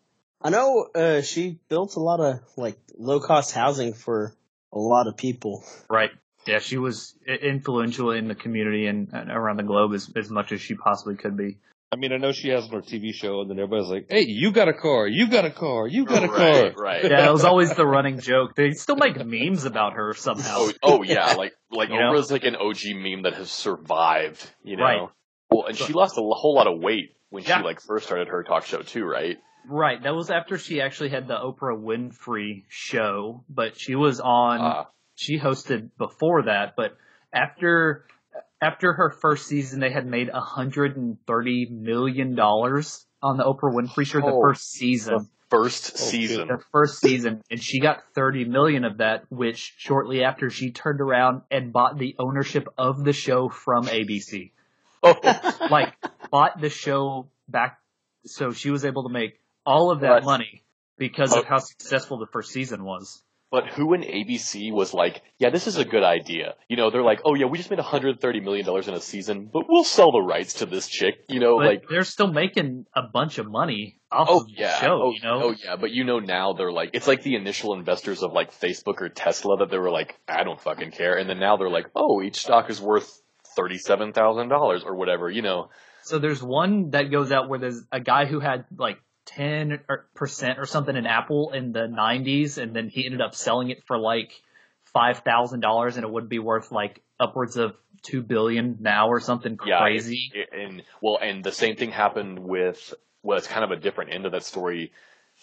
[0.42, 4.34] I know uh, she built a lot of like low cost housing for
[4.72, 5.64] a lot of people.
[5.88, 6.10] Right.
[6.49, 10.53] Yeah, she was influential in the community and, and around the globe as, as much
[10.53, 11.59] as she possibly could be.
[11.90, 14.26] I mean, I know she has on her TV show, and then everybody's like, "Hey,
[14.26, 15.07] you got a car?
[15.07, 15.86] You got a car?
[15.86, 17.03] You got a right, car?" right.
[17.05, 18.55] Yeah, it was always the running joke.
[18.55, 20.57] They still make memes about her somehow.
[20.59, 22.12] Oh, oh yeah, like like You know?
[22.12, 24.82] Oprah's like an OG meme that has survived, you know.
[24.82, 25.09] Right.
[25.51, 27.59] Well, and she lost a whole lot of weight when Yeah.
[27.59, 29.38] she like first started her talk show too, right?
[29.66, 30.03] Right.
[30.03, 34.86] That was after she actually had the Oprah Winfrey show, but she was on Ah,
[35.18, 36.96] she hosted before that, but
[37.32, 38.04] after
[38.62, 43.42] after her first season, they had made a hundred and thirty million dollars on the
[43.44, 44.40] Oprah Winfrey Show the Oh.
[44.40, 45.14] first season.
[45.18, 46.46] The First Oh, season.
[46.48, 51.00] The first season, and she got 30 million of that, which shortly after she turned
[51.00, 54.52] around and bought the ownership of the show from ABC.
[55.02, 55.14] Oh,
[55.70, 55.94] Like,
[56.30, 57.78] bought the show back,
[58.26, 60.22] so she was able to make all of that Right.
[60.24, 60.64] money
[60.98, 61.48] because of Oh.
[61.48, 63.22] how successful the first season was.
[63.51, 66.55] But who in ABC was like, yeah, this is a good idea.
[66.68, 69.49] You know, they're like, oh yeah, we just made 130 million dollars in a season,
[69.53, 71.24] but we'll sell the rights to this chick.
[71.28, 74.55] You know, But like, they're still making a bunch of money off oh of the
[74.80, 75.40] show, oh, you know?
[75.44, 78.53] oh yeah, but you know now they're like, it's like the initial investors of like
[78.53, 81.70] Facebook or Tesla that they were like, I don't fucking care, and then now they're
[81.70, 83.22] like, oh, each stock is worth
[83.57, 85.30] thirty-seven thousand dollars or whatever.
[85.30, 85.70] You know,
[86.03, 88.99] So there's one that goes out where there's a guy who had like
[89.37, 93.35] 10 or- percent or something in Apple in the 90s, and then he ended up
[93.35, 94.33] selling it for like
[94.93, 99.20] five thousand dollars, and it would be worth like upwards of two billion now or
[99.20, 100.31] something Yeah, crazy.
[100.35, 104.12] it- and well, and the same thing happened with well, it's kind of a different
[104.14, 104.93] end of that story.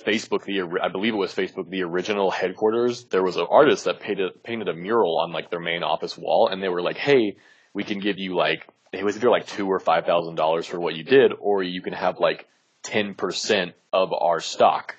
[0.05, 3.05] Facebook, the I believe it was Facebook, the original headquarters.
[3.05, 6.49] There was an artist that painted painted a mural on like their main office wall,
[6.51, 7.37] and they were like, "Hey,
[7.73, 10.79] we can give you like it was either like two or five thousand dollars for
[10.79, 12.47] what you did, or you can have like
[12.85, 14.95] ten percent of our stock."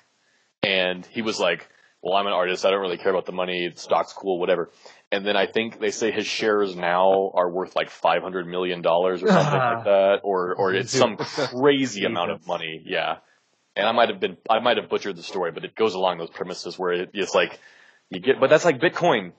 [0.63, 1.67] And he was like,
[2.01, 2.65] "Well, I'm an artist.
[2.65, 3.69] I don't really care about the money.
[3.73, 4.69] The stock's cool, whatever."
[5.11, 8.81] And then I think they say his shares now are worth like five hundred million
[8.81, 12.83] dollars or something like that, or or it's some crazy amount of money.
[12.85, 13.17] Yeah,
[13.75, 16.17] and I might have been I might have butchered the story, but it goes along
[16.17, 17.59] those premises where it, it's like
[18.09, 19.31] you get, but that's like Bitcoin.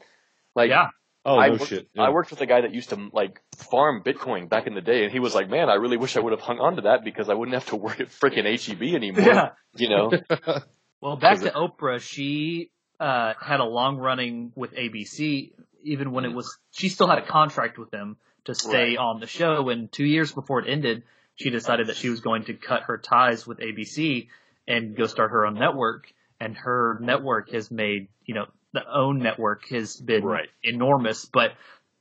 [0.55, 0.89] Like Yeah.
[1.29, 1.89] Oh I no worked, shit.
[1.99, 5.03] I worked with a guy that used to like farm Bitcoin back in the day,
[5.05, 7.05] and he was like, "Man, I really wish I would have hung on to that
[7.05, 9.49] because I wouldn't have to work at freaking HEB anymore." Yeah.
[9.77, 10.11] You know?
[11.01, 15.53] Well, back to it- Oprah, she uh, had a long running with ABC,
[15.85, 18.17] even when it was, she still had a contract with them
[18.47, 18.99] to stay Right.
[18.99, 19.69] on the show.
[19.69, 21.05] And two years before it ended,
[21.37, 24.27] she decided that she was going to cut her ties with ABC
[24.67, 26.13] and go start her own network.
[26.41, 30.49] And her network has made, you know, the own network has been Right.
[30.63, 31.53] enormous, but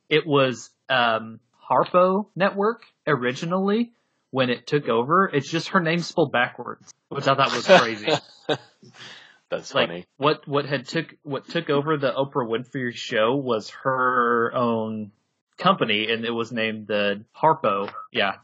[0.10, 1.40] it was, um,
[1.70, 3.92] Harpo Network originally
[4.32, 5.28] when it took over.
[5.34, 8.08] It's just her name spelled backwards, which I thought was crazy
[9.50, 10.06] That's like funny.
[10.18, 15.12] what what had took what took over the Oprah Winfrey show was her own
[15.58, 17.90] company and it was named the Harpo.
[18.12, 18.36] Yeah.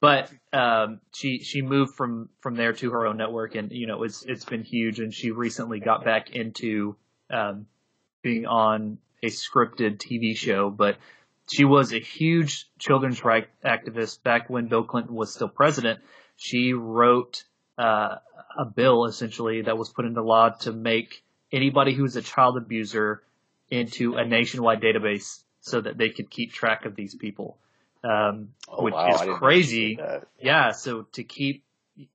[0.00, 4.02] But um she she moved from from there to her own network and you know
[4.02, 6.96] it's it's been huge and she recently got back into
[7.32, 7.66] um
[8.22, 10.96] being on a scripted TV show but
[11.50, 16.00] she was a huge children's rights activist back when Bill Clinton was still president.
[16.36, 17.44] She wrote
[17.78, 18.16] uh,
[18.56, 23.22] a bill essentially that was put into law to make anybody who's a child abuser
[23.70, 27.58] into a nationwide database so that they could keep track of these people.
[28.04, 29.98] Um, Oh, which wow, is crazy.
[30.40, 31.64] Yeah, so to keep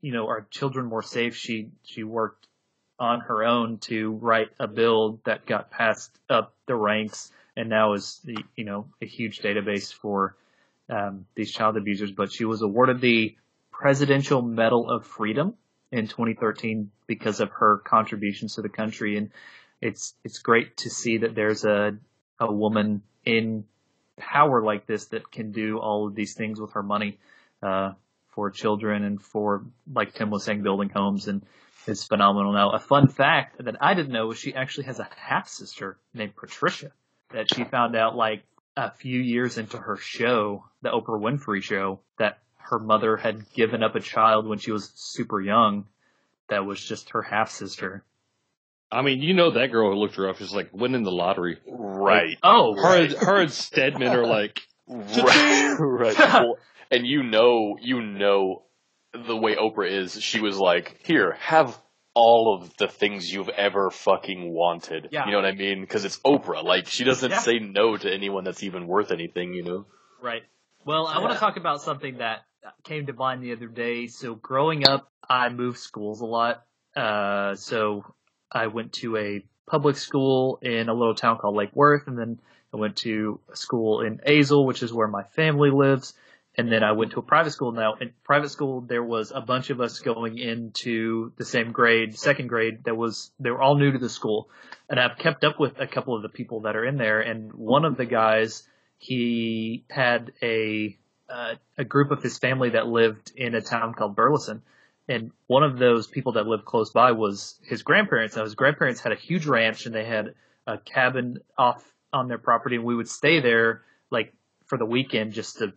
[0.02, 2.48] you know our children more safe, she she worked
[3.00, 7.94] on her own to write a bill that got passed up the ranks and now
[7.94, 10.36] is the you know a huge database for
[10.90, 12.12] um, these child abusers.
[12.12, 13.36] But she was awarded the
[13.72, 15.56] Presidential Medal of Freedom
[15.92, 19.32] in 2013 because of her contributions to the country, and
[19.82, 21.98] it's it's great to see that there's a
[22.40, 23.66] a woman in
[24.18, 27.18] power like this that can do all of these things with her money
[27.62, 27.92] uh,
[28.30, 31.44] for children and for like Tim was saying, building homes and
[31.88, 32.54] it's phenomenal.
[32.54, 35.98] Now, a fun fact that I didn't know was she actually has a half sister
[36.14, 36.92] named Patricia
[37.32, 38.44] that she found out like
[38.76, 43.82] a few years into her show, the Oprah Winfrey show, that her mother had given
[43.84, 45.86] up a child when she was super young.
[46.50, 48.04] That was just her half sister.
[48.90, 51.58] I mean, you know that girl who looked her up is like winning the lottery.
[51.68, 52.38] Right.
[52.42, 55.76] Oh, Her, and- her and Stedman are like, Right.
[55.80, 56.46] right.
[56.90, 58.64] And you know, you know,
[59.14, 61.78] the way Oprah is, she was like, "Here, have
[62.14, 65.26] all of the things you've ever fucking wanted." Yeah.
[65.26, 65.82] You know what I mean?
[65.82, 66.64] Because it's Oprah.
[66.64, 67.40] Like, she doesn't Yeah.
[67.40, 69.54] say no to anyone that's even worth anything.
[69.54, 69.86] You know?
[70.22, 70.44] Right.
[70.86, 72.46] Well, I want to talk about something that
[72.84, 74.08] came to mind the other day.
[74.08, 76.64] So growing up, I moved schools a lot.
[76.96, 78.04] Uh, so
[78.52, 82.40] I went to a public school in a little town called Lake Worth, and then
[82.74, 86.14] I went to a school in Azle, which is where my family lives.
[86.58, 87.72] And then I went to a private school.
[87.72, 92.18] Now, in private school, there was a bunch of us going into the same grade,
[92.18, 92.86] second grade.
[92.86, 94.50] That was they were all new to the school,
[94.90, 97.22] and I've kept up with a couple of the people that are in there.
[97.22, 100.98] And one of the guys, he had a
[101.30, 104.64] uh, a group of his family that lived in a town called Burleson.
[105.08, 108.36] And one of those people that lived close by was his grandparents.
[108.36, 110.34] Now his grandparents had a huge ranch and they had
[110.66, 114.34] a cabin off on their property, and we would stay there like
[114.66, 115.74] for the weekend just to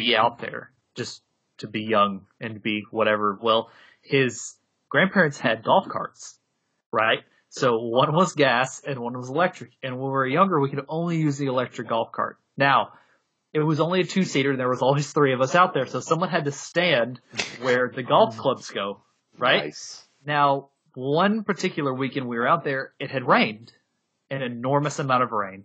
[0.00, 1.22] be out there, just
[1.58, 3.38] to be young and be whatever.
[3.40, 3.70] Well,
[4.02, 4.54] his
[4.88, 6.38] grandparents had golf carts,
[6.92, 7.20] right?
[7.48, 9.72] So one was gas and one was electric.
[9.82, 12.38] And when we were younger, we could only use the electric golf cart.
[12.56, 12.92] Now,
[13.52, 15.86] it was only a two seater and there was always three of us out there.
[15.86, 17.20] So someone had to stand
[17.60, 18.38] where the golf mm.
[18.38, 19.02] clubs go,
[19.38, 19.64] right?
[19.64, 20.06] Nice.
[20.26, 23.72] Now, one particular weekend we were out there, it had rained
[24.30, 25.64] an enormous amount of rain.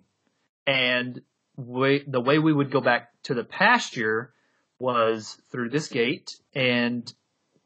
[0.67, 1.21] And
[1.68, 4.34] we, the way we would go back to the pasture
[4.80, 7.12] was through this gate and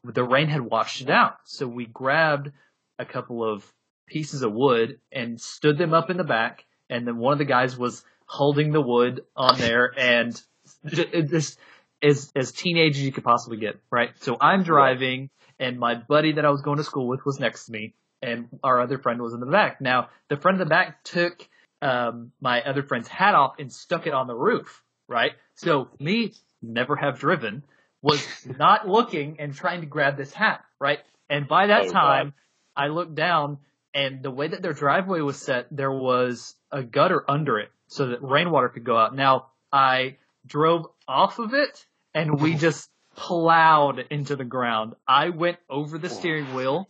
[0.04, 1.36] the rain had washed it out.
[1.44, 2.52] So we grabbed
[2.98, 3.64] a couple of
[4.06, 6.64] pieces of wood and stood them up in the back.
[6.88, 10.40] And then one of the guys was holding the wood on there and
[10.86, 11.58] just
[12.02, 14.10] as, as teenage as you could possibly get, right?
[14.20, 17.66] So I'm driving and my buddy that I was going to school with was next
[17.66, 19.80] to me and our other friend was in the back.
[19.80, 21.48] Now the friend in the back took,
[21.82, 25.32] um, my other friend's hat off and stuck it on the roof, right?
[25.54, 27.62] So me, never have driven,
[28.02, 28.26] was
[28.58, 31.00] not looking and trying to grab this hat, right?
[31.28, 32.34] And by that Oh, time,
[32.76, 33.58] I looked down
[33.94, 38.08] and the way that their driveway was set, there was a gutter under it so
[38.08, 39.14] that rainwater could go out.
[39.14, 44.94] Now I drove off of it and we just plowed into the ground.
[45.08, 46.88] I went over the steering wheel.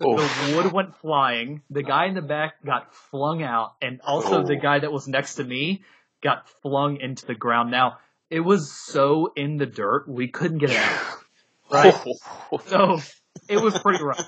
[0.00, 0.16] Oh.
[0.16, 1.62] The wood went flying.
[1.70, 4.60] The guy in the back got flung out and also the Oh.
[4.60, 5.82] guy that was next to me
[6.22, 7.70] got flung into the ground.
[7.70, 7.98] Now
[8.30, 11.00] it was so in the dirt, we couldn't get it out.
[11.70, 11.94] Right?
[12.66, 13.00] So
[13.48, 14.22] it was pretty rough.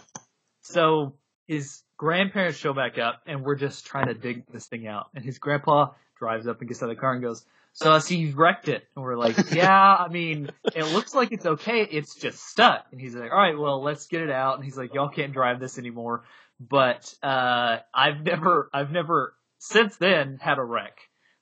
[0.63, 1.15] So
[1.47, 5.09] his grandparents show back up and we're just trying to dig this thing out.
[5.15, 7.99] And his grandpa drives up and gets out of the car and goes, so I
[7.99, 8.87] see you wrecked it.
[8.95, 11.83] And we're like, yeah, I mean, it looks like it's okay.
[11.83, 12.87] It's just stuck.
[12.93, 14.57] And he's like, all right, well, let's get it out.
[14.57, 16.25] And he's like, y'all can't drive this anymore.
[16.61, 20.99] But, uh, I've never, I've never since then had a wreck.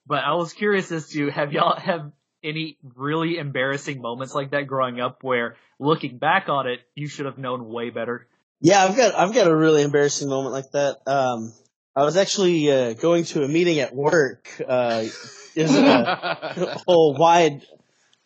[0.07, 2.13] But I was curious as to have y'all have
[2.45, 7.27] any really embarrassing moments like that growing up where looking back on it, you should
[7.27, 8.29] have known way better.
[8.61, 10.99] Yeah, I've got I've got a really embarrassing moment like that.
[11.07, 11.53] Um,
[11.97, 14.49] I was actually uh, going to a meeting at work.
[14.61, 15.07] Uh,
[15.55, 17.63] it was a whole wide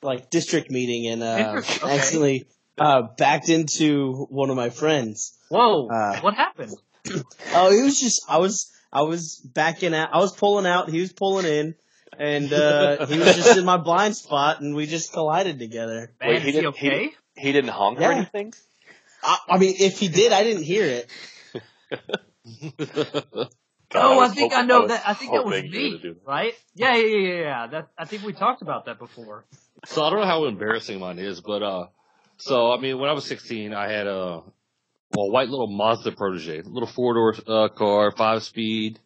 [0.03, 1.95] like district meeting, and uh, okay.
[1.95, 2.47] accidentally
[2.79, 5.39] uh, backed into one of my friends.
[5.49, 6.75] Whoa, Uh, what happened?
[7.55, 10.11] Oh, it was just I was I was backing out.
[10.13, 10.91] I was pulling out.
[10.91, 11.75] He was pulling in.
[12.19, 16.13] And uh, he was just in my blind spot, and we just collided together.
[16.21, 17.11] Man, Wait, he he didn't- he okay?
[17.37, 18.53] He didn't honk or anything?
[19.23, 21.11] I, I mean, if he did, I didn't hear it.
[22.79, 23.49] God,
[23.95, 25.03] oh, I, was think hop- I know was that.
[25.07, 26.55] I think that was hoping me, right?
[26.75, 27.67] Yeah, yeah, yeah, yeah, yeah.
[27.67, 29.45] That I think we talked about that before.
[29.87, 31.87] So I don't know how embarrassing mine is, but uh,
[32.37, 34.43] so I mean, when I was 16, I had a
[35.13, 39.01] well, white little Mazda Protege, little four door uh, car, five speed,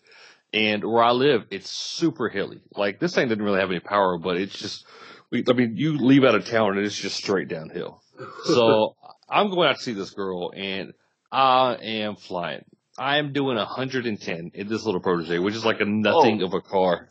[0.53, 2.61] and where I live, it's super hilly.
[2.77, 4.85] Like this thing didn't really have any power, but it's just,
[5.31, 8.03] we, I mean, you leave out of town and it's just straight downhill.
[8.45, 8.97] So
[9.29, 10.93] I'm going out to see this girl, and
[11.33, 12.65] I am flying.
[12.99, 16.47] I am doing 110 in this little Protege, which is like a nothing Oh.
[16.47, 17.09] of a car.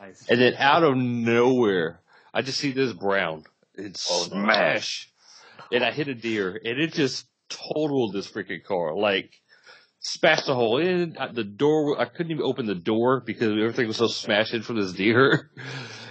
[0.00, 0.26] Nice.
[0.28, 2.00] And then out of nowhere,
[2.34, 3.44] I just see this brown.
[3.74, 4.44] It Oh, no.
[4.44, 5.08] smash.
[5.72, 8.94] And I hit a deer and it just totaled this freaking car.
[8.96, 9.30] Like,
[10.00, 12.00] smashed a hole in the door.
[12.00, 15.50] I couldn't even open the door because everything was so smashed in from this deer.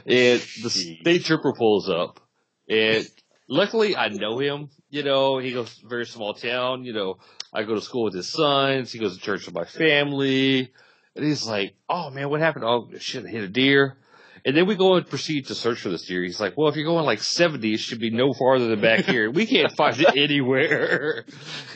[0.05, 1.01] And the Jeez.
[1.01, 2.19] state trooper pulls up
[2.67, 3.05] and
[3.49, 4.69] luckily I know him.
[4.89, 6.85] You know, he goes very small town.
[6.85, 7.17] You know,
[7.53, 8.91] I go to school with his sons.
[8.91, 10.71] He goes to church with my family.
[11.15, 12.63] And he's like, oh man, what happened?
[12.63, 13.97] Oh shit, I hit a deer.
[14.45, 16.23] And then we go and proceed to search for this deer.
[16.23, 19.03] He's like, well, if you're going like 70, it should be no farther than back
[19.03, 19.29] here.
[19.29, 21.25] We can't find it anywhere.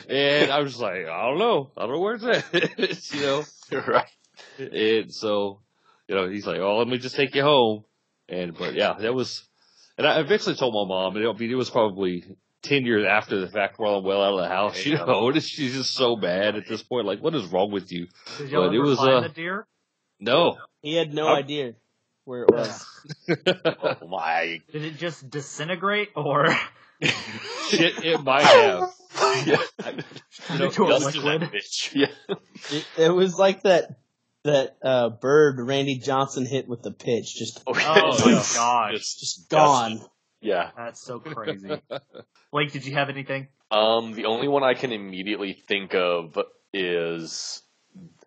[0.08, 1.72] And I was like, I don't know.
[1.76, 3.14] I don't know where it's at.
[3.14, 3.44] you know?
[3.86, 4.08] right.
[4.58, 5.60] And so,
[6.08, 7.84] you know, he's like, oh, let me just take you home.
[8.30, 9.46] And, but yeah, that was,
[9.98, 12.24] and I eventually told my mom, and I mean, it was probably
[12.62, 15.04] 10 years after the fact while I'm well out of the house, you Yeah.
[15.04, 17.06] know, she's just so bad at this point.
[17.06, 18.06] Like, what is wrong with you?
[18.38, 19.66] Did y'all but it ever was, find uh, the deer?
[20.20, 20.58] No.
[20.82, 21.74] He had no I'm- idea
[22.24, 22.86] where it was.
[23.66, 24.60] Oh my.
[24.72, 26.48] Did it just disintegrate or
[27.68, 28.90] Shit, it might have.
[29.46, 29.56] Yeah.
[30.46, 31.50] turn into a liquid?
[31.92, 32.06] Yeah.
[32.70, 33.96] It, it was like that
[34.44, 38.10] that uh, bird Randy Johnson hit with the pitch, just Oh yeah.
[38.24, 40.00] my gosh, Just- just gone.
[40.40, 40.70] yeah.
[40.76, 41.80] that's so crazy.
[42.52, 43.48] Blake, did you have anything?
[43.70, 46.38] Um, the only one I can immediately think of
[46.72, 47.62] is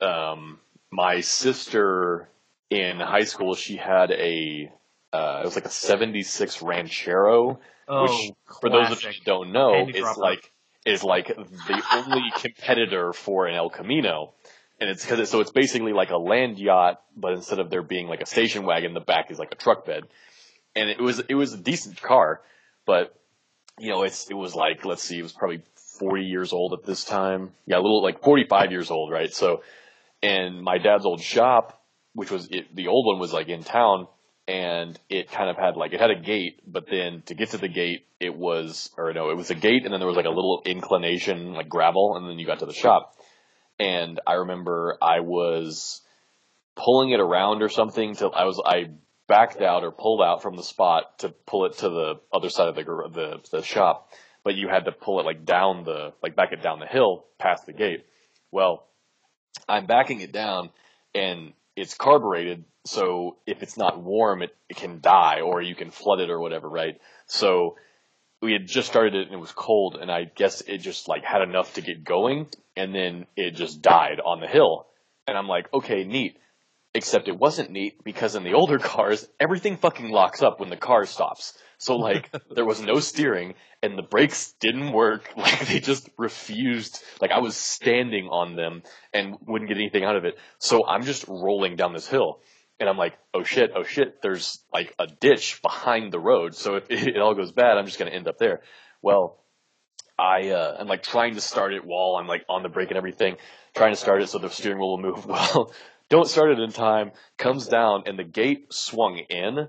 [0.01, 0.59] um,
[0.91, 2.27] my sister
[2.69, 3.55] in high school.
[3.55, 4.71] She had a
[5.13, 7.59] uh, it was like a '76 Ranchero.
[7.87, 10.19] Oh, Which, For those of you who don't know, Candy is dropper.
[10.19, 10.51] like
[10.85, 14.33] is like the only competitor for an El Camino.
[14.79, 18.07] And it's because so it's basically like a land yacht, but instead of there being
[18.07, 20.03] like a station wagon, the back is like a truck bed,
[20.75, 22.41] and it was it was a decent car,
[22.85, 23.15] but
[23.79, 25.61] you know it's it was like let's see, it was probably
[25.99, 29.33] 40 years old at this time, yeah, a little like 45 years old, right?
[29.33, 29.63] So,
[30.21, 31.81] and my dad's old shop,
[32.13, 34.07] which was it, the old one was like in town,
[34.47, 37.57] and it kind of had like it had a gate, but then to get to
[37.57, 40.25] the gate, it was or no, it was a gate, and then there was like
[40.25, 43.15] a little inclination, like gravel, and then you got to the shop.
[43.79, 46.01] And I remember I was
[46.75, 48.91] pulling it around or something till I was I
[49.27, 52.69] backed out or pulled out from the spot to pull it to the other side
[52.69, 54.13] of the the, the shop,
[54.43, 57.25] but you had to pull it like down the like back it down the hill
[57.37, 58.05] past the gate.
[58.51, 58.87] Well,
[59.67, 60.69] I'm backing it down
[61.13, 65.91] and it's carbureted, so if it's not warm, it, it can die or you can
[65.91, 66.99] flood it or whatever, right?
[67.27, 67.75] So
[68.41, 71.23] we had just started it and it was cold and I guess it just like
[71.23, 74.87] had enough to get going and then it just died on the hill.
[75.27, 76.37] And I'm like, okay, neat.
[76.93, 80.77] Except it wasn't neat because in the older cars, everything fucking locks up when the
[80.77, 81.57] car stops.
[81.79, 85.29] So like, there was no steering and the brakes didn't work.
[85.37, 87.03] Like they just refused.
[87.19, 88.83] Like I was standing on them
[89.13, 90.37] and wouldn't get anything out of it.
[90.59, 92.39] So I'm just rolling down this hill
[92.79, 96.55] and I'm like, oh shit, oh shit, there's like a ditch behind the road.
[96.55, 98.61] So if it all goes bad, I'm just going to end up there.
[99.01, 99.39] Well,
[100.17, 102.97] I, uh, I'm like trying to start it while I'm like on the brake and
[102.97, 103.37] everything,
[103.75, 105.25] trying to start it so the steering wheel will move.
[105.27, 105.71] Well,
[106.09, 109.67] don't start it in time, comes down and the gate swung in.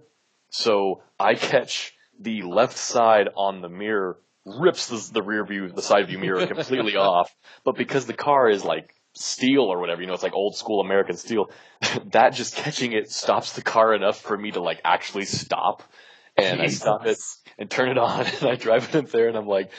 [0.51, 5.83] So I catch the left side on the mirror, rips the, the rear view, the
[5.83, 7.35] side view mirror completely off.
[7.65, 10.81] But because the car is like steel or whatever, you know, it's like old school
[10.81, 11.51] American steel,
[12.13, 15.83] that just catching it stops the car enough for me to like actually stop.
[16.37, 16.83] And Jesus.
[16.83, 17.19] I stop it
[17.59, 19.73] and turn it on and I drive it up there and I'm like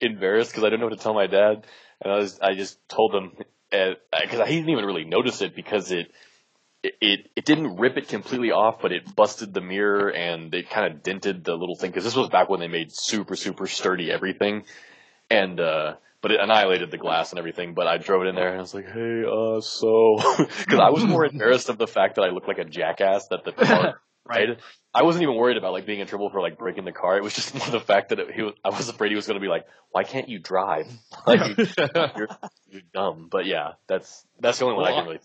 [0.00, 1.66] embarrassed because I don't know what to tell my dad.
[2.00, 3.32] And I was, I just told him,
[3.70, 6.12] because he didn't even really notice it because it,
[6.82, 10.92] it, it, didn't rip it completely off, but it busted the mirror and it kind
[10.92, 11.90] of dented the little thing.
[11.92, 14.64] Cause this was back when they made super, super sturdy everything.
[15.30, 15.94] And, uh,
[16.24, 17.74] but it annihilated the glass and everything.
[17.74, 20.88] But I drove it in there and I was like, "Hey, uh, so," because I
[20.88, 24.00] was more embarrassed of the fact that I looked like a jackass that the car
[24.26, 24.58] Right.
[24.94, 27.18] I wasn't even worried about like being in trouble for like breaking the car.
[27.18, 29.26] It was just more the fact that it, he was, I was afraid he was
[29.26, 30.86] going to be like, "Why can't you drive?
[31.26, 32.28] Like you're,
[32.70, 35.20] you're dumb." But yeah, that's that's the only one I can really.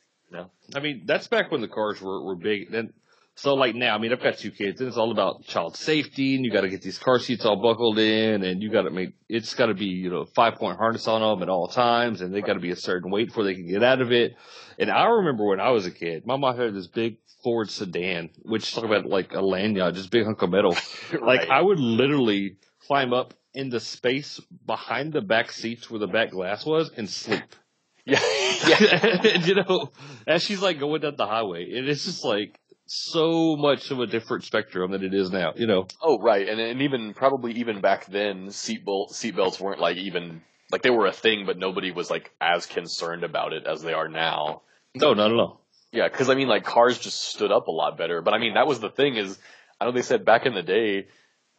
[0.75, 2.71] I mean, that's back when the cars were, were big.
[2.71, 2.91] Then,
[3.39, 6.35] so like now, I mean, I've got two kids, and it's all about child safety,
[6.35, 8.89] and you got to get these car seats all buckled in, and you got to
[8.89, 12.19] make it's got to be you know five point harness on them at all times,
[12.19, 14.35] and they got to be a certain weight before they can get out of it.
[14.77, 18.29] And I remember when I was a kid, my mom had this big Ford sedan,
[18.41, 20.75] which talk about like a land yacht, just big hunk of metal.
[21.21, 22.57] Like I would literally
[22.87, 27.09] climb up in the space behind the back seats where the back glass was and
[27.09, 27.43] sleep.
[28.05, 28.19] yeah,
[28.67, 29.19] yeah.
[29.33, 29.91] and, you know,
[30.27, 32.58] as she's like going down the highway, and it's just like
[32.89, 35.53] so much of a different spectrum than it is now.
[35.55, 39.97] You know, Oh, right, and and even probably even back then, seatbelt seatbelts weren't like
[39.97, 40.41] even
[40.71, 43.93] like they were a thing, but nobody was like as concerned about it as they
[43.93, 44.61] are now.
[44.95, 45.61] no, not at all.
[45.91, 48.21] Yeah, because I mean, like cars just stood up a lot better.
[48.21, 49.37] But I mean, that was the thing is,
[49.79, 51.07] I know they said back in the day,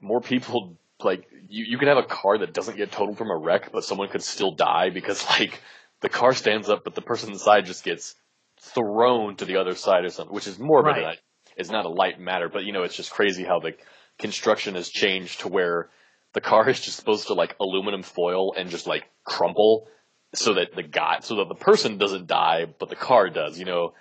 [0.00, 3.36] more people like you you can have a car that doesn't get totaled from a
[3.36, 5.60] wreck, but someone could still die because like
[6.00, 8.14] the car stands up, but the person inside just gets
[8.60, 11.18] thrown to the other side or something, which is more of Right.
[11.56, 13.74] it's not a light matter, but you know, it's just crazy how the
[14.18, 15.90] construction has changed to where
[16.34, 19.88] the car is just supposed to like aluminum foil and just like crumple
[20.34, 23.58] so that the guy, so that the person doesn't die, but the car does.
[23.58, 23.94] You know,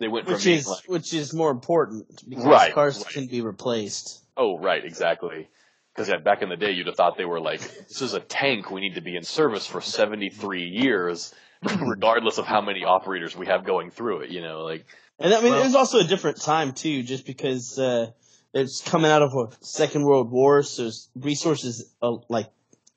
[0.00, 3.12] they went from which is like, which is more important because Right, cars right.
[3.12, 4.24] can be replaced.
[4.36, 5.48] oh right, exactly.
[6.00, 8.20] Because yeah, back in the day, you'd have thought they were like, this is a
[8.20, 8.70] tank.
[8.70, 11.34] We need to be in service for 73 years,
[11.78, 14.30] regardless of how many operators we have going through it.
[14.30, 14.86] You know, like
[15.18, 18.12] And I mean, Well- it was also a different time too, just because uh,
[18.54, 22.48] it's coming out of a Second World War, so resources uh, like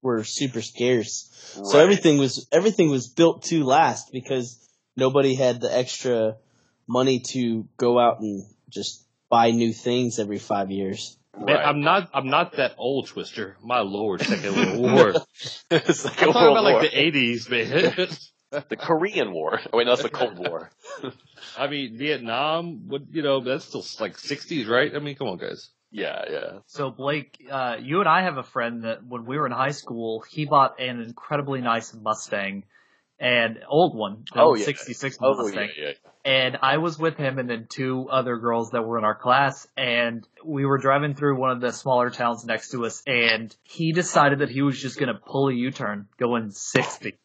[0.01, 1.29] were super scarce.
[1.61, 4.65] So everything was everything was built to last because
[4.95, 6.37] nobody had the extra
[6.87, 11.17] money to go out and just buy new things every five years.
[11.37, 11.65] Man, Right.
[11.65, 12.09] I'm not.
[12.13, 13.57] I'm not that old, Twister.
[13.63, 15.13] My lord, Second World War.
[15.71, 18.07] it's like I'm talking world about like the '80s, man.
[18.69, 19.59] the Korean War.
[19.71, 20.69] Oh, wait, no, that's the Cold War.
[21.57, 22.87] I mean, Vietnam.
[22.87, 23.39] What you know?
[23.39, 24.95] That's still like '60s, right?
[24.95, 25.69] I mean, come on, guys.
[25.91, 26.51] Yeah, yeah.
[26.67, 29.71] So Blake, uh, you and I have a friend that when we were in high
[29.71, 32.63] school, he bought an incredibly nice Mustang,
[33.23, 34.65] and old one, the Oh, yeah.
[34.65, 35.69] '66 Oh, Mustang.
[35.77, 35.91] yeah, yeah.
[36.25, 39.67] And I was with him and then two other girls that were in our class,
[39.75, 43.91] and we were driving through one of the smaller towns next to us, and he
[43.91, 47.17] decided that he was just gonna pull a U-turn going 60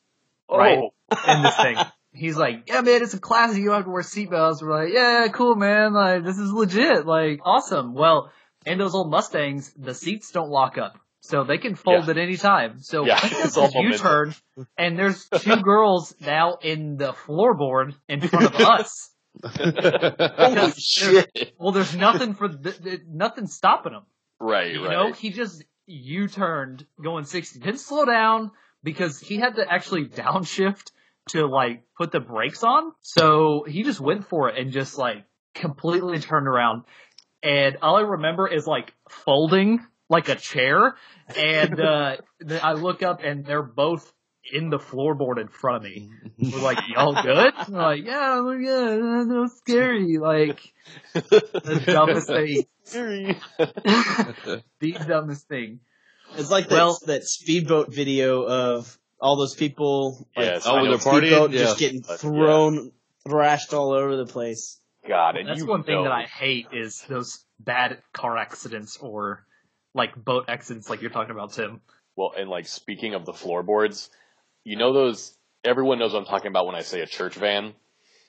[0.50, 0.78] Right.
[0.78, 0.90] Oh,
[1.28, 1.76] in this thing.
[2.12, 3.58] he's like, yeah, man, it's a classic.
[3.58, 4.62] You don't have to wear seatbelts.
[4.62, 5.92] We're like, yeah, cool, man.
[5.92, 7.06] Like, this is legit.
[7.06, 7.94] Like, awesome.
[7.94, 8.32] Well,
[8.64, 10.98] in those old Mustangs, the seats don't lock up.
[11.20, 12.10] So they can fold Yeah.
[12.12, 12.78] at any time.
[12.80, 14.34] So Yeah, it's all U-turn,
[14.76, 19.10] and there's two girls now in the floorboard in front of us.
[19.44, 21.54] Holy shit!
[21.58, 24.02] Well, there's nothing for the, nothing stopping him.
[24.40, 24.92] Right, You right.
[24.92, 27.60] know, he just U-turned going 60.
[27.60, 30.92] Didn't slow down because he had to actually downshift
[31.30, 32.92] to like put the brakes on.
[33.00, 35.24] So he just went for it and just like
[35.54, 36.84] completely turned around.
[37.42, 40.96] And all I remember is like folding like a chair.
[41.36, 42.16] And, uh,
[42.62, 44.12] I look up and they're both
[44.50, 46.10] in the floorboard in front of me.
[46.38, 47.52] We're like, y'all good?
[47.68, 49.28] We're like, yeah, we're good.
[49.28, 50.16] That's so scary.
[50.18, 50.60] Like,
[51.12, 52.64] the dumbest thing.
[52.84, 53.36] Scary.
[53.58, 55.80] the dumbest thing.
[56.36, 60.82] It's like that, Well- that speedboat video of all those people like, Yes, Oh, I
[60.82, 61.18] when they're partying?
[61.26, 61.58] speedboat Yeah.
[61.60, 62.16] just getting Uh, yeah.
[62.16, 62.92] thrown,
[63.28, 64.80] thrashed all over the place.
[65.06, 69.44] God, and That's you one thing that I hate is those bad car accidents or
[69.98, 71.80] like boat accidents like you're talking about, Tim.
[72.16, 74.10] Well, and like speaking of the floorboards,
[74.64, 75.34] you know those.
[75.64, 77.74] Everyone knows what I'm talking about when I say a church van.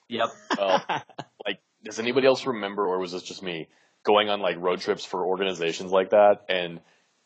[0.09, 0.29] Yep.
[0.57, 0.83] Well,
[1.45, 3.67] like, does anybody else remember, or was this just me
[4.03, 6.45] going on like road trips for organizations like that?
[6.49, 6.81] And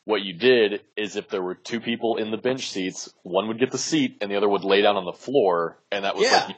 [0.05, 3.59] what you did is, if there were two people in the bench seats, one would
[3.59, 6.25] get the seat and the other would lay down on the floor, and that was
[6.25, 6.47] Yeah.
[6.47, 6.57] like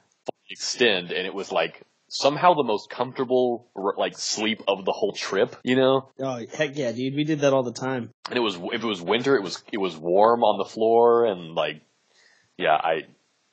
[0.49, 1.83] extend, and it was like
[2.15, 3.67] somehow the most comfortable
[3.97, 5.55] like sleep of the whole trip.
[5.63, 6.09] You know.
[6.19, 7.15] oh heck yeah, dude!
[7.15, 8.11] We did that all the time.
[8.29, 11.25] and it was if it was winter, it was it was warm on the floor,
[11.25, 11.81] and like,
[12.57, 13.03] yeah, I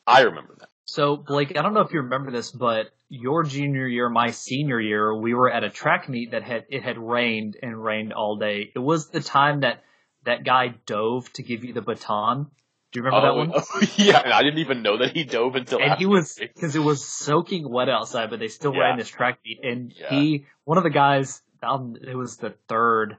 [0.06, 0.68] I remember that.
[0.84, 4.80] So Blake, I don't know if you remember this, but your junior year, my senior
[4.80, 8.36] year, we were at a track meet that had it had rained and rained all
[8.36, 8.70] day.
[8.74, 9.82] It was the time that
[10.24, 12.50] that guy dove to give you the baton.
[12.92, 13.52] Do you remember that one?
[13.54, 16.38] oh, yeah, and I didn't even know that he dove until and after he was
[16.38, 18.80] because it was soaking wet outside, but they still Yeah.
[18.80, 19.60] ran this track meet.
[19.64, 20.10] And Yeah.
[20.10, 23.16] he, one of the guys, um, it was the third,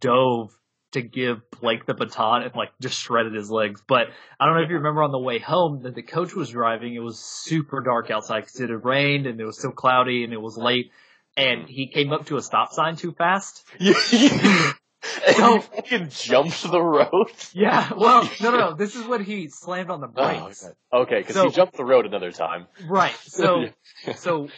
[0.00, 0.56] dove
[0.92, 3.82] to give Blake the baton and like just shredded his legs.
[3.86, 4.08] But
[4.38, 6.94] I don't know if you remember on the way home that the coach was driving.
[6.94, 10.32] It was super dark outside because it had rained and it was still cloudy and
[10.32, 10.90] it was late.
[11.36, 13.64] And he came up to a stop sign too fast.
[15.26, 17.30] and So- he fucking jumped the road.
[17.52, 18.74] Yeah, well, no, no, no.
[18.78, 20.10] This is when he slammed on the Oh,
[20.42, 20.64] brakes.
[20.64, 22.66] okay, okay, because So- he jumped the road another time.
[22.88, 23.14] Right.
[23.24, 23.66] So,
[24.16, 24.48] so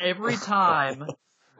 [0.00, 1.04] every time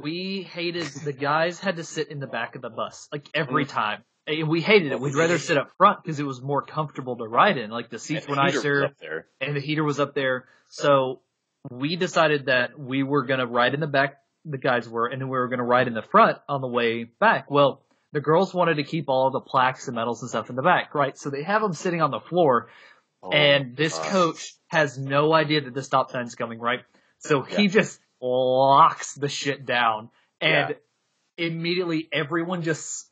[0.01, 3.65] we hated the guys had to sit in the back of the bus, like every
[3.65, 3.69] Mm.
[3.71, 4.05] time.
[4.27, 5.01] And we hated it.
[5.01, 7.71] We'd rather sit up front because it was more comfortable to ride in.
[7.71, 8.95] Like the seats And were the nicer
[9.41, 10.45] and the heater was up there.
[10.69, 11.23] So
[11.71, 15.19] we decided that we were going to ride in the back, the guys were, and
[15.21, 17.51] then we were going to ride in the front on the way back.
[17.51, 17.83] Well,
[18.13, 20.95] the girls wanted to keep all the plaques and medals and stuff in the back,
[20.95, 21.17] right?
[21.19, 22.69] So they have them sitting on the floor
[23.23, 26.81] Oh, and this coach has no idea that the stop sign's coming, right?
[27.19, 27.69] So he Yeah.
[27.69, 30.11] just locks the shit down,
[30.41, 30.77] and
[31.37, 33.11] immediately everyone just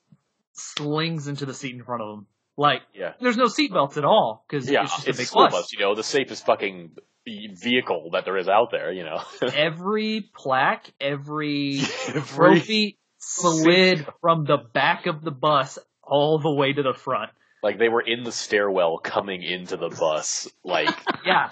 [0.52, 2.26] slings into the seat in front of them.
[2.56, 3.14] Like, Yeah.
[3.20, 5.52] there's no seatbelts at all because Yeah, it's just it's a big school bus.
[5.52, 6.96] bus, you know, the safest fucking
[7.26, 9.20] vehicle that there is out there, you know.
[9.54, 16.72] Every plaque, every Every- trophy slid from the back of the bus all the way
[16.72, 17.30] to the front.
[17.62, 20.48] like they were in the stairwell coming into the bus.
[20.62, 20.94] Like,
[21.26, 21.50] Yeah,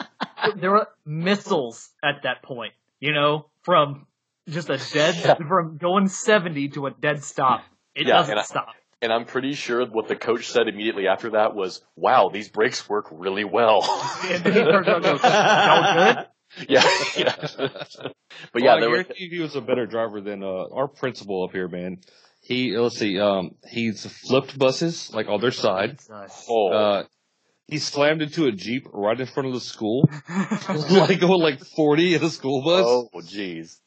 [0.56, 2.72] there were missiles at that point.
[3.00, 4.06] You know, from
[4.48, 5.34] just a dead Yeah.
[5.48, 7.62] from going seventy to a dead stop.
[7.94, 8.68] It Yeah, doesn't and I- stop.
[9.02, 12.88] and I'm pretty sure what the coach said immediately after that was, "Wow, these brakes
[12.88, 13.80] work really well."
[14.24, 16.26] And then he turns around goes, "Y'all good?"
[16.68, 16.84] Yeah,
[17.16, 17.34] yeah.
[17.38, 19.02] but yeah, well, I there was.
[19.02, 21.98] guarantee he was a better driver than uh, our principal up here, man.
[22.42, 25.98] He let's see, um, he's flipped buses like on their side.
[26.48, 27.04] Oh, Uh,
[27.66, 30.08] he slammed into a jeep right in front of the school,
[30.90, 32.84] like going like forty in a school bus.
[32.86, 33.78] oh, jeez.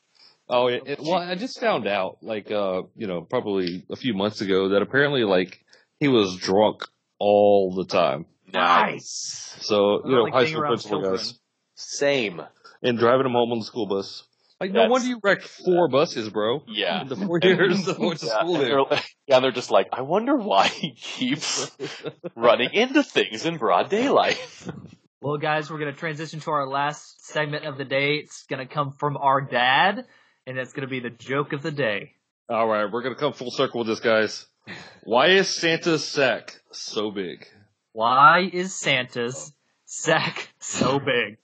[0.49, 4.14] Oh, it, it, well, I just found out, like, uh, you know, probably a few
[4.14, 5.60] months ago, that apparently, like,
[5.99, 6.84] he was drunk
[7.19, 8.26] all the time.
[8.53, 9.56] Nice.
[9.60, 11.38] So, you know, like high school principal guys,
[11.76, 12.41] Same.
[12.83, 14.23] And driving them home on the school bus.
[14.59, 16.63] Like, no That's- wonder you wrecked four buses, bro.
[16.67, 17.01] Yeah.
[17.01, 18.83] In the four years that I went to Yeah, school and there.
[18.89, 21.69] they're, yeah, and they're just like, I wonder why he keeps
[22.35, 24.39] running into things in broad daylight.
[25.21, 28.15] Well, guys, we're gonna transition to our last segment of the day.
[28.15, 30.05] It's gonna come from our dad,
[30.47, 32.13] and it's gonna be the joke of the day.
[32.49, 34.45] All right, we're gonna come full circle with this, guys.
[35.03, 37.45] Why is Santa's sack so big?
[37.93, 39.53] Why is Santa's
[39.85, 41.37] sack so big?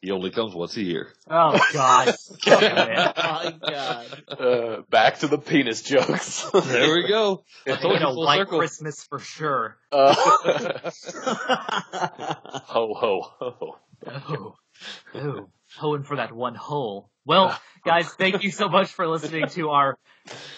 [0.00, 1.08] He only comes once a year.
[1.28, 2.14] Oh God!
[2.44, 3.16] Damn it.
[3.16, 4.22] my god.
[4.28, 6.48] Uh, back to the penis jokes.
[6.52, 7.42] There we go.
[7.66, 8.58] I told You you know, full White circle.
[8.60, 9.76] Christmas for sure.
[9.90, 10.14] Uh,
[12.66, 13.76] ho ho ho.
[14.06, 14.54] Oh,
[15.14, 17.10] oh, hoeing for that one hole.
[17.24, 19.98] Well, guys, thank you so much for listening to our.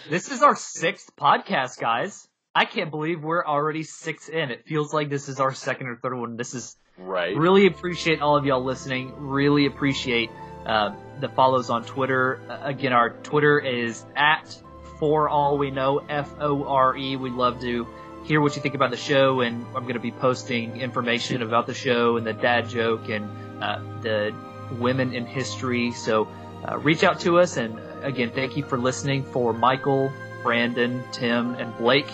[0.08, 2.28] This is our sixth podcast, guys.
[2.54, 4.50] I can't believe we're already six in.
[4.50, 6.36] It feels like this is our second or third one.
[6.36, 7.36] This is Right.
[7.36, 9.12] really appreciate all of y'all listening.
[9.16, 10.30] Really appreciate
[10.66, 12.40] uh, the follows on Twitter.
[12.48, 14.56] Uh, again, our Twitter is at
[14.98, 17.16] for all we know F O R E.
[17.16, 17.86] We'd love to
[18.24, 21.66] hear what you think about the show, and I'm going to be posting information about
[21.66, 23.24] the show and the dad joke and
[23.62, 24.34] uh, the
[24.78, 25.92] women in history.
[25.92, 26.28] So
[26.68, 29.24] uh, reach out to us, and again, thank you for listening.
[29.24, 30.12] For Michael,
[30.42, 32.08] Brandon, Tim, and Blake,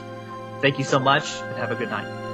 [0.60, 2.25] thank you so much, and have a good night.